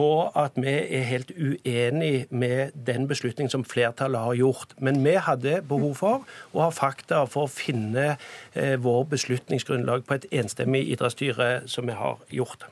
på 0.00 0.10
at 0.38 0.56
vi 0.56 0.72
er 0.72 1.06
helt 1.10 1.30
uenig 1.36 2.24
med 2.32 2.72
den 2.88 3.06
beslutningen 3.10 3.52
som 3.52 3.66
flertallet 3.68 4.22
har 4.24 4.38
gjort. 4.38 4.74
Men 4.80 5.02
vi 5.04 5.16
hadde 5.20 5.60
behov 5.68 5.94
for 6.00 6.26
å 6.54 6.64
ha 6.64 6.70
fakta 6.72 7.26
for 7.28 7.46
å 7.46 7.52
finne 7.52 8.14
eh, 8.14 8.76
vår 8.80 9.04
beslutningsgrunnlag 9.12 10.06
på 10.08 10.16
et 10.16 10.28
enstemmig 10.40 10.86
idrettsstyre 10.94 11.50
som 11.68 11.90
vi 11.90 11.98
har 11.98 12.20
gjort. 12.32 12.64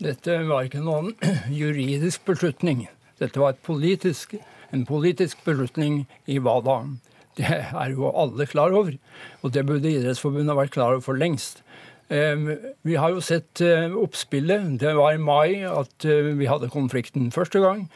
Dette 0.00 0.38
var 0.48 0.68
ikke 0.68 0.84
noen 0.84 1.12
juridisk 1.60 2.24
beslutning. 2.28 2.86
Dette 3.20 3.40
var 3.40 3.58
politisk, 3.64 4.36
en 4.72 4.86
politisk 4.88 5.44
beslutning 5.44 6.04
i 6.28 6.40
WADA. 6.40 6.80
Det 7.36 7.52
er 7.52 7.92
jo 7.92 8.08
alle 8.16 8.48
klar 8.48 8.72
over, 8.72 8.96
og 9.44 9.52
det 9.52 9.66
burde 9.68 9.92
Idrettsforbundet 9.92 10.56
vært 10.56 10.72
klar 10.72 10.96
over 10.96 11.04
for 11.04 11.20
lengst. 11.20 11.60
Vi 12.08 12.96
har 12.96 13.10
jo 13.10 13.22
sett 13.24 13.60
eh, 13.60 13.90
oppspillet. 13.90 14.76
Det 14.78 14.92
var 14.94 15.14
i 15.14 15.18
mai 15.18 15.64
at 15.66 16.06
eh, 16.06 16.30
vi 16.38 16.46
hadde 16.46 16.70
konflikten 16.70 17.32
første 17.34 17.62
gang. 17.62 17.88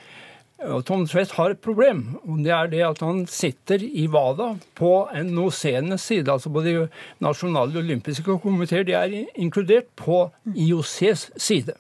Og 0.61 0.83
Tom 0.85 1.07
Tvedt 1.09 1.37
har 1.39 1.55
et 1.55 1.63
problem. 1.63 2.19
og 2.27 2.43
Det 2.45 2.53
er 2.53 2.67
det 2.69 2.83
at 2.85 3.01
han 3.01 3.25
sitter 3.27 3.81
i 3.81 4.07
WADA 4.11 4.59
på 4.77 5.09
en 5.15 5.31
nosenes 5.33 6.03
side. 6.03 6.29
altså 6.29 6.51
på 6.51 6.61
De 6.61 6.89
nasjonale 7.21 7.79
olympiske 7.79 8.39
komiteer 8.43 8.85
de 8.85 8.93
er 8.93 9.25
inkludert 9.37 9.89
på 9.97 10.31
IOCs 10.55 11.31
side. 11.37 11.73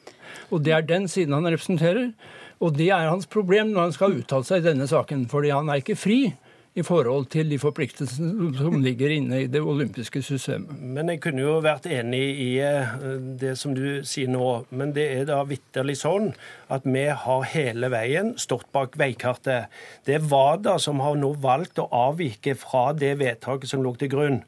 Og 0.51 0.65
Det 0.65 0.73
er 0.73 0.81
den 0.81 1.09
siden 1.09 1.35
han 1.35 1.47
representerer. 1.47 2.13
Og 2.61 2.77
det 2.77 2.91
er 2.91 3.09
hans 3.09 3.27
problem 3.27 3.73
når 3.73 3.81
han 3.81 3.93
skal 3.93 4.17
uttale 4.21 4.45
seg 4.45 4.63
i 4.63 4.69
denne 4.71 4.87
saken. 4.87 5.29
fordi 5.29 5.51
han 5.51 5.69
er 5.69 5.81
ikke 5.81 5.97
fri 5.97 6.35
i 6.79 6.83
forhold 6.87 7.27
til 7.33 7.49
de 7.51 7.57
forpliktelsene 7.59 8.53
som 8.55 8.77
ligger 8.79 9.11
inne 9.11 9.41
i 9.43 9.49
det 9.51 9.59
olympiske 9.59 10.23
systemet. 10.23 10.79
Men 10.79 11.11
jeg 11.11 11.19
kunne 11.25 11.43
jo 11.43 11.57
vært 11.65 11.89
enig 11.91 12.21
i 12.45 12.51
eh, 12.63 12.93
det 13.41 13.57
som 13.59 13.75
du 13.75 14.05
sier 14.07 14.31
nå. 14.31 14.51
Men 14.71 14.93
det 14.95 15.09
er 15.17 15.27
da 15.27 15.41
vitterlig 15.49 15.97
sånn 15.99 16.29
at 16.71 16.87
vi 16.87 17.09
har 17.25 17.49
hele 17.51 17.91
veien 17.91 18.37
stått 18.39 18.69
bak 18.77 18.95
veikartet. 19.01 19.67
Det 20.07 20.21
er 20.21 20.29
WADA 20.31 20.77
som 20.79 21.03
har 21.03 21.19
nå 21.19 21.33
valgt 21.43 21.83
å 21.83 21.89
avvike 21.91 22.55
fra 22.61 22.91
det 22.95 23.17
vedtaket 23.19 23.73
som 23.73 23.83
lå 23.83 23.97
til 23.99 24.13
grunn. 24.15 24.39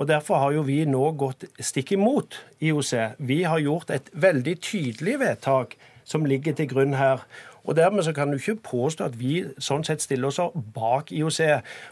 Og 0.00 0.08
Derfor 0.08 0.40
har 0.40 0.56
jo 0.56 0.64
vi 0.64 0.80
nå 0.88 1.10
gått 1.20 1.44
stikk 1.60 1.92
imot 1.98 2.40
IOC. 2.64 3.20
Vi 3.20 3.42
har 3.44 3.60
gjort 3.60 3.92
et 3.92 4.08
veldig 4.16 4.56
tydelig 4.64 5.20
vedtak 5.20 5.76
som 6.08 6.24
ligger 6.24 6.56
til 6.56 6.70
grunn 6.70 6.96
her. 6.96 7.24
Og 7.66 7.76
Dermed 7.76 8.06
så 8.06 8.12
kan 8.14 8.30
du 8.30 8.38
ikke 8.38 8.60
påstå 8.62 9.08
at 9.10 9.16
vi 9.18 9.40
sånn 9.58 9.84
sett 9.86 10.04
stiller 10.04 10.30
oss 10.30 10.38
bak 10.74 11.10
IOC. 11.12 11.40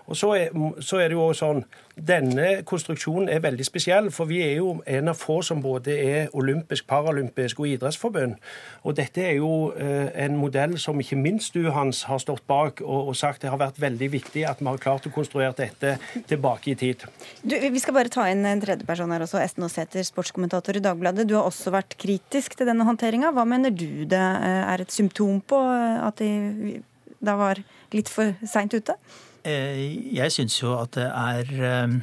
Og 0.06 0.18
så 0.18 0.30
er, 0.38 0.54
så 0.80 1.02
er 1.02 1.10
det 1.10 1.18
jo 1.18 1.26
også 1.26 1.46
sånn 1.46 1.64
denne 1.94 2.64
konstruksjonen 2.66 3.28
er 3.30 3.42
veldig 3.44 3.64
spesiell, 3.66 4.08
for 4.14 4.26
vi 4.26 4.40
er 4.42 4.56
jo 4.58 4.80
en 4.82 5.10
av 5.12 5.18
få 5.18 5.38
som 5.46 5.60
både 5.62 5.94
er 5.94 6.32
olympisk, 6.34 6.86
paralympisk 6.90 7.60
og 7.62 7.68
idrettsforbund. 7.70 8.34
Og 8.82 8.96
dette 8.98 9.22
er 9.22 9.36
jo 9.38 9.70
eh, 9.78 10.10
en 10.24 10.34
modell 10.38 10.74
som 10.82 10.98
ikke 11.00 11.18
minst 11.20 11.54
du, 11.54 11.68
Hans, 11.74 12.02
har 12.10 12.18
stått 12.22 12.42
bak 12.50 12.82
og, 12.82 13.10
og, 13.12 13.14
sagt 13.16 13.44
det 13.44 13.52
har 13.52 13.60
vært 13.60 13.78
veldig 13.82 14.08
viktig 14.10 14.42
at 14.48 14.62
vi 14.62 14.66
har 14.66 14.80
klart 14.82 15.06
å 15.06 15.12
konstruere 15.14 15.54
dette 15.58 15.94
tilbake 16.30 16.72
i 16.72 16.78
tid. 16.78 17.04
Du, 17.42 17.54
vi 17.54 17.82
skal 17.82 17.96
bare 17.96 18.12
ta 18.12 18.26
inn 18.32 18.42
en 18.48 18.62
tredjeperson 18.62 19.14
her 19.14 19.26
også. 19.26 19.38
Esten 19.42 19.66
Aasæter, 19.66 20.02
sportskommentator 20.06 20.80
i 20.80 20.82
Dagbladet. 20.82 21.28
Du 21.30 21.36
har 21.38 21.46
også 21.46 21.72
vært 21.74 21.94
kritisk 22.00 22.58
til 22.58 22.70
denne 22.70 22.86
håndteringa. 22.88 23.30
Hva 23.36 23.46
mener 23.48 23.74
du 23.74 24.02
det 24.10 24.18
eh, 24.18 24.64
er 24.64 24.82
et 24.82 24.94
symptom 24.94 25.38
på 25.46 25.62
eh, 25.62 26.02
at 26.08 26.18
de 26.18 26.82
da 27.24 27.38
var 27.38 27.62
litt 27.94 28.10
for 28.12 28.34
seint 28.48 28.74
ute? 28.74 28.98
Eh, 29.44 30.12
jeg 30.16 30.32
syns 30.32 30.56
jo 30.62 30.72
at 30.78 30.96
det 30.96 31.04
er 31.04 31.50
eh, 31.68 31.96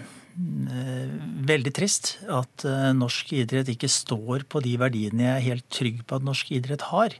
veldig 1.49 1.73
trist 1.73 2.13
at 2.29 2.65
eh, 2.69 2.91
norsk 2.97 3.33
idrett 3.33 3.71
ikke 3.73 3.89
står 3.89 4.45
på 4.51 4.61
de 4.61 4.75
verdiene 4.81 5.25
jeg 5.25 5.33
er 5.33 5.47
helt 5.49 5.65
trygg 5.73 6.03
på 6.05 6.19
at 6.19 6.27
norsk 6.27 6.53
idrett 6.53 6.91
har. 6.91 7.17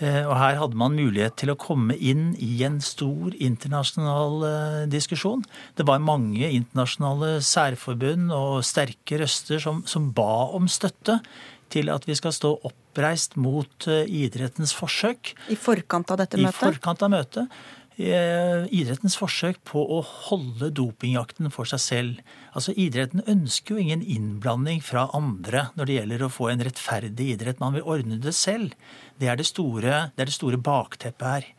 Og 0.00 0.30
her 0.32 0.56
hadde 0.56 0.78
man 0.80 0.94
mulighet 0.96 1.34
til 1.36 1.50
å 1.52 1.58
komme 1.60 1.92
inn 1.92 2.30
i 2.40 2.62
en 2.64 2.78
stor 2.80 3.34
internasjonal 3.36 4.86
diskusjon. 4.88 5.42
Det 5.76 5.84
var 5.84 6.00
mange 6.00 6.48
internasjonale 6.48 7.42
særforbund 7.44 8.32
og 8.32 8.62
sterke 8.64 9.18
røster 9.20 9.60
som, 9.60 9.82
som 9.84 10.06
ba 10.16 10.46
om 10.56 10.70
støtte 10.72 11.18
til 11.68 11.92
at 11.92 12.08
vi 12.08 12.16
skal 12.16 12.32
stå 12.32 12.54
oppreist 12.64 13.36
mot 13.36 13.90
idrettens 13.90 14.72
forsøk. 14.72 15.34
I 15.52 15.60
forkant 15.60 16.16
av 16.16 16.22
dette 16.22 16.40
møtet? 16.40 16.56
I 16.56 16.64
forkant 16.64 17.04
av 17.04 17.12
møtet. 17.12 17.60
Eh, 18.00 18.62
idrettens 18.72 19.18
forsøk 19.20 19.58
på 19.68 19.80
å 19.92 19.98
holde 20.00 20.70
dopingjakten 20.72 21.50
for 21.52 21.68
seg 21.68 21.80
selv. 21.84 22.22
Altså 22.56 22.72
Idretten 22.72 23.20
ønsker 23.28 23.76
jo 23.76 23.82
ingen 23.82 24.00
innblanding 24.00 24.80
fra 24.80 25.02
andre 25.16 25.66
når 25.76 25.90
det 25.90 25.96
gjelder 25.98 26.24
å 26.24 26.30
få 26.32 26.48
en 26.48 26.64
rettferdig 26.64 27.34
idrett. 27.34 27.60
Man 27.60 27.76
vil 27.76 27.84
ordne 27.84 28.16
det 28.22 28.32
selv. 28.38 28.72
Det 29.20 29.28
er 29.28 29.36
det 29.36 29.50
store, 29.50 29.98
det 30.14 30.24
er 30.24 30.30
det 30.30 30.38
store 30.38 30.62
bakteppet 30.64 31.28
her. 31.28 31.50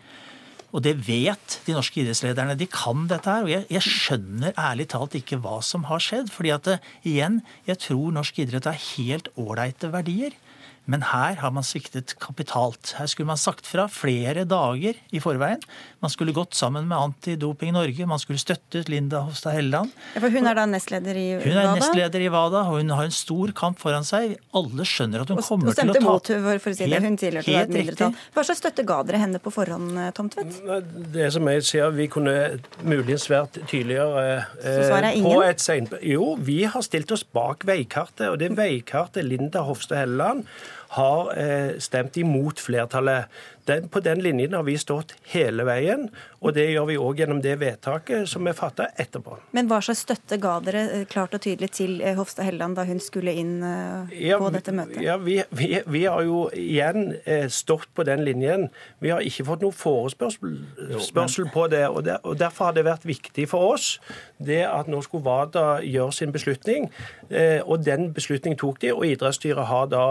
Og 0.71 0.81
det 0.81 0.95
vet 1.05 1.59
de 1.67 1.75
norske 1.77 2.01
idrettslederne. 2.01 2.57
De 2.57 2.65
kan 2.73 3.05
dette 3.11 3.29
her. 3.29 3.45
Og 3.45 3.53
jeg, 3.53 3.67
jeg 3.69 3.85
skjønner 3.85 4.57
ærlig 4.57 4.89
talt 4.95 5.19
ikke 5.19 5.37
hva 5.43 5.59
som 5.61 5.85
har 5.91 6.01
skjedd. 6.01 6.31
fordi 6.33 6.55
at 6.55 6.71
igjen, 7.05 7.43
jeg 7.69 7.83
tror 7.85 8.17
norsk 8.17 8.41
idrett 8.41 8.71
har 8.71 8.81
helt 8.95 9.29
ålreite 9.37 9.93
verdier. 9.93 10.33
Men 10.89 11.03
her 11.11 11.37
har 11.43 11.51
man 11.53 11.65
sviktet 11.65 12.15
kapitalt. 12.21 12.95
Her 12.97 13.09
skulle 13.09 13.29
man 13.29 13.39
sagt 13.39 13.67
fra 13.69 13.85
flere 13.91 14.47
dager 14.49 14.97
i 15.13 15.21
forveien. 15.21 15.61
Man 16.01 16.09
skulle 16.09 16.33
gått 16.33 16.53
sammen 16.57 16.87
med 16.89 16.97
Antidoping 16.97 17.75
Norge, 17.75 18.05
man 18.09 18.19
skulle 18.19 18.39
støttet 18.41 18.89
Linda 18.89 19.19
Hofstad 19.21 19.53
Helleland. 19.53 19.91
Ja, 20.15 20.21
for 20.23 20.33
hun 20.33 20.49
er 20.49 20.57
da 20.57 20.63
nestleder 20.65 21.13
i 21.13 21.25
WADA? 21.35 21.45
Hun 21.45 21.59
er 21.61 21.75
nestleder 21.77 22.23
i 22.25 22.31
WADA, 22.33 22.63
og 22.71 22.79
hun 22.79 22.89
har 22.97 23.05
en 23.05 23.13
stor 23.13 23.53
kamp 23.59 23.77
foran 23.83 24.07
seg. 24.07 24.33
Alle 24.57 24.87
skjønner 24.89 25.21
at 25.21 25.29
hun 25.29 25.37
og, 25.37 25.45
kommer 25.45 25.69
og 25.69 25.77
til 25.77 25.93
å 25.93 25.97
ta 25.99 26.01
mot 26.07 26.31
for, 26.31 26.63
for 26.65 26.73
å 26.73 26.79
si 26.79 26.89
det. 26.89 27.03
Hun 27.05 27.19
tilhørte 27.21 27.53
et 27.59 27.75
mindretall. 27.75 28.17
Hva 28.33 28.47
slags 28.49 28.63
støtte 28.63 28.87
ga 28.89 28.97
dere 29.05 29.21
henne 29.21 29.43
på 29.45 29.53
forhånd, 29.53 29.93
Tomtvedt? 30.17 30.57
Tom 30.57 30.81
Tvedt? 30.81 30.99
Det 31.13 31.29
som 31.37 31.53
jeg 31.53 31.69
sier, 31.69 31.93
vi 31.93 32.09
kunne 32.17 32.35
muligens 32.81 33.29
vært 33.29 33.61
tydeligere 33.61 34.41
eh, 34.57 35.21
på 35.21 35.37
et. 35.45 35.97
Jo, 36.15 36.33
vi 36.41 36.63
har 36.65 36.89
stilt 36.89 37.13
oss 37.13 37.27
bak 37.29 37.69
veikartet, 37.69 38.31
og 38.31 38.41
det 38.41 38.55
veikartet 38.57 39.29
Linda 39.29 39.67
Hofstad 39.69 40.01
Helleland 40.01 40.47
har 40.97 41.29
eh, 41.39 41.77
stemt 41.79 42.17
imot 42.19 42.59
flertallet. 42.59 43.31
Den, 43.65 43.87
på 43.89 43.99
den 43.99 44.21
linjen 44.21 44.53
har 44.53 44.63
vi 44.63 44.77
stått 44.79 45.13
hele 45.33 45.65
veien, 45.67 46.07
og 46.41 46.55
det 46.55 46.63
gjør 46.71 46.87
vi 46.89 46.97
òg 46.97 47.19
gjennom 47.21 47.41
det 47.43 47.53
vedtaket 47.61 48.29
som 48.29 48.47
er 48.49 48.55
fatta 48.57 48.87
etterpå. 48.99 49.35
Men 49.53 49.67
hva 49.69 49.77
slags 49.85 50.01
støtte 50.07 50.39
ga 50.41 50.55
dere 50.65 50.81
eh, 50.95 51.03
klart 51.09 51.35
og 51.37 51.43
tydelig 51.43 51.69
til 51.77 51.99
eh, 52.01 52.15
Hofstad 52.17 52.47
Helleland 52.47 52.79
da 52.79 52.85
hun 52.89 53.01
skulle 53.03 53.35
inn 53.37 53.59
eh, 53.65 54.15
ja, 54.29 54.39
på 54.41 54.49
dette 54.53 54.73
møtet? 54.73 54.97
Ja, 55.05 55.19
vi, 55.21 55.37
vi, 55.53 55.69
vi, 55.85 56.01
har 56.09 56.25
jo 56.25 56.47
igjen 56.57 57.13
stått 57.53 57.91
på 57.93 58.05
den 58.07 58.25
linjen. 58.25 58.69
Vi 59.03 59.13
har 59.13 59.21
ikke 59.25 59.45
fått 59.51 59.65
noe 59.65 59.75
forespørsel 59.75 61.51
på 61.53 61.67
det, 61.71 61.85
og, 61.91 62.01
der, 62.09 62.17
og 62.25 62.39
Derfor 62.41 62.71
har 62.71 62.77
det 62.77 62.87
vært 62.87 63.05
viktig 63.05 63.45
for 63.51 63.75
oss 63.75 63.93
det 64.41 64.63
at 64.65 64.89
nå 64.89 65.03
skulle 65.05 65.27
WADA 65.27 65.83
gjøre 65.85 66.17
sin 66.17 66.33
beslutning. 66.33 66.89
Og 67.69 67.85
den 67.85 68.09
beslutningen 68.15 68.57
tok 68.57 68.81
de, 68.81 68.89
og 68.95 69.05
idrettsstyret 69.05 69.69
har 69.69 69.87
da 69.91 70.05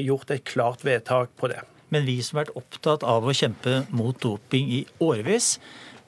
gjort 0.00 0.32
et 0.32 0.46
klart 0.48 0.84
vedtak 0.86 1.36
på 1.36 1.52
det. 1.52 1.60
Men 1.92 2.06
vi 2.08 2.20
som 2.24 2.38
har 2.38 2.46
vært 2.46 2.60
opptatt 2.60 3.04
av 3.06 3.26
å 3.26 3.34
kjempe 3.36 3.82
mot 3.94 4.16
doping 4.22 4.70
i 4.80 4.84
årevis, 5.04 5.58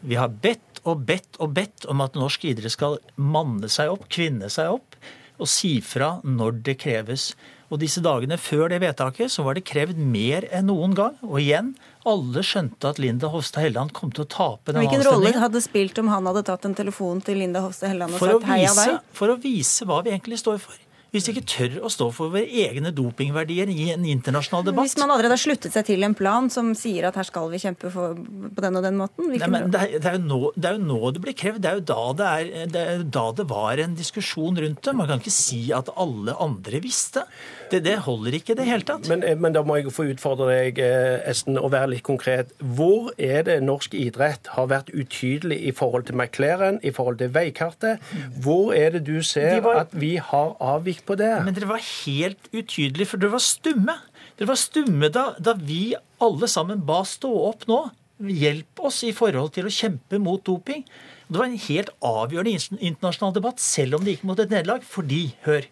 vi 0.00 0.18
har 0.20 0.30
bedt 0.30 0.82
og 0.86 1.02
bedt 1.08 1.38
og 1.42 1.52
bedt 1.56 1.86
om 1.90 2.02
at 2.04 2.16
norsk 2.18 2.46
idrett 2.46 2.74
skal 2.74 3.00
manne 3.18 3.68
seg 3.72 3.90
opp, 3.92 4.06
kvinne 4.12 4.50
seg 4.52 4.76
opp, 4.78 4.98
og 5.36 5.50
si 5.50 5.76
fra 5.84 6.16
når 6.24 6.62
det 6.64 6.78
kreves. 6.80 7.34
Og 7.66 7.80
disse 7.82 8.00
dagene 8.04 8.38
før 8.38 8.70
det 8.70 8.78
vedtaket 8.84 9.32
så 9.32 9.42
var 9.46 9.58
det 9.58 9.64
krevd 9.66 9.98
mer 9.98 10.46
enn 10.54 10.68
noen 10.70 10.94
gang. 10.96 11.16
Og 11.26 11.40
igjen, 11.42 11.72
alle 12.06 12.44
skjønte 12.46 12.92
at 12.92 13.00
Linda 13.02 13.28
Hofstad 13.32 13.66
Helleland 13.66 13.92
kom 13.96 14.12
til 14.14 14.22
å 14.22 14.28
tape 14.30 14.72
den 14.72 14.84
Hvilken 14.84 15.04
rolle 15.08 15.34
hadde 15.34 15.62
spilt 15.64 15.98
om 16.00 16.12
han 16.12 16.30
hadde 16.30 16.44
tatt 16.46 16.68
en 16.68 16.76
telefon 16.78 17.20
til 17.26 17.42
Linda 17.42 17.64
Hofstad 17.64 17.90
Helleland 17.90 18.14
og 18.14 18.22
sagt 18.22 18.48
heia 18.52 18.72
deg? 18.78 19.00
For 19.18 19.34
å 19.34 19.38
vise 19.42 19.88
hva 19.88 19.98
vi 20.06 20.14
egentlig 20.14 20.38
står 20.44 20.62
for. 20.62 20.78
Hvis 21.16 21.30
vi 21.30 21.34
ikke 21.36 21.48
tør 21.48 21.76
å 21.88 21.90
stå 21.92 22.10
for 22.12 22.32
våre 22.34 22.44
egne 22.44 22.90
dopingverdier 22.92 23.70
i 23.72 23.88
en 23.94 24.04
internasjonal 24.04 24.66
debatt 24.66 24.90
Hvis 24.90 24.98
man 25.00 25.14
allerede 25.14 25.32
har 25.32 25.40
sluttet 25.40 25.72
seg 25.72 25.86
til 25.88 26.04
en 26.04 26.16
plan 26.18 26.50
som 26.52 26.74
sier 26.76 27.08
at 27.08 27.16
her 27.16 27.24
skal 27.24 27.48
vi 27.52 27.60
kjempe 27.62 27.88
for, 27.94 28.18
på 28.18 28.64
den 28.64 28.76
og 28.76 28.84
den 28.84 28.98
måten 29.00 29.32
Nei, 29.32 29.48
men 29.48 29.70
det, 29.72 29.80
er, 29.80 29.96
det, 29.96 30.12
er 30.12 30.20
nå, 30.20 30.40
det, 30.54 30.68
er, 30.68 30.76
jo 30.76 30.84
nå, 30.84 31.12
det 31.16 31.22
blir 31.24 31.36
krevd. 31.36 31.62
Det 31.64 31.70
er 31.70 31.80
jo 31.80 31.86
da 31.88 32.02
det, 32.18 32.28
er, 32.28 32.68
det 32.72 32.84
da 33.16 33.24
det 33.36 33.46
var 33.48 33.80
en 33.80 33.96
diskusjon 33.96 34.60
rundt 34.60 34.82
det. 34.84 34.94
Man 34.96 35.08
kan 35.08 35.22
ikke 35.22 35.34
si 35.34 35.62
at 35.74 35.88
alle 35.96 36.36
andre 36.42 36.80
visste. 36.84 37.24
Det, 37.70 37.80
det 37.82 37.96
holder 38.04 38.36
ikke 38.38 38.54
i 38.54 38.58
det 38.60 38.66
hele 38.68 38.86
tatt. 38.86 39.08
Men, 39.10 39.24
eh, 39.26 39.36
men, 39.38 39.54
da 39.56 39.62
må 39.66 39.78
jeg 39.80 39.92
få 39.94 40.06
utfordre 40.12 40.48
deg, 40.52 40.78
eh, 40.82 41.18
Esten, 41.30 41.58
og 41.58 41.72
være 41.74 41.92
litt 41.96 42.04
konkret. 42.06 42.52
Hvor 42.60 43.10
er 43.18 43.42
det 43.48 43.58
norsk 43.66 43.94
idrett 43.98 44.52
har 44.54 44.68
vært 44.70 44.92
utydelig 44.94 45.58
i 45.66 45.74
forhold 45.74 46.06
til 46.08 46.18
McLaren, 46.18 46.78
i 46.86 46.92
forhold 46.94 47.18
til 47.22 47.32
veikartet? 47.34 48.02
Hvor 48.42 48.72
er 48.76 48.94
det 48.96 49.04
du 49.08 49.18
ser 49.26 49.60
var... 49.66 49.82
at 49.86 49.96
vi 49.96 50.16
har 50.16 50.54
avvik 50.62 51.04
på 51.08 51.18
det? 51.18 51.32
Men 51.46 51.56
dere 51.56 51.72
var 51.74 51.82
helt 51.82 52.50
utydelige, 52.54 53.10
for 53.10 53.22
dere 53.22 53.34
var 53.34 53.44
stumme. 53.44 53.98
Dere 54.36 54.52
var 54.52 54.60
stumme 54.60 55.10
da, 55.12 55.28
da 55.40 55.56
vi 55.58 55.94
alle 56.22 56.48
sammen 56.50 56.86
ba 56.86 57.02
stå 57.08 57.32
opp 57.50 57.66
nå. 57.70 57.82
Hjelp 58.16 58.80
oss 58.88 59.02
i 59.04 59.12
forhold 59.12 59.52
til 59.52 59.68
å 59.68 59.72
kjempe 59.72 60.20
mot 60.22 60.40
doping. 60.44 60.86
Det 61.26 61.40
var 61.40 61.48
en 61.48 61.58
helt 61.58 61.90
avgjørende 62.06 62.78
internasjonal 62.78 63.34
debatt, 63.34 63.60
selv 63.60 63.98
om 63.98 64.04
det 64.06 64.14
gikk 64.14 64.28
mot 64.28 64.40
et 64.40 64.52
nederlag. 64.52 64.84
Fordi, 64.86 65.34
hør, 65.44 65.66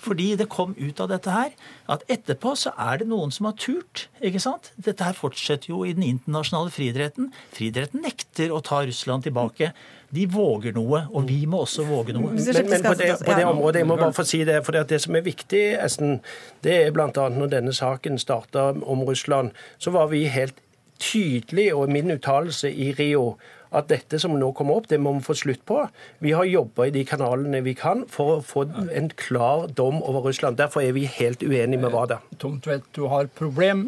fordi 0.00 0.32
det 0.40 0.48
kom 0.52 0.74
ut 0.78 1.00
av 1.02 1.10
dette 1.12 1.32
her 1.34 1.54
at 1.92 2.04
etterpå 2.10 2.54
så 2.58 2.72
er 2.80 3.02
det 3.02 3.08
noen 3.10 3.32
som 3.34 3.50
har 3.50 3.56
turt. 3.60 4.06
ikke 4.24 4.42
sant? 4.42 4.72
Dette 4.80 5.04
her 5.04 5.16
fortsetter 5.16 5.72
jo 5.72 5.82
i 5.84 5.94
den 5.96 6.06
internasjonale 6.06 6.72
friidretten. 6.74 7.30
Friidretten 7.56 8.04
nekter 8.04 8.54
å 8.54 8.62
ta 8.64 8.82
Russland 8.86 9.26
tilbake. 9.28 9.72
De 10.10 10.24
våger 10.30 10.74
noe, 10.74 11.04
og 11.14 11.28
vi 11.28 11.44
må 11.46 11.62
også 11.66 11.84
våge 11.86 12.16
noe. 12.16 12.32
Men, 12.32 12.40
men 12.42 12.86
på, 12.86 12.96
det, 12.98 13.12
på, 13.20 13.36
det, 13.36 13.44
området, 13.46 13.84
jeg 13.84 13.90
må 13.90 13.98
bare 14.00 14.16
få 14.16 14.26
si 14.26 14.42
det, 14.48 14.58
for 14.66 14.74
det 14.74 14.98
som 15.04 15.14
er 15.14 15.26
viktig, 15.26 15.62
Esten, 15.84 16.18
det 16.66 16.74
er 16.86 16.96
bl.a. 16.96 17.28
når 17.30 17.52
denne 17.52 17.76
saken 17.76 18.18
starta 18.18 18.72
om 18.80 19.04
Russland, 19.06 19.54
så 19.78 19.94
var 19.94 20.10
vi 20.10 20.24
helt 20.32 20.58
tydelige, 21.00 21.76
og 21.76 21.92
min 21.92 22.10
uttalelse 22.12 22.72
i 22.72 22.90
Rio 22.98 23.36
at 23.70 23.86
dette 23.90 24.18
som 24.18 24.34
nå 24.38 24.50
kommer 24.56 24.74
opp, 24.80 24.88
det 24.90 24.98
må 25.02 25.12
vi 25.16 25.22
få 25.24 25.34
slutt 25.38 25.62
på. 25.68 25.84
Vi 26.24 26.32
har 26.34 26.44
jobba 26.48 26.88
i 26.88 26.94
de 26.94 27.04
kanalene 27.06 27.60
vi 27.66 27.74
kan 27.78 27.98
for 28.10 28.26
å 28.36 28.44
få 28.44 28.60
en 28.90 29.10
klar 29.20 29.68
dom 29.78 30.02
over 30.02 30.20
Russland. 30.26 30.58
Derfor 30.58 30.80
er 30.82 30.92
vi 30.96 31.04
helt 31.06 31.42
uenige 31.46 31.82
med 31.84 31.92
WADA. 31.94 32.18
Tom 32.42 32.56
Tvedt, 32.62 32.86
du 32.96 33.02
har 33.12 33.24
problem 33.38 33.78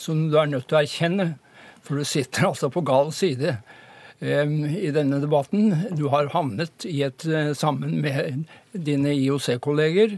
som 0.00 0.16
du 0.30 0.36
er 0.40 0.48
nødt 0.50 0.66
til 0.68 0.76
å 0.76 0.84
erkjenne. 0.84 1.26
For 1.84 1.92
du 1.96 2.04
sitter 2.04 2.46
altså 2.50 2.66
på 2.72 2.86
gal 2.86 3.08
side 3.16 3.50
i 4.20 4.90
denne 4.92 5.20
debatten. 5.22 5.62
Du 5.96 6.08
har 6.12 6.32
havnet 6.34 6.84
i 6.84 7.02
et 7.06 7.24
eh, 7.24 7.54
sammen 7.56 8.00
med 8.04 8.44
dine 8.76 9.10
IOC-kolleger. 9.16 10.10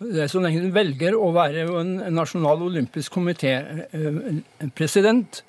Så 0.00 0.40
lenge 0.40 0.64
du 0.64 0.70
velger 0.72 1.14
å 1.18 1.32
være 1.34 1.66
en 1.82 1.92
nasjonal 2.14 2.62
olympisk 2.70 3.12
komité-president, 3.18 5.42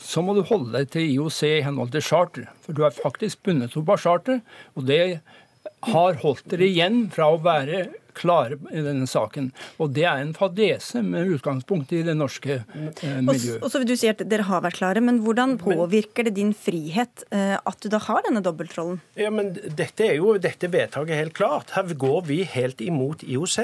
så 0.00 0.22
må 0.24 0.34
du 0.34 0.42
holde 0.48 0.72
deg 0.74 0.90
til 0.94 1.12
IOC 1.14 1.40
i 1.46 1.62
henhold 1.66 1.92
til 1.94 2.04
charter. 2.04 2.48
For 2.64 2.76
du 2.76 2.84
er 2.86 2.96
faktisk 2.96 3.42
bundet 3.46 3.76
opp 3.78 3.92
av 3.94 4.00
charter, 4.02 4.40
og 4.74 4.88
det 4.88 5.20
har 5.90 6.20
holdt 6.22 6.46
dere 6.50 6.68
igjen 6.68 7.02
fra 7.12 7.28
å 7.34 7.40
være 7.44 7.88
klare 8.16 8.58
i 8.72 8.82
denne 8.84 9.08
saken. 9.10 9.50
Og 9.80 9.92
det 9.96 10.04
er 10.08 10.22
en 10.22 10.34
fadese 10.36 11.02
med 11.04 11.30
utgangspunkt 11.36 11.92
i 11.96 12.02
det 12.06 12.16
norske 12.18 12.60
eh, 12.60 13.20
miljøet. 13.24 13.60
Og 13.62 13.72
så 13.72 13.80
vil 13.80 13.90
du 13.90 13.96
si 13.98 14.10
at 14.10 14.22
dere 14.30 14.46
har 14.48 14.64
vært 14.64 14.80
klare, 14.80 15.02
men 15.04 15.22
hvordan 15.24 15.56
påvirker 15.60 16.28
det 16.28 16.36
din 16.38 16.52
frihet 16.56 17.24
eh, 17.34 17.56
at 17.56 17.80
du 17.82 17.90
da 17.92 18.00
har 18.06 18.24
denne 18.26 18.42
dobbeltrollen? 18.44 19.00
Ja, 19.20 19.32
men 19.34 19.52
Dette 19.54 20.06
er 20.08 20.16
jo 20.18 20.36
dette 20.40 20.70
vedtaket 20.72 21.18
helt 21.18 21.36
klart. 21.38 21.74
Her 21.76 21.90
går 21.94 22.22
vi 22.28 22.42
helt 22.48 22.80
imot 22.84 23.24
IOC. 23.26 23.58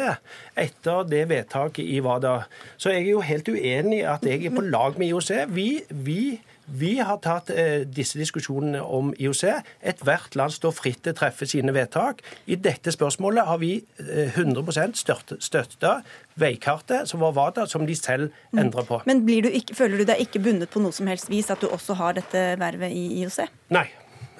Etter 0.58 1.06
det 1.10 1.24
vedtaket 1.32 1.84
i 1.84 2.00
WADA. 2.04 2.38
Så 2.76 2.92
jeg 2.94 3.06
er 3.06 3.14
jo 3.14 3.24
helt 3.24 3.48
uenig 3.48 4.02
i 4.02 4.06
at 4.08 4.26
jeg 4.26 4.46
er 4.46 4.54
på 4.54 4.64
lag 4.66 4.98
med 4.98 5.10
IOC. 5.10 5.32
Vi, 5.56 5.68
vi 5.90 6.20
vi 6.66 6.96
har 6.98 7.18
tatt 7.22 7.50
eh, 7.54 7.84
disse 7.86 8.18
diskusjonene 8.18 8.82
om 8.82 9.12
IOC. 9.14 9.42
Ethvert 9.86 10.36
land 10.38 10.54
står 10.54 10.74
fritt 10.74 11.02
til 11.04 11.14
å 11.14 11.18
treffe 11.20 11.46
sine 11.48 11.74
vedtak. 11.74 12.22
I 12.50 12.58
dette 12.58 12.92
spørsmålet 12.94 13.46
har 13.46 13.60
vi 13.62 13.72
eh, 14.02 14.34
100% 14.34 14.98
støtta 15.42 15.98
veikartet 16.36 17.08
som 17.08 17.22
var 17.22 17.36
WADA, 17.36 17.66
som 17.70 17.86
de 17.86 17.94
selv 17.96 18.28
endrer 18.52 18.66
endra 18.66 18.86
på. 18.88 19.02
Men 19.06 19.22
du 19.26 19.48
ikke, 19.48 19.76
føler 19.78 20.02
du 20.02 20.08
deg 20.08 20.24
ikke 20.26 20.42
bundet 20.42 20.72
på 20.72 20.82
noe 20.82 20.94
som 20.94 21.06
helst 21.10 21.30
vis 21.30 21.52
at 21.52 21.62
du 21.62 21.70
også 21.70 21.96
har 22.00 22.18
dette 22.18 22.48
vervet 22.60 22.92
i 22.92 23.22
IOC? 23.22 23.46
Nei. 23.76 23.86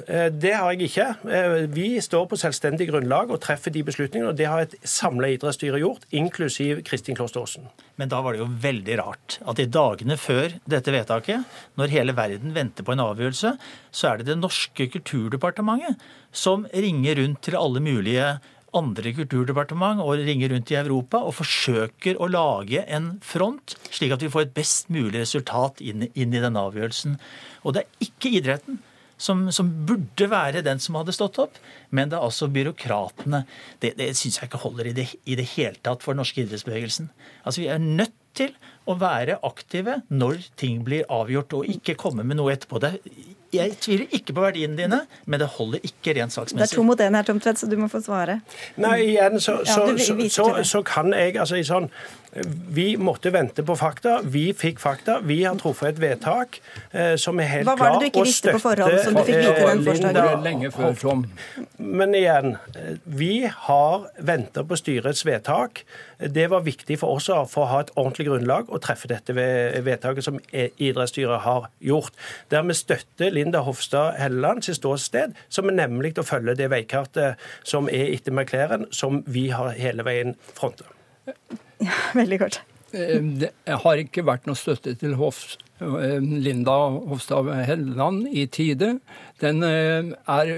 Eh, 0.06 0.28
det 0.30 0.52
har 0.54 0.70
jeg 0.72 0.86
ikke. 0.86 1.06
Eh, 1.34 1.54
vi 1.72 1.86
står 2.02 2.28
på 2.30 2.38
selvstendig 2.38 2.86
grunnlag 2.90 3.32
og 3.32 3.40
treffer 3.42 3.72
de 3.74 3.82
beslutningene. 3.86 4.30
og 4.30 4.36
Det 4.36 4.46
har 4.46 4.62
et 4.62 4.74
samla 4.86 5.32
idrettsstyre 5.34 5.80
gjort, 5.82 6.06
inklusiv 6.12 6.82
Kristin 6.84 7.16
Kloster 7.18 7.40
Aasen. 7.40 7.68
Men 7.96 8.08
da 8.12 8.20
var 8.22 8.32
det 8.32 8.44
jo 8.44 8.50
veldig 8.50 8.98
rart 9.00 9.38
at 9.46 9.58
i 9.58 9.66
dagene 9.66 10.16
før 10.16 10.58
dette 10.68 10.94
vedtaket, 10.94 11.44
når 11.76 11.94
hele 11.94 12.16
verden 12.16 12.54
venter 12.54 12.84
på 12.84 12.92
en 12.94 13.02
avgjørelse, 13.02 13.56
så 13.90 14.12
er 14.12 14.18
det 14.18 14.30
det 14.30 14.38
norske 14.38 14.86
kulturdepartementet 14.92 15.98
som 16.30 16.68
ringer 16.72 17.18
rundt 17.22 17.42
til 17.42 17.56
alle 17.56 17.80
mulige 17.80 18.36
andre 18.76 19.12
kulturdepartement 19.16 20.02
og 20.04 20.18
ringer 20.20 20.52
rundt 20.52 20.70
i 20.70 20.76
Europa 20.76 21.22
og 21.24 21.38
forsøker 21.38 22.18
å 22.20 22.28
lage 22.28 22.82
en 22.92 23.14
front, 23.24 23.74
slik 23.90 24.12
at 24.12 24.22
vi 24.22 24.28
får 24.28 24.46
et 24.46 24.58
best 24.58 24.90
mulig 24.92 25.22
resultat 25.22 25.80
inn, 25.80 26.10
inn 26.12 26.34
i 26.34 26.42
denne 26.42 26.60
avgjørelsen. 26.60 27.16
Og 27.64 27.74
det 27.74 27.86
er 27.86 28.06
ikke 28.10 28.34
idretten 28.36 28.82
som, 29.16 29.46
som, 29.52 29.70
burde 29.88 30.28
være 30.30 30.64
den 30.66 30.80
som 30.82 30.98
hadde 30.98 31.14
stått 31.16 31.40
opp, 31.42 31.58
men 31.94 32.10
det 32.12 32.18
er 32.18 32.26
altså 32.26 32.48
byråkratene. 32.52 33.44
Det, 33.82 33.94
det 33.98 34.12
syns 34.18 34.40
jeg 34.40 34.50
ikke 34.50 34.62
holder 34.66 34.90
i 34.90 34.94
det, 34.96 35.08
i 35.24 35.38
det 35.38 35.48
hele 35.56 35.80
tatt 35.80 36.04
for 36.04 36.14
den 36.14 36.22
norske 36.24 36.44
idrettsbevegelsen. 36.44 37.10
Altså 37.44 37.64
Vi 37.64 37.70
er 37.72 37.82
nødt 37.82 38.14
til 38.36 38.52
å 38.84 38.98
være 39.00 39.38
aktive 39.48 40.02
når 40.12 40.44
ting 40.60 40.82
blir 40.86 41.08
avgjort, 41.12 41.56
og 41.56 41.72
ikke 41.72 41.96
komme 41.98 42.26
med 42.26 42.38
noe 42.40 42.52
etterpå. 42.52 42.82
Det 42.82 42.98
jeg 43.54 43.76
tviler 43.80 44.12
ikke 44.16 44.34
på 44.36 44.42
verdiene 44.42 44.76
dine, 44.78 44.98
men 45.30 45.40
det 45.40 45.48
holder 45.54 45.84
ikke 45.86 46.16
rent 46.18 46.34
saksmessig. 46.34 46.60
Det 46.60 46.66
er 46.66 46.76
to 46.76 46.84
mot 46.86 47.00
én 47.00 47.16
her, 47.16 47.26
Tom 47.26 47.38
Tvedt, 47.40 47.60
så 47.62 47.68
du 47.70 47.76
må 47.78 47.88
få 47.92 48.02
svare. 48.04 48.40
Nei, 48.82 48.96
igjen 49.12 49.40
så, 49.40 49.60
Ja, 49.62 49.76
så, 49.76 49.86
så, 50.02 50.16
så, 50.34 50.46
så 50.66 50.82
kan 50.86 51.14
jeg 51.14 51.38
altså 51.40 51.60
i 51.60 51.64
sånn 51.66 51.88
Vi 52.76 52.96
måtte 53.00 53.30
vente 53.32 53.62
på 53.64 53.76
fakta. 53.78 54.18
Vi 54.24 54.50
fikk 54.56 54.80
fakta. 54.82 55.18
Vi 55.24 55.38
har 55.44 55.56
truffet 55.60 55.94
et 55.94 56.00
vedtak 56.02 56.58
eh, 56.92 57.14
som 57.20 57.40
er 57.40 57.48
helt 57.50 57.68
klart. 57.68 57.78
Hva 57.78 57.84
var 57.86 57.96
det 57.96 58.00
du 58.00 58.06
ikke 58.10 58.24
visste 58.26 58.52
på 58.56 58.60
forhånd 58.60 58.98
som 59.04 59.16
du 59.16 59.22
fikk 59.24 59.38
vite 59.40 59.68
den 59.70 59.84
torsdagen? 59.86 60.66
Før, 60.76 61.22
Men 61.78 62.14
igjen, 62.18 62.56
eh, 62.76 62.98
vi 63.04 63.30
har 63.68 64.08
venta 64.18 64.64
på 64.64 64.76
styrets 64.76 65.24
vedtak. 65.26 65.84
Det 66.18 66.48
var 66.52 66.64
viktig 66.66 66.98
for 67.00 67.16
oss 67.16 67.30
for 67.50 67.64
å 67.64 67.70
ha 67.72 67.80
et 67.84 67.92
ordentlig 67.96 68.28
grunnlag 68.28 68.68
og 68.68 68.82
treffe 68.84 69.08
dette 69.10 69.34
ved- 69.36 69.80
vedtaket 69.86 70.24
som 70.24 70.40
eh, 70.52 70.68
idrettsstyret 70.78 71.40
har 71.46 71.70
gjort. 71.80 72.12
Der 72.50 72.62
vi 72.62 72.76
støtter 72.76 73.32
Linda 73.32 73.64
Hofstad 73.64 74.16
Helleland 74.20 74.64
sitt 74.64 74.76
ståsted, 74.80 75.34
som 75.48 75.68
er 75.68 75.78
nemlig 75.86 76.14
å 76.18 76.26
følge 76.26 76.56
det 76.56 76.70
veikartet 76.70 77.40
som 77.64 77.88
er 77.88 78.12
etter 78.14 78.32
McLaren, 78.32 78.86
som 78.90 79.22
vi 79.26 79.48
har 79.48 79.72
hele 79.76 80.04
veien 80.06 80.36
fronta. 80.54 80.84
Veldig 82.20 82.40
kort. 82.40 82.60
Eh, 82.92 83.20
Det 83.20 83.52
har 83.66 84.02
ikke 84.02 84.24
vært 84.26 84.46
noe 84.48 84.58
støtte 84.58 84.94
til 84.98 85.16
Hofs, 85.18 85.56
eh, 85.80 86.18
Linda 86.20 86.76
Hofstad 87.10 87.50
Helleland 87.68 88.28
i 88.30 88.46
tide. 88.46 88.96
Den 89.42 89.62
eh, 89.66 90.12
er 90.28 90.52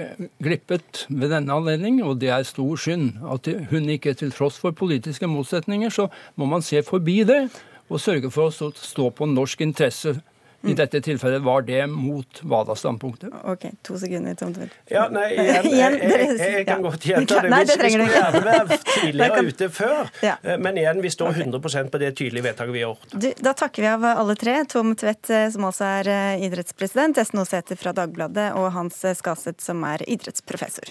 glippet 0.44 1.06
ved 1.08 1.32
denne 1.34 1.56
anledning, 1.56 2.02
og 2.04 2.20
det 2.20 2.30
er 2.34 2.46
stor 2.46 2.76
synd. 2.76 3.18
At 3.26 3.48
hun 3.70 3.88
ikke, 3.88 4.14
til 4.14 4.32
tross 4.32 4.58
for 4.60 4.76
politiske 4.76 5.26
motsetninger, 5.26 5.90
så 5.90 6.08
må 6.36 6.46
man 6.46 6.62
se 6.62 6.82
forbi 6.82 7.22
det 7.28 7.48
og 7.88 8.02
sørge 8.04 8.30
for 8.30 8.52
å 8.52 8.72
stå 8.76 9.08
på 9.16 9.26
norsk 9.30 9.62
interesse. 9.64 10.18
I 10.66 10.72
dette 10.74 10.98
tilfellet 11.00 11.42
var 11.46 11.62
det 11.62 11.84
mot 11.86 12.40
WADA-standpunktet. 12.42 13.30
OK, 13.46 13.68
to 13.86 13.94
sekunder, 13.98 14.34
Tom 14.34 14.50
Tvedt. 14.56 14.72
Ja, 14.90 15.04
nei, 15.12 15.28
igjen, 15.38 15.68
jeg, 15.70 16.00
jeg, 16.02 16.32
jeg, 16.34 16.50
jeg 16.56 16.66
kan 16.66 16.82
godt 16.82 17.06
gjenta 17.06 17.38
det. 17.44 17.52
Nei, 17.52 17.60
Vi, 17.62 17.68
det 17.70 17.76
trenger 17.78 18.02
du 18.02 18.04
skulle 18.08 18.18
gjerne 18.18 18.42
være 18.48 18.64
Da 18.72 18.78
tidligere 18.88 19.44
ute 19.52 19.68
før, 19.76 20.10
Ja. 20.26 20.34
eh, 20.42 20.58
men 20.58 20.80
igjen, 20.82 21.02
vi 21.04 21.12
står 21.14 21.38
100% 21.44 21.92
på 21.94 22.00
det 22.02 22.10
tydelige 22.18 22.48
vedtaket 22.48 22.74
vi 22.74 22.82
har 22.82 22.90
gjort. 22.90 23.14
Du, 23.14 23.28
da 23.46 23.54
takker 23.62 23.86
vi 23.86 23.90
av 23.92 24.08
alle 24.10 24.34
tre. 24.40 24.56
Tom 24.74 24.96
Tvedt, 24.98 25.30
eh, 25.30 25.46
som 25.54 25.68
også 25.70 25.86
er 26.02 26.10
eh, 26.16 26.44
idrettspresident, 26.48 27.22
Esten 27.22 27.38
Oseter 27.44 27.78
fra 27.78 27.94
Dagbladet 27.94 28.50
og 28.58 28.72
Hans 28.74 28.98
Skaseth, 29.22 29.62
som 29.62 29.86
er 29.86 30.02
idrettsprofessor. 30.10 30.90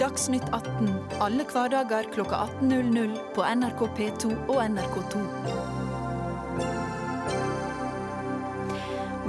Dagsnytt 0.00 0.46
18 0.50 0.90
alle 1.20 1.44
hverdager 1.46 2.06
klokka 2.14 2.46
18.00 2.58 3.18
på 3.36 3.44
NRK 3.44 3.82
P2 3.98 4.30
og 4.48 4.56
NRK2. 4.64 5.20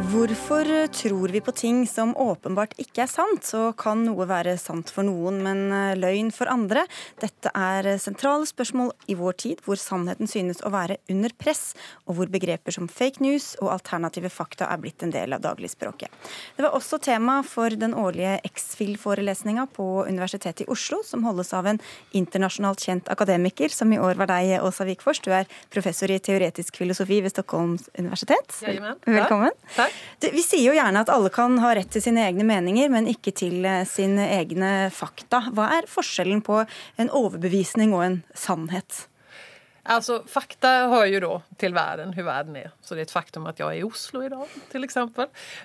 Hvorfor 0.09 0.65
tror 0.87 1.29
vi 1.29 1.41
på 1.41 1.51
ting 1.51 1.83
som 1.87 2.15
åpenbart 2.17 2.73
ikke 2.81 3.03
er 3.03 3.09
sant? 3.09 3.45
Så 3.45 3.59
kan 3.77 4.01
noe 4.07 4.25
være 4.25 4.55
sant 4.57 4.89
for 4.89 5.05
noen, 5.05 5.37
men 5.45 5.59
eh, 5.69 5.97
løgn 5.99 6.31
for 6.33 6.49
andre. 6.49 6.87
Dette 7.21 7.51
er 7.53 7.85
sentrale 8.01 8.47
spørsmål 8.49 8.89
i 9.11 9.15
vår 9.19 9.37
tid, 9.43 9.61
hvor 9.65 9.77
sannheten 9.77 10.29
synes 10.31 10.63
å 10.65 10.71
være 10.73 10.97
under 11.13 11.35
press, 11.37 11.75
og 12.07 12.17
hvor 12.17 12.31
begreper 12.33 12.73
som 12.73 12.89
fake 12.89 13.21
news 13.21 13.51
og 13.61 13.69
alternative 13.75 14.31
fakta 14.33 14.71
er 14.73 14.81
blitt 14.81 15.05
en 15.05 15.13
del 15.13 15.37
av 15.37 15.43
dagligspråket. 15.45 16.09
Det 16.57 16.65
var 16.65 16.73
også 16.77 16.97
tema 17.05 17.37
for 17.45 17.69
den 17.69 17.93
årlige 17.93 18.39
X-FIL-forelesninga 18.49 19.67
på 19.75 19.87
Universitetet 20.07 20.65
i 20.65 20.69
Oslo, 20.73 21.03
som 21.05 21.27
holdes 21.29 21.53
av 21.53 21.69
en 21.69 21.81
internasjonalt 22.17 22.81
kjent 22.81 23.13
akademiker, 23.13 23.69
som 23.69 23.93
i 23.93 24.01
år 24.01 24.17
var 24.23 24.33
deg, 24.33 24.57
Åsa 24.65 24.89
Wikfors. 24.89 25.21
Du 25.21 25.29
er 25.29 25.49
professor 25.69 26.09
i 26.09 26.19
teoretisk 26.23 26.81
filosofi 26.81 27.21
ved 27.21 27.35
Stockholms 27.35 27.85
universitet. 27.99 28.57
Velkommen. 29.05 29.53
Takk. 29.77 29.90
Vi 30.21 30.43
sier 30.45 30.67
jo 30.69 30.75
gjerne 30.77 31.01
at 31.01 31.09
alle 31.09 31.31
kan 31.33 31.57
ha 31.63 31.73
rett 31.75 31.89
til 31.93 32.03
sine 32.03 32.25
egne 32.27 32.45
meninger, 32.47 32.91
men 32.93 33.09
ikke 33.09 33.33
til 33.33 33.65
eh, 33.65 33.85
sine 33.89 34.27
egne 34.37 34.91
fakta. 34.93 35.47
Hva 35.55 35.71
er 35.79 35.89
forskjellen 35.89 36.43
på 36.45 36.61
en 37.01 37.09
overbevisning 37.09 37.95
og 37.97 38.05
en 38.05 38.19
sannhet? 38.37 39.07
Altså, 39.81 40.19
fakta 40.29 40.91
hører 40.91 41.09
jo 41.09 41.21
da 41.23 41.35
til 41.61 41.73
verden, 41.73 42.11
hvordan 42.13 42.27
verden 42.29 42.57
er. 42.59 42.73
Så 42.85 42.93
det 42.93 43.05
er 43.05 43.09
et 43.09 43.15
faktum 43.15 43.47
at 43.49 43.59
jeg 43.59 43.65
er 43.65 43.79
i 43.79 43.87
Oslo 43.87 44.21
i 44.21 44.29
dag, 44.29 44.57
f.eks. 44.69 44.97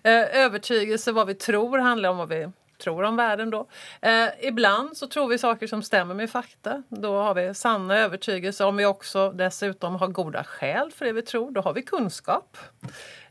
Eh, 0.03 0.39
övertygelse, 0.47 1.13
hva 1.13 1.27
vi 1.29 1.37
tror, 1.37 1.77
handler 1.85 2.15
om 2.15 2.23
hva 2.23 2.31
vi 2.31 2.47
tror 2.79 3.03
om 3.03 3.17
verden 3.17 3.51
da. 3.51 3.67
Eh, 4.01 4.49
ibland 4.49 4.97
så 4.97 5.07
tror 5.07 5.29
vi 5.29 5.39
saker 5.39 5.67
som 5.67 5.83
stämmer 5.83 6.15
med 6.15 6.31
fakta. 6.31 6.83
Da 6.89 7.23
har 7.23 7.35
vi 7.35 7.55
sanna 7.55 7.99
övertygelser. 7.99 8.67
Om 8.67 8.77
vi 8.77 8.87
också 8.87 9.31
dessutom 9.31 9.95
har 9.95 10.09
goda 10.09 10.45
skäl 10.45 10.91
för 10.91 11.05
det 11.05 11.13
vi 11.13 11.23
tror, 11.23 11.51
da 11.51 11.61
har 11.61 11.73
vi 11.73 11.83
kunskap. 11.83 12.57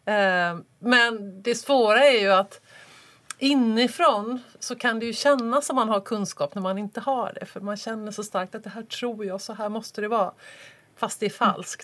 Eh, 0.06 0.58
men 0.80 1.22
det 1.41 1.56
svåra 1.56 2.06
er 2.06 2.20
jo 2.24 2.34
at 2.38 2.60
inifrån 3.39 4.39
så 4.60 4.76
kan 4.76 4.99
det 4.99 5.06
ju 5.06 5.14
kännas 5.14 5.66
som 5.66 5.76
man 5.76 5.89
har 5.89 5.99
kunskap 5.99 6.56
når 6.56 6.62
man 6.62 6.78
ikke 6.78 7.03
har 7.06 7.34
det. 7.39 7.45
For 7.45 7.66
man 7.66 7.78
kjenner 7.78 8.12
så 8.12 8.24
starkt 8.24 8.56
at 8.56 8.64
det 8.64 8.76
her 8.76 8.88
tror 8.89 9.26
jeg, 9.26 9.41
så 9.41 9.58
her 9.58 9.70
måste 9.70 10.01
det 10.01 10.14
vara. 10.14 10.32
Fast 10.98 11.20
det 11.20 11.26
är 11.26 11.30
falskt. 11.30 11.84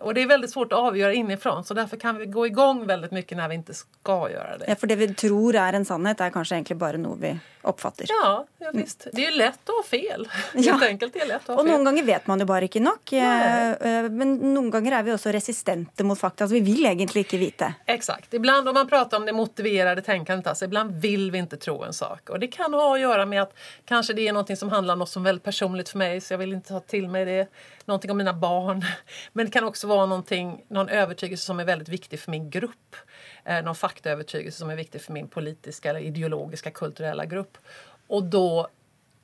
Och 0.00 0.14
det 0.14 0.22
är 0.22 0.26
väldigt 0.26 0.50
svårt 0.50 0.72
att 0.72 0.78
avgöra 0.78 1.12
inifrån. 1.12 1.64
Så 1.64 1.74
därför 1.74 1.96
kan 1.96 2.16
vi 2.16 2.26
gå 2.26 2.46
igång 2.46 2.86
väldigt 2.86 3.10
mycket 3.10 3.36
när 3.36 3.48
vi 3.48 3.54
inte 3.54 3.74
ska 3.74 4.30
göra 4.30 4.58
det. 4.58 4.64
Ja, 4.68 4.74
for 4.74 4.86
det 4.86 4.96
vi 4.96 5.14
tror 5.14 5.56
er 5.56 5.72
en 5.72 5.84
sannhet, 5.84 6.20
er 6.20 6.30
kanskje 6.30 6.56
egentlig 6.56 6.76
bare 6.78 6.98
noe 6.98 7.16
vi 7.20 7.32
oppfatter. 7.62 8.06
Ja, 8.08 8.44
ja 8.58 8.70
visst. 8.74 9.06
Det 9.12 9.26
är 9.26 9.30
ju 9.30 9.36
lätt 9.38 9.68
att 9.68 9.74
ha 9.76 9.82
fel. 9.82 10.28
Ja. 10.54 10.72
Helt 10.72 10.82
enkelt. 10.84 11.12
Det 11.12 11.20
är 11.20 11.26
lätt 11.26 11.42
att 11.42 11.46
ha 11.46 11.54
Og 11.54 11.60
fel. 11.66 11.70
noen 11.72 11.84
ganger 11.84 12.02
vet 12.02 12.26
man 12.26 12.40
jo 12.40 12.46
bare 12.46 12.64
ikke 12.68 12.80
nok. 12.80 13.12
eh, 13.12 13.70
eh, 13.72 14.08
Men 14.10 14.36
noen 14.54 14.70
ganger 14.70 14.98
er 14.98 15.02
vi 15.02 15.12
også 15.12 15.32
resistente 15.32 16.04
mot 16.04 16.18
fakta. 16.18 16.44
Altså 16.44 16.54
vi 16.54 16.60
vil 16.60 16.86
egentlig 16.86 17.24
ikke 17.26 17.38
vite. 17.38 17.72
Exakt. 17.86 18.34
Ibland 18.34 18.68
om 18.68 18.74
man 18.74 18.86
pratar 18.88 19.16
om 19.18 19.26
det 19.26 19.32
motiverade 19.32 20.02
tänkandet, 20.02 20.46
alltså, 20.46 20.64
ibland 20.64 20.94
vill 21.00 21.30
vi 21.30 21.38
inte 21.38 21.56
tro 21.56 21.82
en 21.82 21.92
sak. 21.92 22.30
Och 22.30 22.40
det 22.40 22.46
kan 22.46 22.74
ha 22.74 22.94
att 22.94 23.00
göra 23.00 23.26
med 23.26 23.42
att 23.42 23.54
kanske 23.84 24.12
det 24.12 24.28
är 24.28 24.32
noe 24.32 24.56
som 24.56 24.68
handlar 24.68 24.92
om 24.94 24.98
något 24.98 25.08
som 25.08 25.22
är 25.22 25.24
väldigt 25.24 25.44
personligt 25.44 25.88
för 25.88 25.98
mig, 25.98 26.20
så 26.20 26.32
jag 26.32 26.38
vill 26.38 26.52
inte 26.52 26.68
ta 26.68 26.80
till 26.80 27.08
mig 27.08 27.24
det. 27.24 27.46
Någonting 27.84 28.10
om 28.10 28.16
mina 28.16 28.32
barn. 28.32 28.84
Men 29.32 29.46
det 29.46 29.52
kan 29.52 29.64
också 29.64 29.86
vara 29.86 30.06
någonting, 30.06 30.64
någon 30.68 30.88
övertygelse 30.88 31.44
som 31.46 31.60
är 31.60 31.64
väldigt 31.64 31.88
viktig 31.88 32.20
för 32.20 32.30
min 32.30 32.50
grupp. 32.50 32.96
Eh, 33.44 33.62
någon 33.64 33.74
faktaövertygelse 33.74 34.58
som 34.58 34.70
är 34.70 34.76
viktig 34.76 35.00
för 35.00 35.12
min 35.12 35.28
politiska 35.28 35.90
eller 35.90 36.00
ideologiska 36.00 36.70
kulturella 36.70 37.24
grupp. 37.24 37.58
Och 38.06 38.24
då 38.24 38.68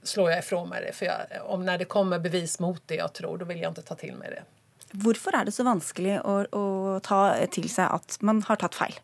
slår 0.03 0.31
jag 0.31 0.39
ifrån 0.39 0.69
mig 0.69 0.85
det. 0.87 0.93
För 0.93 1.07
jag, 1.07 1.17
om 1.43 1.65
när 1.65 1.79
det 1.79 1.85
kommer 1.85 2.19
bevis 2.19 2.61
mot 2.61 2.83
det 2.87 2.95
jag 2.95 3.13
tror, 3.13 3.39
då 3.39 3.45
vill 3.45 3.61
jag 3.61 3.71
inte 3.71 3.83
ta 3.83 3.95
till 3.95 4.15
mig 4.15 4.31
det. 4.31 4.43
Hvorfor 4.93 5.35
er 5.39 5.47
det 5.47 5.53
så 5.55 5.63
vanskelig 5.63 6.17
å, 6.27 6.41
å 6.51 6.65
ta 7.07 7.21
til 7.55 7.69
seg 7.71 7.93
at 7.95 8.17
man 8.27 8.43
har 8.49 8.59
tatt 8.59 8.75
feil? 8.75 8.97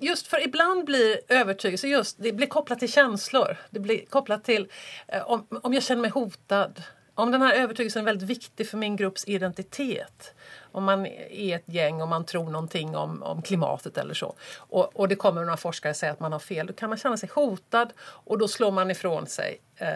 Just 0.00 0.26
för 0.26 0.44
ibland 0.44 0.84
blir 0.84 1.20
övertygelse 1.28 1.88
just, 1.88 2.22
det 2.22 2.32
blir 2.32 2.46
kopplat 2.46 2.78
till 2.78 2.92
känslor. 2.92 3.56
Det 3.70 3.80
blir 3.80 4.06
kopplat 4.06 4.44
till 4.44 4.68
eh, 5.08 5.30
om, 5.30 5.46
om 5.50 5.74
jag 5.74 5.82
känner 5.82 6.02
mig 6.02 6.10
hotad. 6.10 6.82
Om 7.18 7.30
den 7.30 7.42
här 7.42 7.54
övertygelsen 7.54 8.00
är 8.00 8.04
väldigt 8.04 8.28
viktig 8.28 8.68
för 8.68 8.76
min 8.76 8.96
grupps 8.96 9.24
identitet. 9.28 10.34
Om 10.72 10.84
man 10.84 11.06
är 11.06 11.56
ett 11.56 11.68
gäng 11.68 12.02
och 12.02 12.08
man 12.08 12.24
tror 12.24 12.50
någonting 12.50 12.96
om, 12.96 13.22
om 13.22 13.42
klimatet 13.42 13.98
eller 13.98 14.14
så. 14.14 14.34
Och, 14.56 14.96
och 14.96 15.08
det 15.08 15.16
kommer 15.16 15.40
några 15.40 15.56
forskare 15.56 15.94
säga 15.94 16.12
att 16.12 16.20
man 16.20 16.32
har 16.32 16.38
fel. 16.38 16.66
Då 16.66 16.72
kan 16.72 16.88
man 16.88 16.98
känna 16.98 17.16
sig 17.16 17.28
hotad 17.32 17.92
och 18.00 18.38
då 18.38 18.48
slår 18.48 18.70
man 18.70 18.90
ifrån 18.90 19.26
sig 19.26 19.60
eh, 19.76 19.88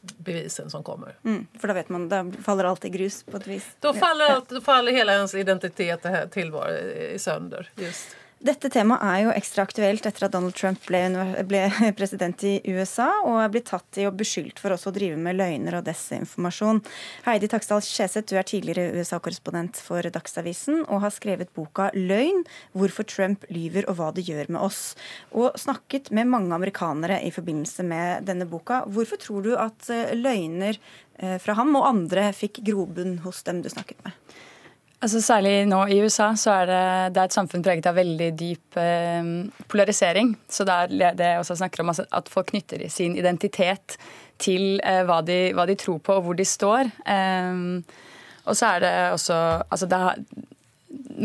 bevisen 0.00 0.70
som 0.70 0.82
kommer. 0.82 1.18
Mm, 1.24 1.46
for 1.60 1.68
da 1.68 1.74
vet 1.74 1.88
man, 1.88 2.08
da 2.08 2.32
faller 2.44 2.64
alt 2.64 2.84
i 2.84 2.88
grus 2.88 3.22
på 3.22 3.36
et 3.36 3.46
vis. 3.46 3.76
Då 3.80 3.94
faller, 3.94 4.24
allt, 4.30 4.48
då 4.48 4.60
faller 4.60 4.92
hela 4.92 5.12
ens 5.12 5.34
identitet 5.34 6.06
tillvaro 6.30 7.18
sönder. 7.18 7.70
Just. 7.74 8.16
Dette 8.46 8.68
temaet 8.70 9.02
er 9.02 9.20
jo 9.24 9.30
ekstra 9.34 9.64
aktuelt 9.66 10.04
etter 10.06 10.26
at 10.26 10.34
Donald 10.34 10.54
Trump 10.54 10.84
ble, 10.86 11.00
ble 11.48 11.62
president 11.98 12.44
i 12.46 12.60
USA 12.76 13.08
og 13.24 13.40
er 13.42 13.50
blitt 13.50 13.66
tatt 13.72 13.98
i 13.98 14.04
og 14.06 14.18
beskyldt 14.20 14.60
for 14.62 14.74
også 14.74 14.92
å 14.92 14.94
drive 14.94 15.16
med 15.18 15.38
løgner 15.38 15.78
og 15.78 15.86
desinformasjon. 15.88 16.82
Heidi 17.24 17.48
Taksdal 17.50 17.82
Skjeseth, 17.82 18.28
du 18.30 18.36
er 18.38 18.46
tidligere 18.46 18.92
USA-korrespondent 18.94 19.80
for 19.82 20.06
Dagsavisen 20.14 20.84
og 20.84 21.02
har 21.02 21.14
skrevet 21.16 21.50
boka 21.56 21.88
'Løgn 21.96 22.44
hvorfor 22.76 23.08
Trump 23.10 23.48
lyver 23.50 23.88
og 23.90 23.98
hva 23.98 24.12
det 24.14 24.28
gjør 24.28 24.52
med 24.52 24.62
oss', 24.62 24.94
og 25.34 25.58
snakket 25.58 26.12
med 26.14 26.30
mange 26.30 26.54
amerikanere 26.54 27.18
i 27.26 27.32
forbindelse 27.34 27.82
med 27.88 28.28
denne 28.30 28.46
boka. 28.46 28.84
Hvorfor 28.86 29.18
tror 29.22 29.42
du 29.42 29.56
at 29.58 29.90
eh, 29.90 30.14
løgner 30.14 30.78
eh, 31.18 31.40
fra 31.42 31.58
ham 31.58 31.74
og 31.74 31.88
andre 31.88 32.30
fikk 32.36 32.62
grobunn 32.68 33.24
hos 33.26 33.42
dem 33.48 33.64
du 33.64 33.72
snakket 33.72 33.98
med? 34.06 34.14
Altså 35.04 35.20
Særlig 35.20 35.66
nå 35.68 35.82
i 35.92 35.98
USA 36.00 36.30
så 36.40 36.54
er 36.62 36.70
det, 36.70 36.84
det 37.14 37.20
er 37.20 37.28
et 37.28 37.36
samfunn 37.36 37.64
preget 37.64 37.86
av 37.90 37.98
veldig 37.98 38.30
dyp 38.38 38.78
eh, 38.80 39.28
polarisering. 39.68 40.32
Så 40.48 40.64
det 40.66 40.76
er 40.86 41.16
det 41.18 41.28
jeg 41.34 41.42
også 41.42 41.58
snakker 41.60 41.84
om, 41.84 41.92
altså 41.92 42.06
at 42.16 42.30
folk 42.32 42.48
knytter 42.54 42.86
sin 42.92 43.16
identitet 43.20 43.98
til 44.40 44.80
eh, 44.80 45.02
hva, 45.06 45.20
de, 45.24 45.52
hva 45.56 45.68
de 45.68 45.76
tror 45.78 46.00
på 46.00 46.16
og 46.16 46.24
hvor 46.24 46.38
de 46.38 46.48
står. 46.48 46.90
Eh, 47.12 47.62
og 48.46 48.56
så 48.56 48.72
er 48.74 48.84
det 48.84 48.94
også 49.12 49.38
altså 49.64 49.88
det 49.90 50.02
har, 50.02 50.20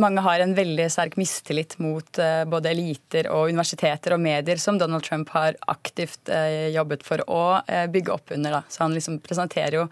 Mange 0.02 0.24
har 0.26 0.42
en 0.42 0.56
veldig 0.58 0.88
sterk 0.92 1.16
mistillit 1.20 1.78
mot 1.80 2.20
eh, 2.20 2.44
både 2.50 2.72
eliter 2.74 3.30
og 3.32 3.52
universiteter 3.54 4.18
og 4.18 4.24
medier, 4.24 4.60
som 4.60 4.80
Donald 4.82 5.06
Trump 5.08 5.32
har 5.36 5.56
aktivt 5.72 6.32
eh, 6.34 6.74
jobbet 6.76 7.06
for 7.08 7.24
å 7.30 7.44
eh, 7.68 7.86
bygge 7.92 8.16
opp 8.16 8.34
under. 8.36 8.58
Da. 8.58 8.62
Så 8.68 8.84
han 8.84 8.98
liksom 8.98 9.22
presenterer 9.24 9.84
jo 9.84 9.86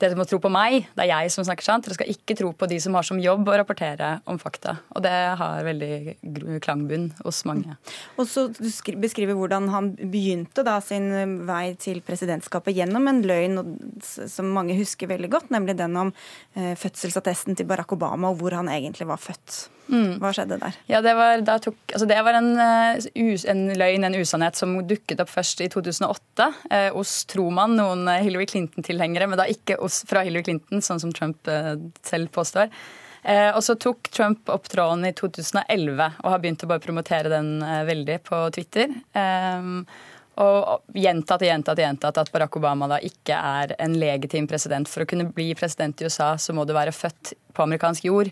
dere 0.00 0.16
må 0.18 0.24
tro 0.28 0.40
på 0.42 0.50
meg, 0.52 0.86
det 0.96 1.04
er 1.04 1.10
jeg 1.12 1.32
som 1.34 1.44
snakker 1.46 1.66
sant. 1.66 1.86
Dere 1.86 1.98
skal 1.98 2.12
ikke 2.12 2.36
tro 2.38 2.52
på 2.56 2.68
de 2.70 2.78
som 2.82 2.96
har 2.96 3.06
som 3.06 3.20
jobb 3.20 3.48
å 3.50 3.56
rapportere 3.60 4.12
om 4.30 4.38
fakta. 4.40 4.78
Og 4.96 5.04
det 5.04 5.12
har 5.40 5.66
veldig 5.66 6.60
klangbunn 6.64 7.10
hos 7.24 7.42
mange. 7.48 7.76
Og 8.16 8.28
så 8.28 8.48
Du 8.50 8.96
beskriver 9.00 9.36
hvordan 9.36 9.68
han 9.72 9.92
begynte 9.96 10.64
da 10.66 10.78
sin 10.84 11.44
vei 11.48 11.74
til 11.80 12.00
presidentskapet 12.04 12.76
gjennom 12.76 13.08
en 13.10 13.22
løgn 13.26 13.60
som 14.02 14.50
mange 14.54 14.76
husker 14.78 15.10
veldig 15.10 15.30
godt, 15.32 15.52
nemlig 15.54 15.76
den 15.78 15.96
om 16.00 16.14
eh, 16.56 16.74
fødselsattesten 16.78 17.58
til 17.58 17.68
Barack 17.68 17.92
Obama 17.96 18.32
og 18.32 18.40
hvor 18.40 18.56
han 18.56 18.72
egentlig 18.72 19.08
var 19.10 19.20
født. 19.20 19.68
Mm. 19.90 20.20
Hva 20.22 20.30
skjedde 20.34 20.60
der? 20.60 20.76
Ja, 20.90 21.00
Det 21.02 21.14
var, 21.18 21.42
tok, 21.64 21.78
altså 21.90 22.06
det 22.06 22.20
var 22.22 22.38
en, 22.38 22.52
uh, 22.54 23.42
en, 23.50 23.64
løgn, 23.78 24.06
en 24.06 24.18
usannhet, 24.20 24.58
som 24.58 24.76
dukket 24.86 25.22
opp 25.24 25.32
først 25.32 25.64
i 25.64 25.68
2008 25.72 26.46
eh, 26.70 26.88
hos, 26.94 27.14
tror 27.30 27.50
man, 27.54 27.74
noen 27.78 28.06
Hillary 28.22 28.46
Clinton-tilhengere, 28.50 29.28
men 29.30 29.40
da 29.40 29.48
ikke 29.50 29.80
hos, 29.82 30.04
fra 30.08 30.22
Hillary 30.26 30.46
Clinton, 30.46 30.84
sånn 30.84 31.02
som 31.02 31.14
Trump 31.16 31.50
eh, 31.50 31.74
selv 32.06 32.30
påstår. 32.36 32.70
Eh, 33.22 33.50
og 33.52 33.60
så 33.64 33.76
tok 33.76 34.08
Trump 34.14 34.48
opp 34.52 34.70
tråden 34.72 35.04
i 35.04 35.12
2011 35.16 36.06
og 36.22 36.30
har 36.32 36.40
begynt 36.40 36.62
å 36.64 36.70
bare 36.70 36.84
promotere 36.84 37.32
den 37.32 37.58
eh, 37.66 37.82
veldig 37.88 38.16
på 38.24 38.38
Twitter. 38.54 38.94
Eh, 39.12 39.74
og 40.40 40.96
gjentatt 40.96 41.42
og 41.42 41.50
gjentatt, 41.50 41.82
gjentatt 41.82 42.20
at 42.22 42.30
Barack 42.32 42.54
Obama 42.56 42.86
da 42.88 43.00
ikke 43.04 43.36
er 43.36 43.74
en 43.82 43.98
legitim 44.00 44.46
president. 44.48 44.88
For 44.88 45.04
å 45.04 45.10
kunne 45.10 45.28
bli 45.34 45.50
president 45.58 46.00
i 46.00 46.08
USA, 46.08 46.32
så 46.40 46.54
må 46.56 46.64
du 46.64 46.72
være 46.76 46.94
født 46.96 47.34
på 47.52 47.66
amerikansk 47.66 48.06
jord. 48.08 48.30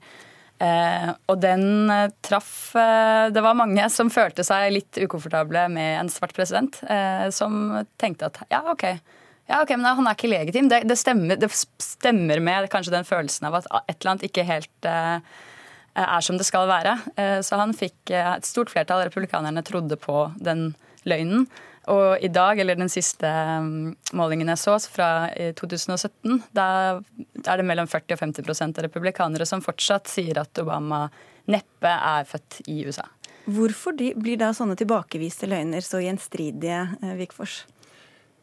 Eh, 0.59 1.11
og 1.31 1.39
den 1.39 1.91
eh, 1.95 2.09
traff 2.27 2.75
eh, 2.75 3.29
Det 3.31 3.43
var 3.45 3.55
mange 3.55 3.85
som 3.95 4.09
følte 4.11 4.43
seg 4.43 4.73
litt 4.75 4.99
ukomfortable 4.99 5.69
med 5.71 6.01
en 6.01 6.11
svart 6.11 6.35
president, 6.35 6.81
eh, 6.91 7.29
som 7.35 7.77
tenkte 8.01 8.27
at 8.33 8.41
ja, 8.51 8.65
OK. 8.73 8.89
Ja, 9.49 9.63
ok, 9.63 9.77
Men 9.77 9.87
han 10.01 10.09
er 10.11 10.17
ikke 10.19 10.33
legitim. 10.33 10.67
Det, 10.69 10.83
det, 10.91 10.99
stemmer, 11.01 11.39
det, 11.41 11.53
stemmer, 11.55 12.43
med 12.45 12.67
kanskje 12.73 12.97
den 12.97 13.07
følelsen 13.09 13.49
av 13.49 13.61
at 13.61 13.71
et 13.87 13.95
eller 14.01 14.13
annet 14.13 14.27
ikke 14.29 14.45
helt 14.49 14.89
eh, 14.91 15.23
er 15.99 16.27
som 16.27 16.37
det 16.39 16.47
skal 16.47 16.69
være. 16.71 16.93
Så 17.43 17.57
han 17.59 17.73
fikk 17.75 18.13
et 18.15 18.47
stort 18.47 18.71
flertall 18.71 19.01
av 19.01 19.09
republikanerne 19.09 19.65
trodde 19.67 19.97
på 19.99 20.29
den 20.39 20.69
løgnen. 21.09 21.49
Og 21.89 22.25
i 22.25 22.29
dag, 22.33 22.59
eller 22.61 22.77
den 22.79 22.91
siste 22.93 23.29
mm, 23.29 23.97
målingen 24.19 24.51
jeg 24.53 24.61
så, 24.61 24.77
fra 24.93 25.11
2017, 25.59 26.43
da 26.57 26.69
er 26.99 27.61
det 27.61 27.67
mellom 27.67 27.89
40 27.89 28.17
og 28.17 28.23
50% 28.27 28.81
av 28.81 28.87
republikanere 28.89 29.49
som 29.49 29.65
fortsatt 29.65 30.11
sier 30.11 30.43
at 30.43 30.61
Obama 30.61 31.07
neppe 31.49 31.89
er 31.93 32.29
født 32.29 32.61
i 32.69 32.83
USA. 32.85 33.07
Hvorfor 33.49 33.97
blir 33.97 34.37
da 34.37 34.51
sånne 34.53 34.77
tilbakeviste 34.77 35.49
løgner 35.49 35.85
så 35.85 36.03
gjenstridige, 36.05 36.83
eh, 37.01 37.15
Vikfors? 37.17 37.63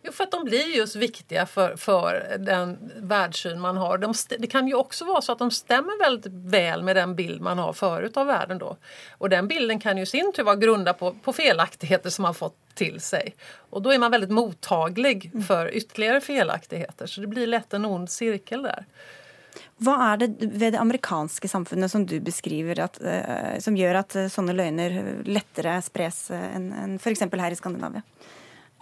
Jo, 0.05 0.11
for 0.11 0.23
at 0.23 0.31
de 0.31 0.43
blir 0.45 0.75
just 0.77 0.95
viktige 0.95 1.45
for, 1.45 1.75
för 1.77 2.37
den 2.39 2.91
världssyn 2.95 3.61
man 3.61 3.77
har. 3.77 3.97
De, 3.97 4.13
det 4.37 4.47
kan 4.47 4.67
jo 4.67 4.83
også 4.83 5.05
være 5.05 5.21
så 5.25 5.33
at 5.33 5.41
de 5.41 5.47
stemmer 5.51 5.97
veldig 5.97 6.31
vel 6.53 6.83
med 6.85 6.95
den 6.95 7.15
bild 7.17 7.41
man 7.41 7.57
har 7.57 7.73
förut 7.73 8.17
av 8.17 8.27
verden. 8.27 8.57
Då. 8.57 8.77
Och 9.17 9.29
den 9.29 9.47
bilden 9.47 9.79
kan 9.79 9.97
jo 9.97 10.05
sin 10.05 10.33
tur 10.33 10.43
være 10.43 10.61
grundad 10.61 10.99
på, 10.99 11.15
på 11.23 11.33
felaktigheter 11.33 12.09
som 12.09 12.29
man 12.29 12.37
fått 12.37 12.57
til 12.77 13.01
seg. 13.01 13.33
Og 13.73 13.81
da 13.81 13.95
er 13.95 14.03
man 14.03 14.13
veldig 14.13 14.29
mottaglig 14.29 15.31
for 15.47 15.73
ytterligere 15.73 16.21
felaktigheter. 16.21 17.09
Så 17.09 17.25
det 17.25 17.33
blir 17.33 17.49
lett 17.49 17.73
en 17.73 17.89
ond 17.89 18.09
cirkel 18.11 18.67
der. 18.69 18.85
Hva 19.81 19.97
er 20.11 20.21
det 20.21 20.31
ved 20.51 20.75
det 20.75 20.85
amerikanske 20.85 21.49
samfunnet 21.49 21.91
som 21.91 22.05
du 22.05 22.19
beskriver 22.21 22.85
at, 22.85 23.01
uh, 23.01 23.57
som 23.63 23.77
gjør 23.79 24.03
at 24.05 24.15
uh, 24.19 24.29
sånne 24.29 24.53
løgner 24.53 25.23
lettere 25.25 25.79
spres 25.81 26.27
enn 26.35 26.73
en 26.75 26.99
f.eks. 27.01 27.25
her 27.25 27.55
i 27.55 27.57
Skandinavia? 27.57 28.05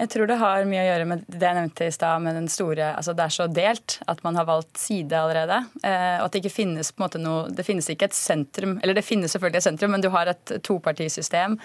Jeg 0.03 0.09
tror 0.11 0.27
det 0.27 0.35
har 0.41 0.65
mye 0.67 0.81
å 0.81 0.87
gjøre 0.89 1.07
med 1.07 1.21
det 1.31 1.47
jeg 1.47 1.55
nevnte 1.55 1.85
i 1.87 1.93
stad, 1.95 2.23
med 2.25 2.35
den 2.35 2.49
store 2.51 2.89
altså 2.97 3.13
Det 3.15 3.23
er 3.23 3.35
så 3.37 3.45
delt 3.47 3.97
at 4.11 4.23
man 4.25 4.35
har 4.35 4.47
valgt 4.49 4.81
side 4.81 5.15
allerede. 5.15 5.61
Eh, 5.79 6.17
og 6.19 6.25
at 6.25 6.33
det 6.33 6.41
ikke 6.43 6.57
finnes 6.57 6.91
på 6.91 6.99
en 6.99 7.05
måte 7.05 7.21
noe 7.21 7.45
Det 7.55 7.63
finnes 7.63 7.87
ikke 7.89 8.09
et 8.09 8.17
sentrum 8.17 8.75
Eller 8.83 8.97
det 8.97 9.05
finnes 9.07 9.31
selvfølgelig 9.31 9.61
et 9.61 9.67
sentrum, 9.69 9.93
men 9.95 10.03
du 10.03 10.09
har 10.11 10.31
et 10.31 10.55
topartisystem. 10.67 11.55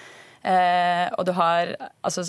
Eh, 0.47 1.07
og 1.19 1.27
du 1.27 1.35
har 1.35 1.75
altså 2.07 2.29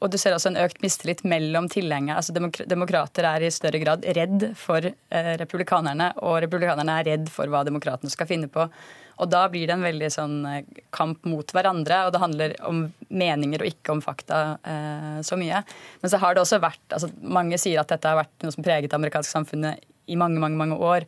og 0.00 0.08
du 0.12 0.16
ser 0.20 0.32
også 0.32 0.48
en 0.52 0.60
økt 0.62 0.78
mistillit 0.84 1.22
mellom 1.28 1.66
tilhengere. 1.68 2.20
Altså 2.20 2.32
demokrater 2.68 3.26
er 3.26 3.44
i 3.44 3.52
større 3.52 3.80
grad 3.82 4.04
redd 4.16 4.46
for 4.56 4.86
eh, 4.86 5.32
republikanerne, 5.40 6.12
og 6.24 6.38
republikanerne 6.44 6.94
er 7.00 7.08
redd 7.10 7.28
for 7.32 7.50
hva 7.52 7.60
demokratene 7.68 8.12
skal 8.12 8.28
finne 8.30 8.48
på. 8.52 8.64
Og 9.20 9.28
da 9.28 9.44
blir 9.52 9.68
det 9.68 9.76
en 9.76 9.84
veldig 9.84 10.10
sånn 10.12 10.36
eh, 10.48 10.78
kamp 10.96 11.26
mot 11.28 11.52
hverandre, 11.54 12.04
og 12.06 12.14
det 12.14 12.22
handler 12.22 12.54
om 12.68 12.84
meninger 13.08 13.62
og 13.62 13.72
ikke 13.72 13.94
om 13.94 14.02
fakta 14.04 14.40
eh, 14.64 15.18
så 15.26 15.38
mye. 15.40 15.62
Men 16.00 16.12
så 16.12 16.20
har 16.22 16.36
det 16.36 16.44
også 16.44 16.60
vært 16.62 16.96
altså 16.96 17.10
Mange 17.20 17.58
sier 17.60 17.82
at 17.82 17.92
dette 17.92 18.08
har 18.08 18.18
vært 18.22 18.46
noe 18.46 18.54
som 18.54 18.64
preget 18.64 18.90
det 18.90 18.96
amerikanske 18.96 19.32
samfunnet 19.32 19.84
i 20.10 20.16
mange, 20.18 20.40
mange, 20.42 20.58
mange 20.58 20.78
år. 20.80 21.06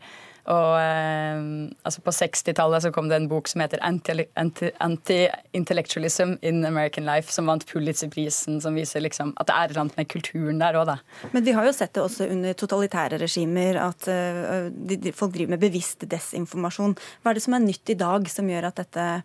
Og 0.51 0.75
eh, 0.75 1.39
altså 1.87 2.03
På 2.03 2.11
60-tallet 2.11 2.83
så 2.83 2.91
kom 2.95 3.09
det 3.11 3.17
en 3.21 3.29
bok 3.31 3.49
som 3.51 3.61
heter 3.63 3.79
Anti-Intellectualism 3.87 6.29
Anti 6.35 6.49
in 6.49 6.65
American 6.67 7.07
Life, 7.07 7.33
som 7.33 7.47
vant 7.47 7.67
Pulitzer-prisen, 7.69 8.61
som 8.65 8.75
viser 8.75 9.01
liksom 9.05 9.33
at 9.39 9.47
det 9.51 9.55
er 9.55 9.75
noe 9.79 9.91
med 9.95 10.09
kulturen 10.11 10.59
der 10.63 10.77
òg, 10.81 10.87
da. 10.91 10.97
Men 11.31 11.45
vi 11.47 11.55
har 11.55 11.65
jo 11.69 11.73
sett 11.77 11.95
det 11.95 12.03
også 12.03 12.27
under 12.33 12.53
totalitære 12.59 13.17
regimer, 13.23 13.75
at 13.85 14.03
uh, 14.11 14.67
de, 14.73 14.97
de, 14.99 15.13
folk 15.15 15.33
driver 15.37 15.53
med 15.55 15.63
bevisst 15.63 16.01
desinformasjon. 16.11 16.95
Hva 17.23 17.29
er 17.31 17.35
det 17.39 17.47
som 17.47 17.55
er 17.59 17.63
nytt 17.63 17.87
i 17.95 18.01
dag 18.01 18.27
som 18.31 18.51
gjør 18.51 18.65
at 18.73 18.79
dette 18.83 19.03
uh, 19.23 19.25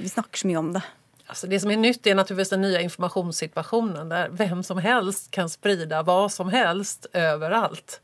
Vi 0.00 0.08
snakker 0.10 0.36
så 0.42 0.46
mye 0.50 0.58
om 0.58 0.74
det? 0.74 0.82
Alltså 1.30 1.46
det 1.46 1.62
som 1.62 1.70
er 1.70 1.78
nytt, 1.78 2.02
er 2.10 2.18
naturligvis 2.18 2.50
den 2.50 2.64
nye 2.64 2.82
informasjonssituasjonen 2.88 4.10
der 4.10 4.34
hvem 4.34 4.66
som 4.66 4.82
helst 4.82 5.30
kan 5.30 5.46
sprida 5.52 6.02
hva 6.02 6.26
som 6.32 6.50
helst 6.50 7.06
overalt. 7.14 8.00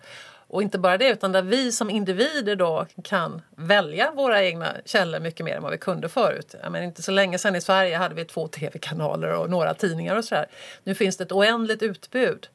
Og 0.48 0.62
ikke 0.62 0.78
bare 0.78 0.96
det, 0.96 1.08
utan 1.08 1.32
där 1.32 1.42
vi 1.42 1.72
som 1.72 1.90
individer 1.90 2.56
då 2.56 2.86
kan 3.04 3.42
välja 3.56 4.10
våra 4.10 4.42
egna 4.42 4.76
källor 4.84 5.20
mye 5.20 5.44
mer 5.44 5.56
enn 5.56 5.62
vad 5.62 5.72
vi 5.72 5.78
kunde 5.78 6.08
förut. 6.08 6.54
Jag 6.62 6.72
menar, 6.72 6.86
inte 6.86 7.02
så 7.02 7.10
lenge 7.10 7.38
siden 7.38 7.56
i 7.56 7.60
Sverige 7.60 7.96
hadde 7.96 8.14
vi 8.14 8.24
två 8.24 8.48
tv-kanaler 8.48 9.34
og 9.34 9.50
noen 9.50 9.74
tidningar 9.74 10.16
och 10.16 10.24
sådär. 10.24 10.46
Nu 10.84 10.94
finns 10.94 11.16
det 11.16 11.24
et 11.24 11.32
oändligt 11.32 11.82
utbud. 11.82 12.48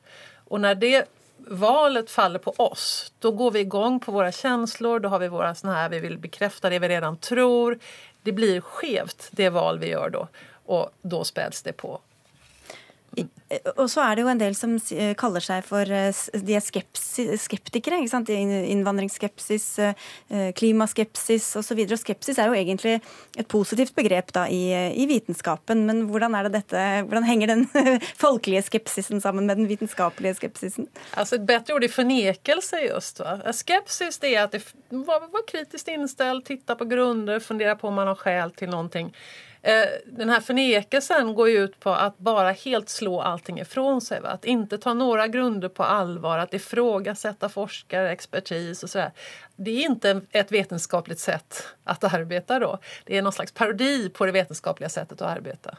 Og 0.48 0.62
når 0.62 0.76
det 0.76 1.06
valet 1.38 2.10
faller 2.10 2.40
på 2.40 2.54
oss, 2.58 3.12
da 3.20 3.30
går 3.30 3.52
vi 3.52 3.60
igång 3.60 4.00
på 4.00 4.12
våre 4.12 4.32
känslor, 4.32 5.00
da 5.00 5.10
har 5.10 5.20
vi 5.20 5.28
våra 5.28 5.56
såna 5.56 5.74
här, 5.74 5.90
vi 5.90 6.00
vil 6.00 6.18
bekräfta 6.18 6.70
det 6.70 6.80
vi 6.80 6.88
redan 6.88 7.18
tror. 7.18 7.80
Det 8.24 8.32
blir 8.32 8.62
skevt 8.62 9.30
det 9.32 9.50
val 9.50 9.80
vi 9.80 9.88
gjør 9.88 10.10
da, 10.10 10.28
og 10.66 10.90
da 11.02 11.24
späds 11.24 11.62
det 11.62 11.74
på. 11.74 12.02
Og 13.76 13.88
så 13.92 14.04
er 14.06 14.16
det 14.16 14.24
jo 14.24 14.30
en 14.32 14.40
del 14.40 14.54
som 14.56 14.78
kaller 15.20 15.44
seg 15.44 15.66
for 15.68 15.90
eh, 15.92 16.16
de 16.48 16.56
er 16.56 16.64
skeptikere. 16.64 18.00
ikke 18.00 18.12
sant? 18.14 18.32
Innvandringsskepsis, 18.32 19.66
eh, 19.84 20.52
klimaskepsis 20.56 21.50
osv. 21.60 21.82
Skepsis 22.00 22.40
er 22.40 22.48
jo 22.48 22.56
egentlig 22.56 22.96
et 23.36 23.50
positivt 23.52 23.92
begrep 23.98 24.32
da 24.36 24.46
i, 24.48 24.62
i, 24.96 25.08
vitenskapen. 25.10 25.84
Men 25.90 26.06
hvordan, 26.08 26.40
det 26.48 26.54
dette, 26.56 26.86
hvordan 27.10 27.28
henger 27.28 27.52
den 27.52 27.68
folkelige 28.24 28.64
skepsisen 28.70 29.24
sammen 29.24 29.50
med 29.50 29.60
den 29.60 29.68
vitenskapelige 29.72 30.40
skepsisen? 30.40 30.88
Altså 31.12 31.36
Et 31.36 31.48
bedre 31.52 31.76
ord 31.76 31.84
er 31.84 31.92
fornekelse, 31.92 32.86
just. 32.88 33.20
Va? 33.20 33.38
Skepsis 33.52 34.24
det 34.24 34.36
er 34.38 34.48
at 34.48 34.56
det 34.56 34.64
var, 35.04 35.28
var 35.34 35.48
kritisk 35.50 35.92
innstilt, 35.92 36.48
titte 36.48 36.80
på 36.80 36.88
grunner, 36.88 37.44
fundere 37.44 37.76
på 37.76 37.92
om 37.92 38.00
man 38.00 38.14
har 38.14 38.24
sjel 38.24 38.56
til 38.56 38.72
noe. 38.72 39.12
Eh, 39.64 39.86
den 40.06 40.30
här 40.30 40.40
förnekelsen 40.40 41.34
går 41.34 41.50
ut 41.50 41.80
på 41.80 41.90
att 41.90 42.18
bara 42.18 42.52
helt 42.52 42.90
slå 42.90 43.22
allting 43.22 43.60
ifrån 43.60 44.02
sig. 44.02 44.22
Va? 44.22 44.30
Att 44.30 44.46
inte 44.46 44.78
ta 44.78 44.94
några 44.94 45.28
grunder 45.28 45.70
på 45.70 45.84
allvar, 45.84 46.38
att 46.38 46.54
ifrågasätta 46.54 47.50
forskare, 47.50 48.12
expertis 48.12 48.84
och 48.84 48.90
sådär. 48.90 49.12
Det 49.56 49.72
är 49.72 49.86
inte 49.86 50.22
ett 50.32 50.52
vetenskapligt 50.52 51.20
sätt 51.20 51.64
att 51.84 52.04
arbeta 52.04 52.60
då. 52.60 52.78
Det 53.06 53.18
är 53.18 53.22
någon 53.22 53.34
slags 53.34 53.52
parodi 53.52 54.10
på 54.10 54.26
det 54.26 54.32
vetenskapliga 54.32 54.90
sättet 54.90 55.22
att 55.22 55.38
arbeta. 55.38 55.78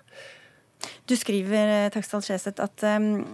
Du 1.05 1.17
skriver, 1.17 1.85
eh, 1.85 1.91
Taksdal 1.91 2.23
Skjeseth, 2.23 2.63
at 2.63 2.83
um, 2.83 3.27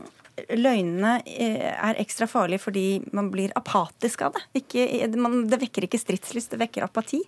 løgnene 0.57 1.19
eh, 1.27 1.69
er 1.73 2.01
ekstra 2.03 2.29
farlige 2.31 2.63
fordi 2.63 2.87
man 3.17 3.31
blir 3.33 3.53
apatisk 3.59 4.25
av 4.27 4.37
det. 4.37 4.45
Ikke, 4.63 4.87
man, 5.21 5.41
det 5.51 5.61
vekker 5.63 5.87
ikke 5.89 6.01
stridslyst, 6.01 6.55
det 6.55 6.61
vekker 6.63 6.87
apati. 6.87 7.21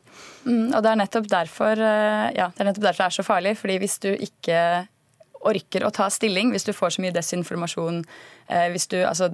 Mm, 0.46 0.72
og 0.74 0.80
det 0.82 0.92
er 0.92 1.00
nettopp 1.02 1.30
derfor 1.30 1.84
eh, 1.86 2.26
ja, 2.36 2.50
det 2.54 2.64
er 2.64 2.70
nettopp 2.70 2.88
derfor 2.88 3.04
det 3.04 3.08
er 3.08 3.18
så 3.18 3.26
farlig. 3.26 3.54
fordi 3.60 3.78
hvis 3.82 3.98
du 4.02 4.10
ikke 4.14 4.60
orker 5.50 5.86
å 5.86 5.92
ta 5.94 6.10
stilling, 6.12 6.52
hvis 6.52 6.68
du 6.68 6.74
får 6.76 6.96
så 6.96 7.04
mye 7.04 7.16
desinformasjon, 7.16 8.04
eh, 8.48 8.68
hvis 8.74 8.90
du 8.92 9.00
altså 9.04 9.32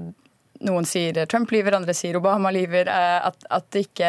Noen 0.65 0.87
sier 0.89 1.19
Trump 1.29 1.51
lyver, 1.53 1.75
andre 1.77 1.93
sier 1.93 2.17
Obama 2.17 2.49
lyver. 2.49 2.89
At, 2.89 3.43
at 3.53 3.77
ikke 3.77 4.09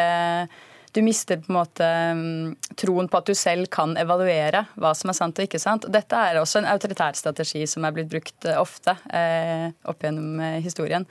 du 0.94 1.02
mister 1.04 1.40
på 1.42 1.52
en 1.52 1.58
måte 1.58 1.88
mm, 2.18 2.74
troen 2.80 3.08
på 3.10 3.20
at 3.20 3.28
du 3.28 3.34
selv 3.36 3.68
kan 3.72 3.96
evaluere 4.00 4.64
hva 4.80 4.94
som 4.96 5.12
er 5.12 5.18
sant 5.18 5.38
og 5.38 5.48
ikke 5.48 5.60
sant. 5.62 5.88
Dette 5.92 6.20
er 6.30 6.40
også 6.40 6.62
en 6.62 6.70
autoritær 6.70 7.18
strategi 7.18 7.64
som 7.70 7.86
er 7.86 7.96
blitt 7.96 8.10
brukt 8.12 8.48
eh, 8.48 8.60
ofte 8.60 8.94
eh, 9.12 9.68
opp 9.88 10.06
gjennom 10.06 10.40
eh, 10.44 10.58
historien. 10.64 11.06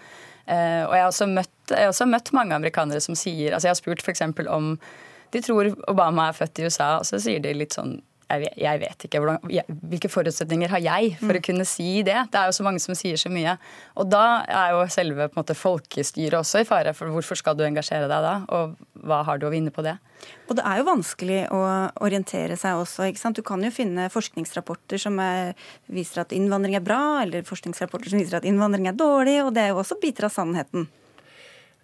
Eh, 0.47 0.84
og 0.86 0.95
jeg 0.95 1.03
har, 1.03 1.11
også 1.11 1.30
møtt, 1.30 1.55
har 1.73 1.91
også 1.91 2.07
møtt 2.09 2.34
mange 2.36 2.55
amerikanere 2.55 3.03
som 3.03 3.17
sier 3.19 3.51
altså 3.51 3.67
Jeg 3.67 3.75
har 3.75 3.82
spurt 3.82 4.03
f.eks. 4.05 4.23
om 4.47 4.78
de 5.36 5.41
tror 5.43 5.73
Obama 5.91 6.30
er 6.30 6.38
født 6.38 6.61
i 6.61 6.67
USA, 6.69 6.93
og 7.01 7.07
så 7.07 7.19
sier 7.19 7.41
de 7.43 7.51
litt 7.57 7.75
sånn 7.75 7.97
jeg 8.30 8.53
jeg 8.57 8.82
vet 8.82 9.05
ikke. 9.07 9.21
Hvordan, 9.21 9.51
jeg, 9.51 9.78
hvilke 9.91 10.11
forutsetninger 10.11 10.71
har 10.73 10.84
jeg 10.84 11.13
for 11.19 11.32
mm. 11.32 11.39
å 11.39 11.43
kunne 11.47 11.67
si 11.67 11.89
det? 12.05 12.17
Det 12.34 12.39
er 12.39 12.49
jo 12.49 12.57
så 12.57 12.65
mange 12.67 12.82
som 12.84 12.97
sier 12.97 13.19
så 13.19 13.32
mye. 13.34 13.55
Og 13.97 14.09
da 14.11 14.43
er 14.43 14.75
jo 14.75 14.84
selve 14.91 15.30
måte, 15.38 15.55
folkestyret 15.57 16.38
også 16.39 16.63
i 16.63 16.67
fare. 16.67 16.93
For 16.97 17.13
hvorfor 17.13 17.39
skal 17.39 17.57
du 17.57 17.63
engasjere 17.67 18.09
deg 18.11 18.25
da? 18.25 18.36
Og 18.53 18.75
hva 19.07 19.23
har 19.28 19.39
du 19.39 19.47
å 19.47 19.53
vinne 19.53 19.73
på 19.73 19.86
det? 19.86 19.97
Og 20.49 20.57
det 20.57 20.65
er 20.65 20.82
jo 20.82 20.88
vanskelig 20.88 21.41
å 21.53 21.61
orientere 22.03 22.57
seg 22.59 22.82
også. 22.82 23.07
ikke 23.07 23.21
sant? 23.21 23.39
Du 23.39 23.45
kan 23.45 23.63
jo 23.63 23.73
finne 23.73 24.09
forskningsrapporter 24.11 25.01
som 25.01 25.19
er, 25.23 25.53
viser 25.91 26.23
at 26.23 26.36
innvandring 26.36 26.78
er 26.80 26.86
bra, 26.86 27.21
eller 27.23 27.47
forskningsrapporter 27.47 28.13
som 28.13 28.21
viser 28.21 28.39
at 28.41 28.47
innvandring 28.47 28.89
er 28.89 28.97
dårlig, 28.97 29.39
og 29.45 29.53
det 29.55 29.65
er 29.65 29.73
jo 29.73 29.84
også 29.84 29.99
biter 30.01 30.28
av 30.28 30.36
sannheten. 30.36 30.88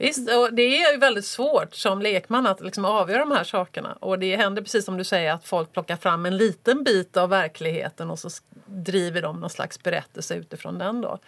Visst, 0.03 0.29
och 0.29 0.53
det 0.53 0.61
är 0.61 0.93
ju 0.93 0.97
väldigt 0.97 1.25
svårt 1.25 1.75
som 1.75 2.01
lekman 2.01 2.47
att 2.47 2.61
liksom 2.61 2.85
avgöra 2.85 3.19
de 3.19 3.31
här 3.31 3.43
sakerna. 3.43 3.97
Och 3.99 4.19
det 4.19 4.35
händer 4.35 4.61
precis 4.61 4.85
som 4.85 4.97
du 4.97 5.03
säger 5.03 5.33
att 5.33 5.45
folk 5.45 5.73
plockar 5.73 5.95
fram 5.95 6.25
en 6.25 6.37
liten 6.37 6.83
bit 6.83 7.17
av 7.17 7.29
verkligheten 7.29 8.11
och 8.11 8.19
så 8.19 8.29
driver 8.65 9.21
de 9.21 9.39
någon 9.39 9.49
slags 9.49 9.83
berättelse 9.83 10.35
utifrån 10.35 10.77
den. 10.77 11.01
Då. 11.01 11.19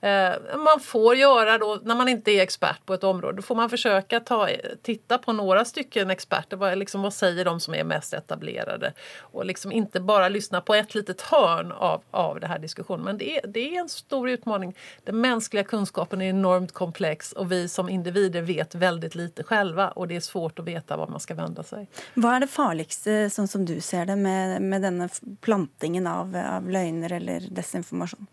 Eh, 0.00 0.32
man 0.56 0.80
får 0.80 1.16
göra 1.16 1.58
då, 1.58 1.80
när 1.82 1.94
man 1.94 2.08
inte 2.08 2.30
är 2.30 2.42
expert 2.42 2.86
på 2.86 2.94
ett 2.94 3.04
område, 3.04 3.36
då 3.36 3.42
får 3.42 3.54
man 3.54 3.70
försöka 3.70 4.20
ta, 4.20 4.48
titta 4.82 5.18
på 5.18 5.32
några 5.32 5.64
stycken 5.64 6.10
experter. 6.10 6.56
Vad, 6.56 6.78
liksom, 6.78 7.02
vad 7.02 7.14
säger 7.14 7.44
de 7.44 7.60
som 7.60 7.74
är 7.74 7.84
mest 7.84 8.14
etablerade? 8.14 8.92
Och 9.18 9.46
liksom 9.46 9.72
inte 9.72 10.00
bara 10.00 10.28
lyssna 10.28 10.60
på 10.60 10.74
ett 10.74 10.94
litet 10.94 11.20
hörn 11.20 11.72
av, 11.72 12.02
av 12.10 12.40
den 12.40 12.50
här 12.50 12.58
diskussionen. 12.58 13.04
Men 13.04 13.18
det 13.18 13.36
är, 13.36 13.46
det 13.46 13.76
är 13.76 13.80
en 13.80 13.88
stor 13.88 14.30
utmaning. 14.30 14.76
Den 15.04 15.20
mänskliga 15.20 15.64
kunskapen 15.64 16.22
är 16.22 16.28
enormt 16.30 16.72
komplex 16.72 17.32
och 17.32 17.52
vi 17.52 17.68
som 17.68 17.88
individer 17.88 18.19
vet 18.28 18.74
veldig 18.74 19.14
lite 19.16 19.44
själva 19.44 19.90
og 19.96 20.08
det 20.08 20.20
er 20.20 20.24
svårt 20.24 20.60
å 20.60 20.66
vite 20.66 20.96
hvor 20.96 21.10
man 21.10 21.22
skal 21.22 21.38
vende 21.40 21.64
seg. 21.66 21.86
Hva 22.14 22.36
er 22.36 22.44
det 22.44 22.50
farligste, 22.52 23.16
sånn 23.32 23.48
som 23.48 23.64
du 23.64 23.78
ser 23.80 24.06
det, 24.10 24.16
med, 24.20 24.60
med 24.62 24.84
denne 24.84 25.08
plantingen 25.40 26.06
av, 26.06 26.36
av 26.36 26.68
løgner 26.70 27.16
eller 27.20 27.48
desinformasjon? 27.50 28.28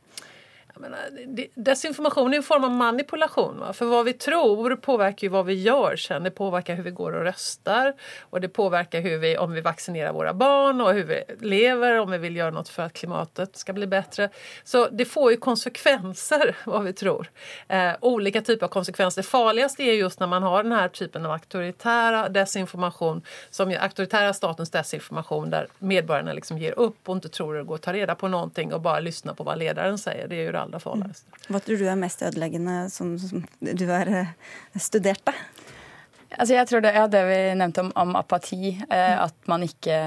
Menar, 0.80 0.99
desinformation 1.55 2.34
är 2.34 2.38
en 2.38 2.43
form 2.43 2.63
av 2.63 2.71
manipulation. 2.71 3.59
Va? 3.59 3.73
För 3.73 3.86
vad 3.86 4.05
vi 4.05 4.13
tror 4.13 4.75
påverkar 4.75 5.28
ju 5.28 5.30
vad 5.30 5.45
vi 5.45 5.53
gör 5.53 5.95
sen. 5.95 6.23
Det 6.23 6.32
påverkar 6.32 6.75
hur 6.75 6.84
vi 6.84 6.91
går 6.91 7.11
och 7.11 7.23
röstar 7.23 7.93
och 8.19 8.41
det 8.41 8.49
påverkar 8.49 9.01
hur 9.01 9.17
vi, 9.17 9.38
om 9.38 9.51
vi 9.51 9.61
vaccinerar 9.61 10.13
våra 10.13 10.34
barn 10.34 10.82
och 10.82 10.93
hur 10.93 11.03
vi 11.03 11.23
lever, 11.39 11.99
om 11.99 12.11
vi 12.11 12.17
vill 12.17 12.36
göra 12.36 12.51
något 12.51 12.69
för 12.69 12.84
att 12.84 12.93
klimatet 12.93 13.57
ska 13.57 13.73
bli 13.73 13.88
bättre. 13.88 14.30
Så 14.63 14.88
det 14.91 15.05
får 15.05 15.32
ju 15.32 15.38
konsekvenser 15.38 16.55
vad 16.65 16.84
vi 16.84 16.93
tror. 16.93 17.30
Eh, 17.67 17.91
olika 18.01 18.41
typer 18.41 18.65
av 18.65 18.69
konsekvenser. 18.69 19.21
Det 19.21 19.28
farligaste 19.28 19.84
är 19.84 19.93
just 19.93 20.19
när 20.19 20.28
man 20.28 20.43
har 20.43 20.63
den 20.63 20.71
här 20.71 20.88
typen 20.88 21.25
av 21.25 21.32
auktoritära 21.32 22.30
desinformation, 22.30 23.21
som 23.49 23.71
ju 23.71 23.78
auktoritära 23.78 24.34
statens 24.34 24.71
desinformation 24.71 25.49
där 25.49 25.67
medborgarna 25.80 26.34
liksom 26.34 26.57
ger 26.57 26.80
upp 26.80 27.09
och 27.09 27.15
inte 27.15 27.30
tror 27.30 27.55
det 27.55 27.63
går 27.63 27.75
att 27.75 27.82
ta 27.82 27.93
reda 27.93 28.15
på 28.15 28.28
någonting 28.28 28.73
och 28.73 28.82
bara 28.82 28.99
lyssna 28.99 29.34
på 29.34 29.43
vad 29.43 29.57
ledaren 29.57 29.97
säger. 29.97 30.28
Det 30.28 30.36
är 30.36 30.43
ju 30.43 30.51
det 30.51 30.59
aller 30.68 30.84
farligste. 30.84 31.32
Mm. 31.34 31.49
Hva 31.53 31.61
tror 31.63 31.82
du 31.82 31.88
er 31.88 31.99
mest 31.99 32.24
ødeleggende, 32.28 32.78
som, 32.93 33.15
som 33.22 33.43
du 33.59 33.86
har 33.89 34.11
eh, 34.11 34.34
studert, 34.82 35.24
da? 35.28 35.36
Altså 36.36 36.57
jeg 36.57 36.68
tror 36.68 36.84
det, 36.84 36.91
ja, 36.91 37.05
det 37.07 37.22
vi 37.30 37.38
nevnte 37.57 37.86
om, 37.86 37.93
om 37.95 38.18
apati, 38.20 38.74
eh, 38.76 38.89
mm. 38.89 39.22
at 39.24 39.47
man 39.49 39.63
ikke, 39.63 39.99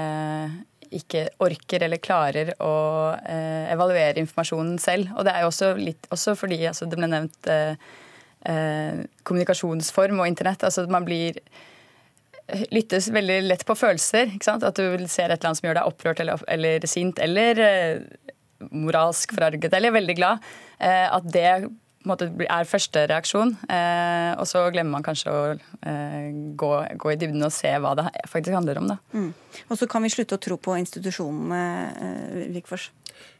ikke, 1.01 1.25
orker 1.41 1.87
eller 1.87 2.01
klarer 2.03 2.53
å 2.61 2.75
eh, 3.17 3.71
evaluere 3.73 4.21
informasjonen 4.21 4.77
selv. 4.81 5.09
Og 5.17 5.25
det 5.25 5.33
er 5.33 5.43
jo 5.43 5.51
også 5.51 5.73
litt 5.79 6.07
også 6.13 6.37
fordi 6.39 6.61
altså, 6.69 6.87
det 6.87 7.01
ble 7.01 7.09
nevnt 7.09 7.51
eh, 7.51 7.73
eh, 8.45 9.03
kommunikasjonsform 9.27 10.21
og 10.21 10.29
internett. 10.29 10.63
Altså 10.67 10.85
man 10.91 11.09
blir 11.09 11.41
lyttes 12.71 13.09
veldig 13.13 13.39
lett 13.45 13.65
på 13.65 13.75
følelser. 13.77 14.35
ikke 14.35 14.47
sant? 14.47 14.65
At 14.67 14.77
du 14.77 15.07
ser 15.07 15.29
et 15.31 15.39
eller 15.39 15.49
annet 15.49 15.61
som 15.61 15.67
gjør 15.67 15.79
deg 15.79 15.89
opprørt 15.89 16.21
eller, 16.23 16.43
eller 16.51 16.87
sint, 16.89 17.19
eller 17.23 17.61
eh, 17.65 18.30
moralsk 18.69 19.33
forarget 19.35 19.73
eller 19.77 19.95
veldig 19.95 20.17
glad. 20.17 20.51
Eh, 20.79 21.07
at 21.11 21.27
det 21.31 21.45
er 21.45 22.69
første 22.69 23.05
reaksjon. 23.11 23.55
Eh, 23.69 24.31
og 24.41 24.47
så 24.49 24.63
glemmer 24.73 24.97
man 24.97 25.05
kanskje 25.05 25.33
å 25.33 25.41
eh, 25.53 26.31
gå, 26.57 26.71
gå, 26.97 27.11
i 27.13 27.19
dybden 27.21 27.45
og 27.45 27.53
se 27.55 27.73
hva 27.77 27.93
det 27.99 28.07
faktisk 28.29 28.57
handler 28.57 28.81
om. 28.81 28.93
Mm. 29.13 29.29
Og 29.67 29.77
så 29.77 29.89
kan 29.89 30.03
vi 30.05 30.13
slutte 30.13 30.39
å 30.39 30.41
tro 30.41 30.57
på 30.57 30.77
institusjonene, 30.81 32.47
Vikfors. 32.55 32.89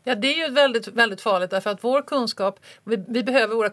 Ja, 0.03 0.15
det 0.15 0.27
är 0.27 0.47
ju 0.47 0.53
väldigt, 0.53 0.87
väldigt 0.87 1.21
farligt 1.21 1.49
därför 1.49 1.69
att 1.69 1.83
vår 1.83 2.01
kunskap, 2.01 2.59
vi, 2.83 3.03
vi, 3.07 3.23
behöver 3.23 3.55
våra 3.55 3.69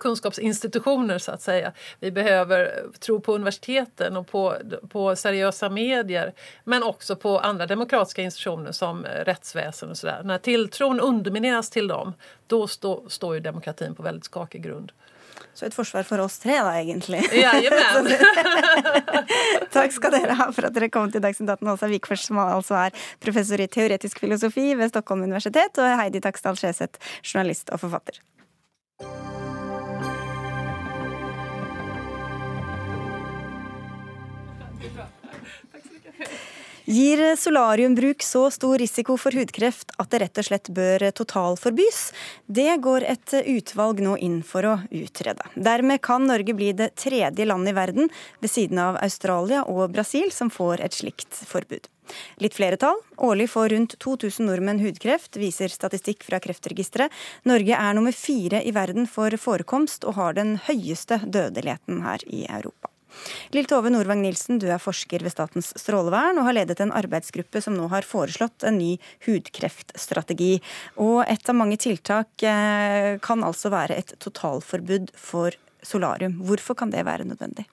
så 1.18 1.32
att 1.32 1.42
säga. 1.42 1.72
Vi 2.00 2.10
behöver 2.10 2.82
tro 2.98 3.20
på 3.20 3.34
universiteten 3.34 4.16
och 4.16 4.26
på, 4.26 4.56
på 4.88 5.16
seriösa 5.16 5.70
medier 5.70 6.32
men 6.64 6.82
också 6.82 7.16
på 7.16 7.38
andra 7.38 7.66
demokratiska 7.66 8.22
institutioner 8.22 8.72
som 8.72 9.04
rättsväsen 9.04 9.90
och 9.90 9.96
sådär. 9.96 10.22
När 10.24 10.38
tilltron 10.38 11.00
undermineras 11.00 11.70
till 11.70 11.88
dem, 11.88 12.12
stå, 12.66 13.08
står 13.08 13.34
ju 13.34 13.40
demokratin 13.40 13.94
på 13.94 14.02
väldigt 14.02 14.24
skakig 14.24 14.62
grund. 14.62 14.92
Så 15.58 15.66
et 15.66 15.74
forsvar 15.74 16.04
for 16.06 16.22
oss 16.22 16.36
tre, 16.38 16.54
da, 16.62 16.76
egentlig. 16.78 17.18
Ja, 17.34 17.50
Takk 19.74 19.94
skal 19.96 20.14
dere 20.14 20.36
ha 20.38 20.46
for 20.54 20.68
at 20.68 20.76
dere 20.76 20.90
kom 20.94 21.10
til 21.10 21.24
Dagsnytt 21.24 21.50
18. 21.56 21.72
Åsa 21.74 21.90
Wikfors, 21.90 22.28
som 22.30 22.38
altså 22.44 22.78
er 22.84 23.08
professor 23.18 23.58
i 23.58 23.66
teoretisk 23.66 24.22
filosofi 24.22 24.70
ved 24.78 24.92
Stockholm 24.92 25.26
universitet, 25.26 25.82
og 25.82 25.98
Heidi 25.98 26.22
Taksdal 26.22 26.60
Skjeseth, 26.60 27.02
journalist 27.26 27.74
og 27.74 27.82
forfatter. 27.82 28.22
Gir 36.88 37.36
solariumbruk 37.36 38.22
så 38.22 38.46
stor 38.50 38.78
risiko 38.80 39.18
for 39.20 39.36
hudkreft 39.36 39.90
at 40.00 40.08
det 40.08 40.22
rett 40.22 40.38
og 40.40 40.46
slett 40.46 40.70
bør 40.72 41.02
totalforbys? 41.12 41.98
Det 42.48 42.78
går 42.80 43.04
et 43.04 43.34
utvalg 43.42 44.00
nå 44.00 44.14
inn 44.24 44.38
for 44.40 44.64
å 44.64 44.72
utrede. 44.88 45.44
Dermed 45.52 46.00
kan 46.00 46.24
Norge 46.24 46.56
bli 46.56 46.70
det 46.72 46.94
tredje 46.96 47.44
landet 47.44 47.74
i 47.74 47.76
verden, 47.76 48.08
ved 48.40 48.54
siden 48.54 48.80
av 48.80 48.96
Australia 49.04 49.66
og 49.68 49.92
Brasil, 49.92 50.32
som 50.32 50.48
får 50.48 50.80
et 50.88 50.96
slikt 50.96 51.44
forbud. 51.52 51.92
Litt 52.40 52.56
flere 52.56 52.80
tall. 52.80 52.96
Årlig 53.20 53.50
får 53.52 53.74
rundt 53.76 54.00
2000 54.00 54.48
nordmenn 54.48 54.80
hudkreft, 54.80 55.36
viser 55.36 55.68
statistikk 55.68 56.24
fra 56.24 56.40
Kreftregisteret. 56.40 57.12
Norge 57.44 57.76
er 57.76 57.98
nummer 58.00 58.16
fire 58.16 58.64
i 58.64 58.72
verden 58.72 59.04
for 59.04 59.36
forekomst, 59.36 60.08
og 60.08 60.16
har 60.16 60.40
den 60.40 60.56
høyeste 60.70 61.20
dødeligheten 61.20 62.00
her 62.08 62.24
i 62.32 62.46
Europa. 62.48 62.88
Lill 63.56 63.68
Tove 63.70 63.92
Nordvang 63.92 64.20
Nilsen, 64.22 64.60
du 64.60 64.66
er 64.70 64.82
forsker 64.82 65.22
ved 65.24 65.34
Statens 65.34 65.72
strålevern 65.80 66.40
og 66.40 66.48
har 66.48 66.58
ledet 66.60 66.80
en 66.84 66.94
arbeidsgruppe 66.96 67.62
som 67.64 67.76
nå 67.78 67.88
har 67.92 68.06
foreslått 68.06 68.66
en 68.68 68.78
ny 68.80 68.90
hudkreftstrategi. 69.26 70.58
Og 71.00 71.22
et 71.26 71.48
av 71.48 71.58
mange 71.58 71.80
tiltak 71.80 72.44
eh, 72.46 73.16
kan 73.24 73.46
altså 73.46 73.72
være 73.74 73.98
et 74.02 74.14
totalforbud 74.22 75.12
for 75.16 75.56
solarium. 75.82 76.40
Hvorfor 76.44 76.78
kan 76.78 76.92
det 76.94 77.06
være 77.08 77.28
nødvendig? 77.28 77.68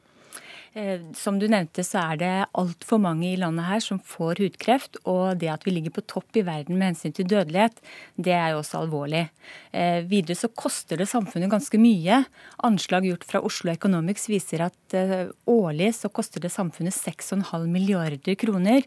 Eh, 0.76 1.00
som 1.16 1.38
du 1.40 1.46
nevnte, 1.48 1.86
så 1.88 2.02
er 2.02 2.18
det 2.20 2.30
altfor 2.60 3.00
mange 3.00 3.30
i 3.30 3.38
landet 3.40 3.64
her 3.70 3.84
som 3.84 4.02
får 4.04 4.42
hudkreft. 4.44 4.98
Og 5.08 5.38
det 5.40 5.48
at 5.54 5.64
vi 5.64 5.72
ligger 5.72 5.94
på 5.96 6.04
topp 6.12 6.36
i 6.36 6.44
verden 6.44 6.76
med 6.76 6.92
hensyn 6.92 7.16
til 7.16 7.30
dødelighet, 7.32 7.80
det 8.20 8.34
er 8.36 8.52
jo 8.52 8.60
også 8.60 8.82
alvorlig. 8.82 9.24
Eh, 9.72 10.02
videre 10.10 10.36
så 10.36 10.52
koster 10.52 11.00
det 11.00 11.08
samfunnet 11.08 11.54
ganske 11.54 11.80
mye. 11.80 12.26
Anslag 12.68 13.08
gjort 13.08 13.24
fra 13.30 13.44
Oslo 13.48 13.72
Economics 13.72 14.28
viser 14.28 14.66
at 14.68 14.98
eh, 15.00 15.32
årlig 15.48 15.94
så 15.96 16.12
koster 16.12 16.44
det 16.44 16.52
samfunnet 16.52 16.98
6,5 16.98 17.70
milliarder 17.72 18.36
kroner. 18.36 18.84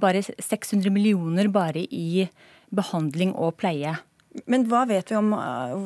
Bare 0.00 0.20
600 0.24 0.90
millioner 0.92 1.48
bare 1.52 1.84
i 1.84 2.26
behandling 2.74 3.32
og 3.36 3.56
pleie. 3.60 3.94
Men 4.50 4.64
hva 4.66 4.82
vet 4.90 5.12
vi 5.12 5.16
om, 5.18 5.30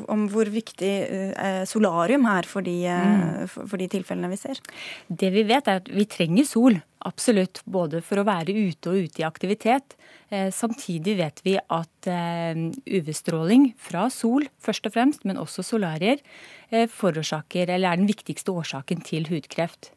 om 0.09 0.25
hvor 0.33 0.49
viktig 0.49 0.93
eh, 1.11 1.63
solarium 1.69 2.25
er 2.31 2.47
for 2.49 2.65
de, 2.65 2.77
eh, 2.89 3.09
mm. 3.09 3.51
for, 3.53 3.69
for 3.69 3.81
de, 3.81 3.89
tilfellene 3.93 4.31
vi 4.33 4.39
ser? 4.41 4.61
Det 5.09 5.29
vi 5.35 5.45
vet 5.49 5.69
er 5.69 5.83
at 5.83 5.91
vi 5.93 6.07
trenger 6.09 6.49
sol, 6.49 6.79
absolutt. 7.09 7.61
Både 7.69 8.01
for 8.05 8.21
å 8.21 8.27
være 8.29 8.57
ute 8.57 8.93
og 8.93 9.05
ute 9.05 9.23
i 9.23 9.27
aktivitet. 9.29 9.99
Eh, 10.33 10.49
samtidig 10.55 11.19
vet 11.21 11.45
vi 11.45 11.59
at 11.61 12.09
UV-stråling 12.09 13.73
fra 13.77 14.07
sol 14.13 14.49
først 14.65 14.89
og 14.89 14.97
fremst, 14.97 15.29
men 15.29 15.41
også 15.41 15.67
solarier, 15.67 16.23
forårsaker, 16.69 17.69
eller 17.69 17.91
er 17.91 18.01
den 18.01 18.09
viktigste 18.09 18.53
årsaken 18.55 19.05
til 19.05 19.29
hudkreft. 19.29 19.91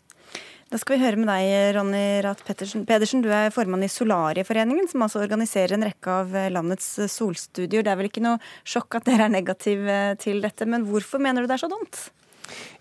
Da 0.72 0.80
skal 0.80 0.96
vi 0.96 1.04
høre 1.04 1.20
med 1.20 1.28
deg, 1.28 1.76
Ronny 1.76 2.02
Rath 2.24 2.46
Pedersen. 2.48 2.86
Pedersen. 2.88 3.20
Du 3.20 3.28
er 3.36 3.52
formann 3.52 3.84
i 3.84 3.90
Solarieforeningen, 3.92 4.88
som 4.88 5.04
altså 5.04 5.20
organiserer 5.20 5.76
en 5.76 5.84
rekke 5.84 6.14
av 6.22 6.32
landets 6.56 6.94
solstudier. 7.12 7.84
Det 7.84 7.92
er 7.92 8.00
vel 8.00 8.08
ikke 8.08 8.24
noe 8.24 8.40
sjokk 8.64 9.02
at 9.02 9.10
dere 9.10 9.28
er 9.28 9.34
negative 9.34 9.98
til 10.24 10.40
dette, 10.40 10.64
men 10.72 10.88
hvorfor 10.88 11.20
mener 11.20 11.44
du 11.44 11.52
det 11.52 11.58
er 11.58 11.66
så 11.66 11.72
dumt? 11.74 12.00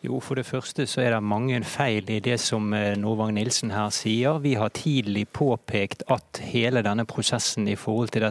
Jo, 0.00 0.16
For 0.20 0.38
det 0.38 0.46
første 0.48 0.86
så 0.88 1.02
er 1.04 1.10
det 1.12 1.22
mange 1.22 1.58
feil 1.64 2.08
i 2.08 2.22
det 2.24 2.38
som 2.40 2.72
eh, 2.72 2.96
Norvang 2.96 3.34
Nilsen 3.36 3.70
her 3.74 3.90
sier. 3.92 4.38
Vi 4.40 4.54
har 4.56 4.72
tidlig 4.72 5.26
påpekt 5.36 6.06
at 6.08 6.40
hele 6.40 6.80
denne 6.80 7.04
prosessen 7.04 7.68
i 7.68 7.76
forhold 7.76 8.08
til 8.14 8.24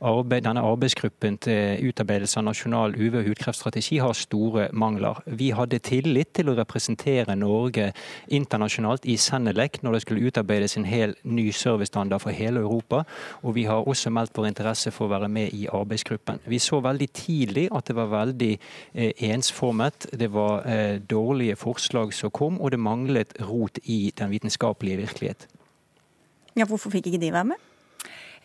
arbeid, 0.00 0.46
denne 0.46 0.62
arbeidsgruppen 0.64 1.36
til 1.44 1.84
utarbeidelse 1.90 2.40
av 2.40 2.46
nasjonal 2.48 2.96
UV- 2.96 3.18
og 3.20 3.28
hudkreftstrategi 3.28 3.98
har 4.00 4.16
store 4.16 4.70
mangler. 4.72 5.20
Vi 5.26 5.50
hadde 5.52 5.82
tillit 5.84 6.32
til 6.38 6.48
å 6.48 6.56
representere 6.56 7.36
Norge 7.36 7.90
internasjonalt 8.32 9.04
i 9.04 9.18
Senelec 9.20 9.82
når 9.84 9.98
det 9.98 10.02
skulle 10.06 10.30
utarbeides 10.30 10.78
en 10.80 10.88
hel 10.88 11.12
ny 11.24 11.50
servicestandard 11.52 12.24
for 12.24 12.32
hele 12.32 12.64
Europa. 12.64 13.02
Og 13.44 13.58
vi 13.58 13.66
har 13.68 13.84
også 13.84 14.14
meldt 14.14 14.32
vår 14.36 14.48
interesse 14.54 14.94
for 14.96 15.10
å 15.10 15.12
være 15.12 15.28
med 15.28 15.52
i 15.52 15.66
arbeidsgruppen. 15.68 16.40
Vi 16.48 16.62
så 16.62 16.80
veldig 16.80 17.12
tidlig 17.12 17.68
at 17.68 17.92
det 17.92 18.00
var 18.00 18.12
veldig 18.16 18.52
eh, 18.56 19.12
ensformet. 19.28 20.08
Det 20.16 20.32
var 20.32 20.45
eh, 20.64 20.98
dårlige 21.00 21.56
forslag 21.60 22.14
som 22.14 22.32
kom, 22.34 22.60
og 22.60 22.72
det 22.74 22.80
manglet 22.82 23.36
rot 23.48 23.80
i 23.84 24.10
den 24.16 24.32
vitenskapelige 24.34 25.04
virkelighet. 25.04 25.48
Ja, 26.56 26.64
Hvorfor 26.64 26.94
fikk 26.94 27.10
ikke 27.10 27.20
de 27.20 27.32
være 27.34 27.50
med? 27.52 27.64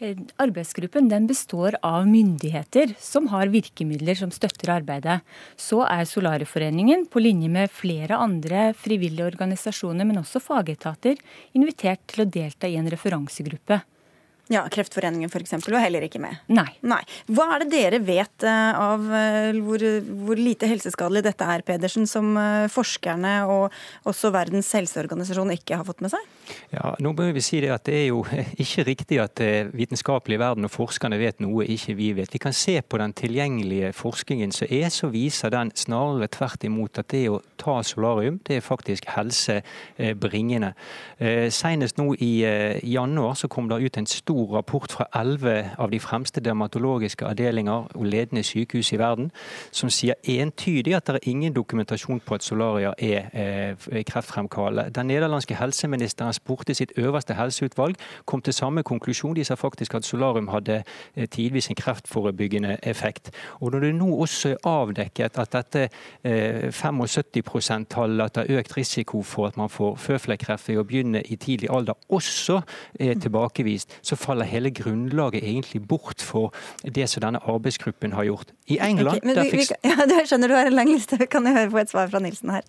Eh, 0.01 0.17
arbeidsgruppen 0.41 1.11
den 1.11 1.27
består 1.29 1.75
av 1.85 2.07
myndigheter 2.09 2.95
som 2.97 3.27
har 3.29 3.51
virkemidler 3.53 4.17
som 4.17 4.31
støtter 4.33 4.73
arbeidet. 4.73 5.19
Så 5.53 5.83
er 5.85 6.07
Solarieforeningen, 6.09 7.05
på 7.05 7.21
linje 7.21 7.51
med 7.53 7.69
flere 7.69 8.17
andre 8.17 8.71
frivillige 8.73 9.29
organisasjoner, 9.29 10.07
men 10.09 10.23
også 10.23 10.41
fagetater, 10.41 11.21
invitert 11.53 12.01
til 12.09 12.25
å 12.25 12.29
delta 12.29 12.67
i 12.67 12.79
en 12.81 12.89
referansegruppe. 12.89 13.83
Ja, 14.51 14.65
Kreftforeningen 14.71 15.29
f.eks. 15.31 15.53
var 15.67 15.79
heller 15.79 16.03
ikke 16.03 16.19
med. 16.19 16.41
Nei. 16.51 16.67
Nei. 16.83 16.99
Hva 17.31 17.47
er 17.55 17.63
det 17.63 17.71
dere 17.71 18.01
vet 18.03 18.43
uh, 18.43 18.75
av 18.75 19.05
uh, 19.07 19.59
hvor, 19.63 19.85
hvor, 20.25 20.39
lite 20.39 20.67
helseskadelig 20.67 21.23
dette 21.29 21.47
er, 21.47 21.63
Pedersen, 21.63 22.07
som 22.09 22.33
uh, 22.35 22.67
forskerne 22.71 23.37
og 23.47 23.71
også 24.11 24.33
Verdens 24.35 24.71
helseorganisasjon 24.75 25.55
ikke 25.55 25.79
har 25.79 25.87
fått 25.87 26.03
med 26.03 26.11
seg? 26.11 26.27
Ja, 26.71 26.93
nå 27.03 27.11
må 27.17 27.27
vi 27.35 27.43
si 27.43 27.59
det 27.63 27.71
at 27.73 27.85
det 27.87 27.97
er 27.97 28.07
jo 28.09 28.23
ikke 28.63 28.85
riktig 28.87 29.19
at 29.23 29.41
vitenskapelig 29.75 30.39
verden 30.39 30.67
og 30.67 30.73
forskerne 30.73 31.19
vet 31.21 31.41
noe 31.43 31.65
ikke 31.65 31.95
vi 31.99 32.11
vet. 32.17 32.33
Vi 32.33 32.41
kan 32.41 32.55
se 32.55 32.79
på 32.81 32.99
den 33.01 33.13
tilgjengelige 33.17 33.93
forskningen 33.97 34.53
som 34.55 34.71
er, 34.71 34.89
så 34.89 35.11
viser 35.11 35.53
den 35.53 35.73
snarere 35.75 36.29
tvert 36.31 36.63
imot 36.67 37.01
at 37.01 37.11
det 37.11 37.25
å 37.31 37.41
ta 37.61 37.81
solarium, 37.85 38.39
det 38.47 38.57
er 38.57 38.65
faktisk 38.65 39.09
helsebringende. 39.15 40.73
Senest 41.53 41.99
nå 41.99 42.15
i 42.19 42.31
januar 42.87 43.35
så 43.37 43.49
kom 43.51 43.69
det 43.69 43.81
ut 43.83 43.97
en 43.97 44.09
stor 44.09 44.55
rapport 44.57 44.91
fra 44.91 45.07
elleve 45.15 45.71
av 45.77 45.91
de 45.91 45.99
fremste 45.99 46.41
dermatologiske 46.43 47.25
avdelinger 47.27 47.91
og 47.95 48.05
ledende 48.05 48.43
sykehus 48.43 48.93
i 48.93 48.99
verden, 48.99 49.31
som 49.71 49.91
sier 49.93 50.17
entydig 50.23 50.95
at 50.97 51.07
det 51.07 51.19
er 51.19 51.29
ingen 51.31 51.53
dokumentasjon 51.53 52.21
på 52.25 52.37
at 52.37 52.45
solarier 52.45 52.95
er 52.97 53.29
eh, 53.33 54.03
kreftfremkallende. 54.07 54.91
Den 54.95 55.11
nederlandske 55.11 55.55
helseministeren 55.55 56.33
spurte 56.41 56.73
sitt 56.73 56.91
øverste 56.97 57.33
helseutvalg, 57.33 57.95
kom 58.25 58.41
til 58.41 58.53
samme 58.53 58.83
konklusjon. 58.83 59.35
De 59.35 59.43
sa 59.43 59.55
faktisk 59.55 59.95
at 59.95 60.05
solarium 60.05 60.47
hadde 60.47 60.83
eh, 61.15 61.27
tidvis 61.27 61.69
en 61.69 61.75
kreftforebyggende 61.75 62.77
effekt. 62.83 63.31
Og 63.59 63.71
når 63.71 63.79
det 63.79 63.95
nå 63.95 64.09
også 64.21 64.49
er 64.49 64.57
avdekket 64.67 65.37
at 65.37 65.53
dette 65.53 65.89
eh, 66.23 66.71
75 66.71 67.41
%-tallet, 67.71 68.25
at 68.25 68.35
det 68.35 68.45
er 68.49 68.59
økt 68.59 68.77
risiko 68.77 69.21
for 69.21 69.47
at 69.47 69.57
man 69.57 69.69
får 69.69 69.95
føflekkreft 69.95 70.69
ved 70.69 70.81
å 70.81 70.85
begynne 70.87 71.21
i 71.21 71.35
tidlig 71.35 71.69
alder, 71.71 71.97
også 72.09 72.61
er 72.99 73.19
tilbakevist, 73.21 73.99
så 74.01 74.15
faller 74.15 74.49
hele 74.49 74.71
grunnlaget 74.71 75.43
egentlig 75.43 75.87
bort 75.87 76.21
for 76.21 76.53
det 76.85 77.09
som 77.09 77.21
denne 77.21 77.39
arbeidsgruppen 77.45 78.13
har 78.17 78.27
gjort. 78.29 78.51
I 78.67 78.79
England 78.81 79.21
okay, 79.23 79.51
vi, 79.51 79.57
vi, 79.57 79.67
ja, 79.89 80.09
Jeg 80.09 80.27
skjønner 80.27 80.47
du 80.47 80.55
har 80.55 80.69
en 80.69 80.77
lang 80.77 80.91
liste, 80.91 81.17
kan 81.31 81.45
jeg 81.45 81.57
høre 81.57 81.71
på 81.71 81.81
et 81.81 81.93
svar 81.93 82.11
fra 82.11 82.21
Nilsen 82.23 82.53
her? 82.53 82.67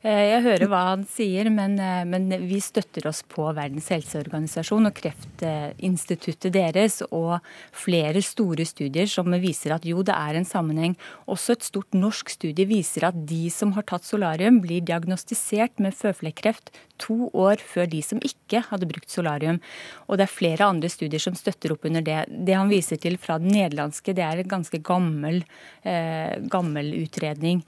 Eh, 0.00 0.30
jeg 0.30 0.44
hører 0.46 0.70
hva 0.72 0.78
han 0.94 1.02
sier, 1.04 1.50
men, 1.52 1.74
eh, 1.76 2.06
men, 2.08 2.30
vi 2.48 2.56
støtter 2.64 3.04
oss 3.10 3.20
på 3.28 3.44
Verdens 3.52 3.90
helseorganisasjon 3.92 4.88
og 4.88 4.94
Kreftinstituttet 4.96 6.54
deres 6.54 7.02
og 7.10 7.44
flere 7.76 8.22
store 8.24 8.64
studier 8.64 9.10
som 9.12 9.28
viser 9.42 9.74
at 9.76 9.84
jo, 9.84 10.00
det 10.00 10.16
er 10.16 10.38
en 10.38 10.48
sammenheng. 10.48 10.96
Også 11.28 11.52
et 11.52 11.68
stort 11.68 11.92
norsk 11.92 12.32
studie 12.32 12.64
viser 12.64 13.10
at 13.10 13.18
de 13.28 13.50
som 13.52 13.74
har 13.76 13.84
tatt 13.84 14.08
solarium, 14.08 14.62
blir 14.64 14.80
diagnostisert 14.80 15.76
med 15.76 15.92
føflekkreft 15.92 16.72
to 17.00 17.30
år 17.36 17.62
før 17.64 17.88
de 17.90 18.02
som 18.04 18.20
ikke 18.24 18.62
hadde 18.68 18.88
brukt 18.90 19.10
solarium. 19.10 19.60
Og 20.08 20.18
det 20.18 20.26
er 20.26 20.32
flere 20.32 20.68
andre 20.68 20.90
studier 20.92 21.22
som 21.22 21.36
støtter 21.38 21.74
opp 21.74 21.86
under 21.88 22.04
det. 22.04 22.24
Det 22.28 22.56
han 22.56 22.70
viser 22.72 23.00
til 23.00 23.18
fra 23.20 23.38
den 23.40 23.52
nederlandske, 23.54 24.14
det 24.16 24.26
er 24.26 24.42
en 24.42 24.50
ganske 24.50 24.82
gammel, 24.84 25.42
eh, 25.82 26.36
gammel 26.50 26.92
utredning. 27.00 27.62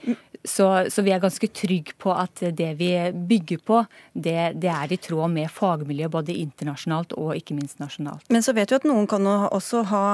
Så, 0.45 0.67
så, 0.91 1.05
vi 1.07 1.13
er 1.15 1.23
ganske 1.23 1.47
trygge 1.55 1.95
på 2.03 2.11
at 2.11 2.41
det 2.43 2.73
vi 2.81 2.91
bygger 3.31 3.61
på, 3.63 3.83
det, 4.13 4.57
det 4.59 4.71
er 4.73 4.91
i 4.91 4.99
tråd 4.99 5.31
med 5.31 5.51
fagmiljøet 5.55 6.11
både 6.11 6.35
internasjonalt 6.35 7.15
og 7.15 7.37
ikke 7.39 7.55
minst 7.55 7.79
nasjonalt. 7.83 8.27
Men 8.33 8.43
så 8.43 8.55
vet 8.57 8.73
du 8.73 8.75
at 8.81 8.87
noen 8.89 9.07
kan 9.11 9.27
også 9.29 9.85
ha 9.93 10.05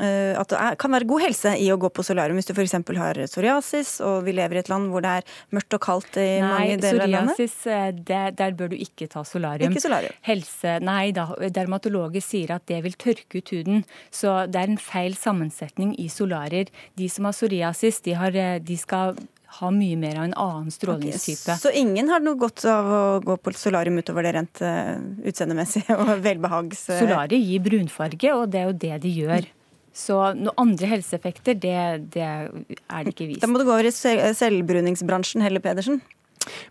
eh, 0.00 0.32
at 0.32 0.52
det 0.52 0.62
er, 0.62 0.78
kan 0.80 0.96
være 0.96 1.08
god 1.10 1.26
helse 1.26 1.52
i 1.60 1.68
å 1.72 1.78
gå 1.80 1.90
på 1.92 2.04
solarium 2.06 2.40
hvis 2.40 2.48
du 2.48 2.54
f.eks. 2.56 2.78
har 2.96 3.20
psoriasis 3.26 3.98
og 4.06 4.24
vi 4.24 4.36
lever 4.38 4.56
i 4.56 4.62
et 4.64 4.72
land 4.72 4.88
hvor 4.92 5.04
det 5.04 5.18
er 5.20 5.36
mørkt 5.56 5.76
og 5.76 5.84
kaldt 5.84 6.18
i 6.22 6.28
Nei, 6.40 6.48
mange 6.48 6.80
deler 6.80 7.04
av 7.04 7.12
landet? 7.12 7.36
Nei, 7.36 7.48
psoriasis, 7.52 8.00
det 8.08 8.24
der 8.40 8.55
bør 8.58 8.72
du 8.72 8.76
ikke 8.80 9.08
ta 9.12 9.22
solarium. 9.26 9.74
Ikke 9.74 9.84
solarium. 9.84 10.16
Helse, 10.26 10.76
nei 10.84 11.12
da, 11.16 11.28
dermatologer 11.52 12.24
sier 12.24 12.56
at 12.56 12.66
det 12.70 12.82
vil 12.86 12.98
tørke 12.98 13.40
ut 13.40 13.54
huden. 13.54 13.86
Så 14.14 14.34
det 14.50 14.62
er 14.62 14.74
en 14.74 14.82
feil 14.82 15.16
sammensetning 15.18 15.94
i 16.02 16.08
solarier. 16.12 16.72
De 16.98 17.08
som 17.12 17.28
har 17.28 17.36
psoriasis, 17.36 18.02
de, 18.06 18.16
har, 18.18 18.36
eh, 18.36 18.58
de 18.62 18.78
skal 18.80 19.16
ha 19.60 19.70
mye 19.72 19.96
mer 19.98 20.18
av 20.18 20.28
en 20.28 20.36
annen 20.46 20.72
strålingstype. 20.74 21.54
Okay, 21.54 21.60
så 21.60 21.72
ingen 21.72 22.10
har 22.12 22.24
noe 22.24 22.38
godt 22.40 22.64
av 22.68 22.88
å 22.92 23.02
gå 23.24 23.36
på 23.40 23.54
solarium 23.56 24.00
utover 24.02 24.26
det 24.26 24.34
rent 24.36 24.62
uh, 24.64 24.96
utseendemessige 25.26 25.96
og 26.02 26.16
velbehags... 26.24 26.88
Solarier 26.88 27.06
Solariet 27.06 27.46
gir 27.46 27.62
brunfarge, 27.64 28.34
og 28.34 28.50
det 28.52 28.62
er 28.62 28.68
jo 28.68 28.80
det 28.86 28.98
de 29.04 29.14
gjør. 29.22 29.48
Så 29.96 30.18
noen 30.36 30.52
andre 30.60 30.90
helseeffekter, 30.90 31.56
det, 31.56 31.78
det 32.12 32.26
er 32.26 33.06
det 33.06 33.14
ikke 33.14 33.30
vist. 33.30 33.40
Da 33.40 33.48
må 33.48 33.62
du 33.62 33.64
gå 33.64 33.72
over 33.72 33.88
i 33.88 33.94
selvbruningsbransjen 33.94 35.44
heller, 35.44 35.62
Pedersen. 35.64 36.02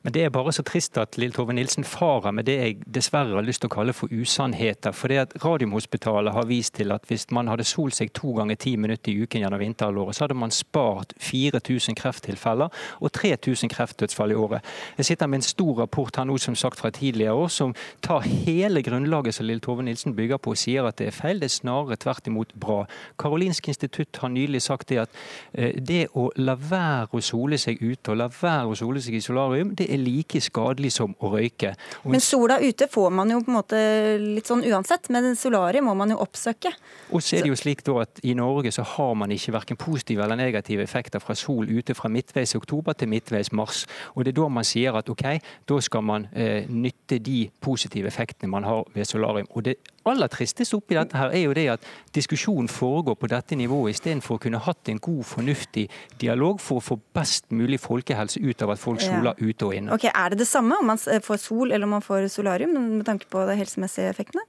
Men 0.04 0.14
det 0.14 0.24
er 0.26 0.34
bare 0.34 0.54
så 0.56 0.64
trist 0.66 0.98
at 1.02 1.18
Lill 1.22 1.34
Tove 1.36 1.54
Nilsen 1.54 1.84
farer 1.88 2.34
med 2.36 2.48
det 2.50 2.56
jeg 2.60 2.78
dessverre 2.98 3.36
har 3.36 3.46
lyst 3.46 3.64
til 3.64 3.72
å 3.72 3.76
kalle 3.76 3.96
for 3.96 4.12
usannheter. 4.14 4.96
For 4.96 5.12
det 5.12 5.22
at 5.22 5.36
Radiumhospitalet 5.44 6.34
har 6.36 6.50
vist 6.50 6.76
til 6.80 6.94
at 6.96 7.06
hvis 7.10 7.28
man 7.36 7.50
hadde 7.52 7.68
solt 7.68 7.98
seg 7.98 8.14
to 8.16 8.34
ganger 8.38 8.60
ti 8.60 8.76
minutter 8.80 9.12
i 9.12 9.24
uken 9.24 9.46
gjennom 9.46 9.62
vinterhalvåret, 9.62 10.18
så 10.18 10.26
hadde 10.26 10.40
man 10.40 10.54
spart 10.54 11.14
4000 11.20 11.98
krefttilfeller 12.00 12.72
og 13.00 13.14
3000 13.16 13.72
kreftdødsfall 13.74 14.32
i 14.32 14.40
året. 14.40 14.66
Jeg 14.98 15.10
sitter 15.12 15.28
med 15.32 15.42
en 15.42 15.50
stor 15.50 15.82
rapport 15.84 16.16
her 16.18 16.28
nå 16.28 16.38
som 16.42 16.56
sagt 16.56 16.80
fra 16.80 16.90
tidligere 16.90 17.34
år, 17.34 17.48
som 17.54 17.76
tar 18.02 18.26
hele 18.26 18.84
grunnlaget 18.86 19.36
som 19.36 19.48
Lill 19.48 19.62
Tove 19.64 19.84
Nilsen 19.84 20.16
bygger 20.16 20.38
på 20.38 20.56
og 20.56 20.60
sier 20.60 20.88
at 20.88 21.00
det 21.00 21.10
er 21.10 21.16
feil. 21.16 21.42
Det 21.42 21.50
er 21.50 21.58
snarere 21.58 22.00
tvert 22.00 22.28
imot 22.28 22.54
bra. 22.60 22.84
Karolinsk 23.20 23.68
institutt 23.72 24.18
har 24.22 24.32
nylig 24.34 24.62
sagt 24.62 24.90
det 24.90 25.02
at 25.06 25.22
eh, 25.54 25.76
det 25.82 26.06
å 26.16 26.30
la 26.38 26.56
være 26.60 27.18
å 27.18 27.24
sole 27.24 27.60
seg 27.62 27.82
ute 27.82 28.14
og 28.14 28.20
la 28.22 28.30
være 28.32 28.72
å 28.72 28.80
sole 28.80 29.02
seg 29.04 29.18
i 29.18 29.24
solarium 29.24 29.65
solarium 29.66 29.76
det 29.76 29.88
er 29.92 29.98
like 29.98 30.42
skadelig 30.42 30.92
som 30.94 31.16
å 31.20 31.32
røyke. 31.34 31.76
Og 32.04 32.12
men 32.12 32.22
sola 32.22 32.60
ute 32.60 32.88
får 32.88 33.12
man 33.12 33.30
jo 33.32 33.42
på 33.44 33.52
en 33.52 33.58
måte 33.58 33.80
litt 34.20 34.48
sånn 34.48 34.64
uansett, 34.64 35.10
men 35.10 35.36
solarium 35.36 35.86
må 35.86 35.96
man 35.96 36.12
jo 36.12 36.20
oppsøke. 36.20 36.72
Og 37.12 37.22
så 37.22 37.38
er 37.38 37.46
det 37.46 37.52
jo 37.52 37.56
slik 37.60 37.84
da 37.86 38.02
at 38.04 38.22
I 38.24 38.36
Norge 38.36 38.72
så 38.72 38.84
har 38.84 39.14
man 39.16 39.32
ikke 39.32 39.54
verken 39.56 39.78
positive 39.78 40.24
eller 40.24 40.36
negative 40.36 40.84
effekter 40.84 41.20
fra 41.20 41.36
sol 41.36 41.70
ute 41.70 41.96
fra 41.96 42.10
midtveis 42.10 42.56
oktober 42.56 42.94
til 42.94 43.10
midtveis 43.10 43.52
mars. 43.52 43.86
Og 44.16 44.26
Det 44.26 44.34
er 44.34 44.42
da 44.42 44.48
man 44.50 44.64
sier 44.66 44.96
at 44.96 45.10
ok, 45.10 45.26
da 45.68 45.80
skal 45.82 46.04
man 46.04 46.28
eh, 46.34 46.66
nytte 46.70 47.20
de 47.20 47.50
positive 47.62 48.08
effektene 48.08 48.52
man 48.52 48.64
har 48.64 48.86
ved 48.94 49.06
solarium. 49.06 49.48
Og 49.52 49.66
det 49.66 49.78
aller 50.12 50.32
tristeste 50.32 50.78
oppi 50.78 50.98
dette 50.98 51.18
her 51.18 51.34
er 51.34 51.46
jo 51.46 51.56
det 51.58 51.66
at 51.76 51.88
diskusjonen 52.16 52.70
foregår 52.72 53.18
på 53.20 53.30
dette 53.32 53.58
nivået 53.58 53.96
istedenfor 53.96 54.38
å 54.38 54.44
kunne 54.46 54.62
hatt 54.66 54.92
en 54.92 55.02
god, 55.02 55.24
fornuftig 55.28 55.88
dialog 56.22 56.62
for 56.64 56.82
å 56.82 56.86
få 56.86 57.00
best 57.16 57.50
mulig 57.56 57.80
folkehelse 57.84 58.42
ut 58.44 58.66
av 58.66 58.76
at 58.76 58.82
folk 58.82 59.04
soler 59.04 59.38
ute 59.42 59.66
og 59.66 59.76
inne. 59.78 59.96
Ok, 59.96 60.10
Er 60.14 60.30
det 60.30 60.44
det 60.44 60.48
samme 60.48 60.78
om 60.80 60.92
man 60.94 60.98
får 60.98 61.42
sol 61.42 61.72
eller 61.72 61.86
om 61.86 61.98
man 61.98 62.06
får 62.06 62.30
solarium, 62.34 62.76
med 62.98 63.06
tanke 63.06 63.28
på 63.30 63.46
de 63.50 63.58
helsemessige 63.60 64.10
effektene? 64.10 64.46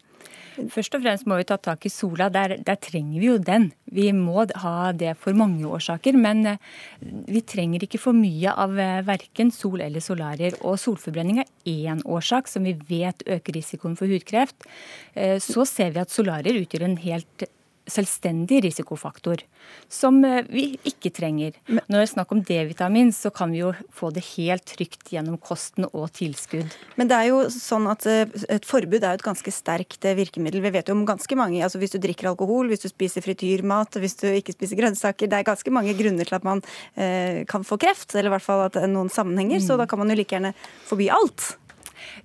Først 0.73 0.95
og 0.97 1.03
fremst 1.05 1.27
må 1.29 1.37
vi 1.41 1.47
ta 1.49 1.59
tak 1.61 1.85
i 1.87 1.93
sola. 1.93 2.29
Der, 2.33 2.57
der, 2.65 2.79
trenger 2.81 3.21
vi 3.21 3.29
jo 3.29 3.37
den. 3.43 3.69
Vi 3.93 4.09
må 4.17 4.47
ha 4.63 4.93
det 4.97 5.17
for 5.21 5.37
mange 5.37 5.67
årsaker. 5.69 6.17
Men 6.17 6.45
eh, 6.53 6.63
vi 7.03 7.43
trenger 7.45 7.85
ikke 7.85 8.01
for 8.01 8.17
mye 8.17 8.53
av 8.53 8.79
eh, 8.81 9.03
verken 9.07 9.53
sol 9.55 9.83
eller 9.85 10.05
solarier. 10.05 10.57
Og 10.63 10.79
solforbrenning 10.81 11.43
er 11.43 11.51
én 11.67 12.01
årsak 12.05 12.49
som 12.51 12.65
vi 12.67 12.77
vet 12.89 13.27
øker 13.27 13.59
risikoen 13.59 13.99
for 13.99 14.11
hudkreft. 14.11 14.69
Eh, 15.15 15.37
så 15.43 15.67
ser 15.69 15.93
vi 15.95 16.03
at 16.05 16.15
solarier 16.15 16.63
utgjør 16.63 16.89
en 16.89 16.99
helt 17.05 17.49
selvstendig 17.87 18.63
risikofaktor 18.65 19.43
som 19.89 20.19
eh, 20.25 20.45
vi 20.51 20.65
ikke 20.87 21.13
trenger. 21.15 21.55
Når 21.69 21.93
det 21.93 22.03
er 22.03 22.11
snakk 22.11 22.33
om 22.35 22.43
D-vitamin, 22.47 23.13
så 23.15 23.31
kan 23.35 23.53
vi 23.55 23.61
jo 23.61 23.73
få 23.95 24.11
det 24.15 24.25
helt 24.33 24.67
trygt 24.67 25.13
gjennom 25.15 25.39
kosten 25.43 25.87
og 25.93 26.09
tilskudd. 26.17 26.75
Men 26.99 27.11
det 27.11 27.19
er 27.19 27.29
jo 27.31 27.41
sånn 27.53 27.87
at 27.91 28.07
eh, 28.11 28.25
et 28.53 28.67
forbud 28.67 29.03
er 29.03 29.15
jo 29.15 29.21
et 29.21 29.27
ganske 29.27 29.55
sterkt 29.55 30.07
virkemiddel. 30.19 30.65
Vi 30.65 30.75
vet 30.75 30.91
jo 30.91 30.97
om 30.97 31.05
ganske 31.09 31.39
mange. 31.39 31.63
altså 31.65 31.81
Hvis 31.83 31.95
du 31.95 32.01
drikker 32.03 32.31
alkohol, 32.33 32.73
hvis 32.73 32.87
du 32.87 32.91
spiser 32.91 33.25
frityrmat, 33.25 34.01
hvis 34.03 34.19
du 34.23 34.27
ikke 34.33 34.57
spiser 34.57 34.81
grønnsaker. 34.81 35.31
Det 35.31 35.41
er 35.41 35.51
ganske 35.51 35.75
mange 35.75 35.95
grunner 35.99 36.27
til 36.27 36.39
at 36.39 36.47
man 36.47 36.65
eh, 36.95 37.45
kan 37.49 37.67
få 37.67 37.79
kreft, 37.81 38.15
eller 38.15 38.33
i 38.33 38.37
hvert 38.37 38.47
fall 38.47 38.67
at 38.69 38.81
noen 38.91 39.13
sammenhenger. 39.13 39.63
Mm. 39.63 39.67
Så 39.69 39.79
da 39.79 39.87
kan 39.91 40.03
man 40.03 40.11
jo 40.11 40.19
like 40.19 40.35
gjerne 40.35 40.57
forby 40.89 41.11
alt. 41.15 41.55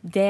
Det, 0.02 0.28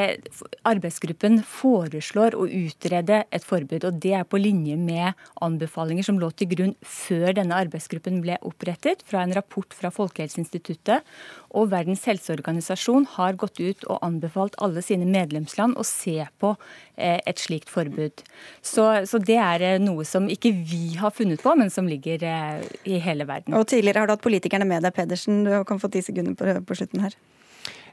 arbeidsgruppen 0.68 1.40
foreslår 1.48 2.36
å 2.38 2.48
utrede 2.48 3.22
et 3.30 3.46
forbud, 3.46 3.86
og 3.88 4.00
det 4.04 4.14
er 4.18 4.28
på 4.28 4.40
linje 4.42 4.78
med 4.80 5.18
anbefalinger 5.44 6.08
som 6.08 6.20
lå 6.22 6.32
til 6.36 6.50
grunn 6.54 6.74
før 6.82 7.36
denne 7.38 7.58
arbeidsgruppen 7.66 8.22
ble 8.24 8.38
opprettet, 8.48 9.06
fra 9.08 9.24
en 9.26 9.36
rapport 9.36 9.74
fra 9.78 9.92
Folkehelseinstituttet. 9.94 11.06
Og 11.58 11.70
Verdens 11.72 12.06
helseorganisasjon 12.08 13.08
har 13.18 13.38
gått 13.40 13.60
ut 13.60 13.86
og 13.88 14.00
anbefalt 14.06 14.58
alle 14.64 14.84
sine 14.86 15.08
medlemsland 15.10 15.78
å 15.80 15.86
se 15.88 16.18
på 16.42 16.54
eh, 16.96 17.20
et 17.20 17.42
slikt 17.42 17.72
forbud. 17.72 18.24
Så, 18.62 18.88
så, 19.10 19.20
det 19.22 19.40
er 19.42 19.68
eh, 19.68 19.82
noe 19.84 20.06
som 20.08 20.30
ikke 20.32 20.54
vi 20.56 20.96
har 21.02 21.14
funnet 21.16 21.44
på, 21.44 21.56
men 21.60 21.74
som 21.74 21.90
ligger 21.90 22.24
eh, 22.24 22.64
i 22.88 23.02
hele 23.04 23.28
verden. 23.30 23.58
Og 23.58 23.68
Tidligere 23.72 24.04
har 24.04 24.10
du 24.10 24.16
hatt 24.16 24.26
politikerne 24.26 24.68
med 24.68 24.86
deg, 24.86 24.96
Pedersen. 24.96 25.44
Du 25.48 25.54
kan 25.68 25.82
få 25.82 25.92
ti 25.92 26.04
sekunder 26.06 26.38
på, 26.38 26.56
på 26.66 26.82
slutten 26.82 27.06
her. 27.06 27.20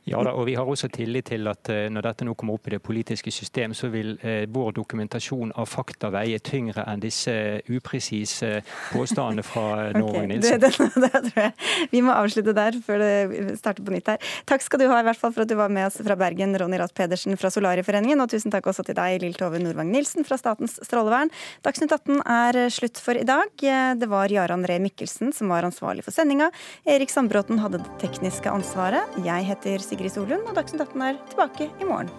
Ja 0.05 0.22
da, 0.24 0.32
og 0.32 0.46
Vi 0.49 0.55
har 0.57 0.68
også 0.68 0.88
tillit 0.92 1.28
til 1.32 1.49
at 1.51 1.68
eh, 1.72 1.88
når 1.92 2.07
dette 2.11 2.26
nå 2.26 2.34
kommer 2.38 2.59
opp 2.59 2.68
i 2.68 2.74
det 2.76 2.80
politiske 2.84 3.32
system, 3.34 3.74
så 3.76 3.90
vil 3.92 4.14
eh, 4.22 4.46
vår 4.49 4.72
dokumentasjon 4.78 5.53
av 5.59 5.68
fakta 5.68 6.11
veie 6.14 6.38
tyngre 6.38 6.84
enn 6.88 7.03
disse 7.03 7.34
upresise 7.68 8.62
påstandene 8.92 9.44
fra 9.46 9.88
okay, 10.03 10.26
Nilsen. 10.30 10.64
Jeg. 11.38 11.53
Vi 11.92 12.03
må 12.05 12.14
avslutte 12.14 12.55
der 12.57 12.76
før 12.84 13.03
det 13.03 13.59
starter 13.61 13.84
på 13.84 13.94
nytt 13.94 14.09
her. 14.12 14.30
Takk 14.49 14.64
skal 14.64 14.82
du 14.82 14.88
ha 14.90 15.01
i 15.03 15.07
hvert 15.07 15.20
fall 15.20 15.34
for 15.34 15.44
at 15.44 15.51
du 15.51 15.57
var 15.59 15.72
med 15.72 15.88
oss 15.90 16.01
fra 16.05 16.16
Bergen, 16.18 16.57
Ronny 16.59 16.80
Rath 16.80 16.96
Pedersen 16.96 17.36
fra 17.40 17.51
Solarieforeningen, 17.53 18.20
og 18.22 18.30
tusen 18.32 18.55
takk 18.55 18.68
også 18.70 18.86
til 18.88 18.96
deg, 18.99 19.20
Lill 19.22 19.36
Tove 19.38 19.61
Nordvang 19.62 19.92
Nilsen 19.92 20.26
fra 20.28 20.38
Statens 20.40 20.78
strålevern. 20.86 21.32
Dagsnytt 21.66 21.92
18 21.94 22.22
er 22.22 22.61
slutt 22.74 23.01
for 23.03 23.18
i 23.18 23.26
dag. 23.28 23.53
Det 23.99 24.09
var 24.11 24.32
Jaran 24.32 24.66
Ree 24.68 24.82
Mikkelsen 24.82 25.34
som 25.36 25.53
var 25.53 25.66
ansvarlig 25.68 26.05
for 26.07 26.14
sendinga. 26.14 26.51
Erik 26.88 27.12
Sandbråten 27.12 27.61
hadde 27.62 27.82
det 27.82 27.96
tekniske 28.03 28.51
ansvaret. 28.51 29.18
Jeg 29.24 29.46
heter 29.49 29.82
Sigrid 29.89 30.12
Solund, 30.14 30.45
og 30.49 30.59
Dagsnytt 30.59 30.84
18 30.84 31.09
er 31.09 31.22
tilbake 31.32 31.70
i 31.80 31.89
morgen. 31.89 32.12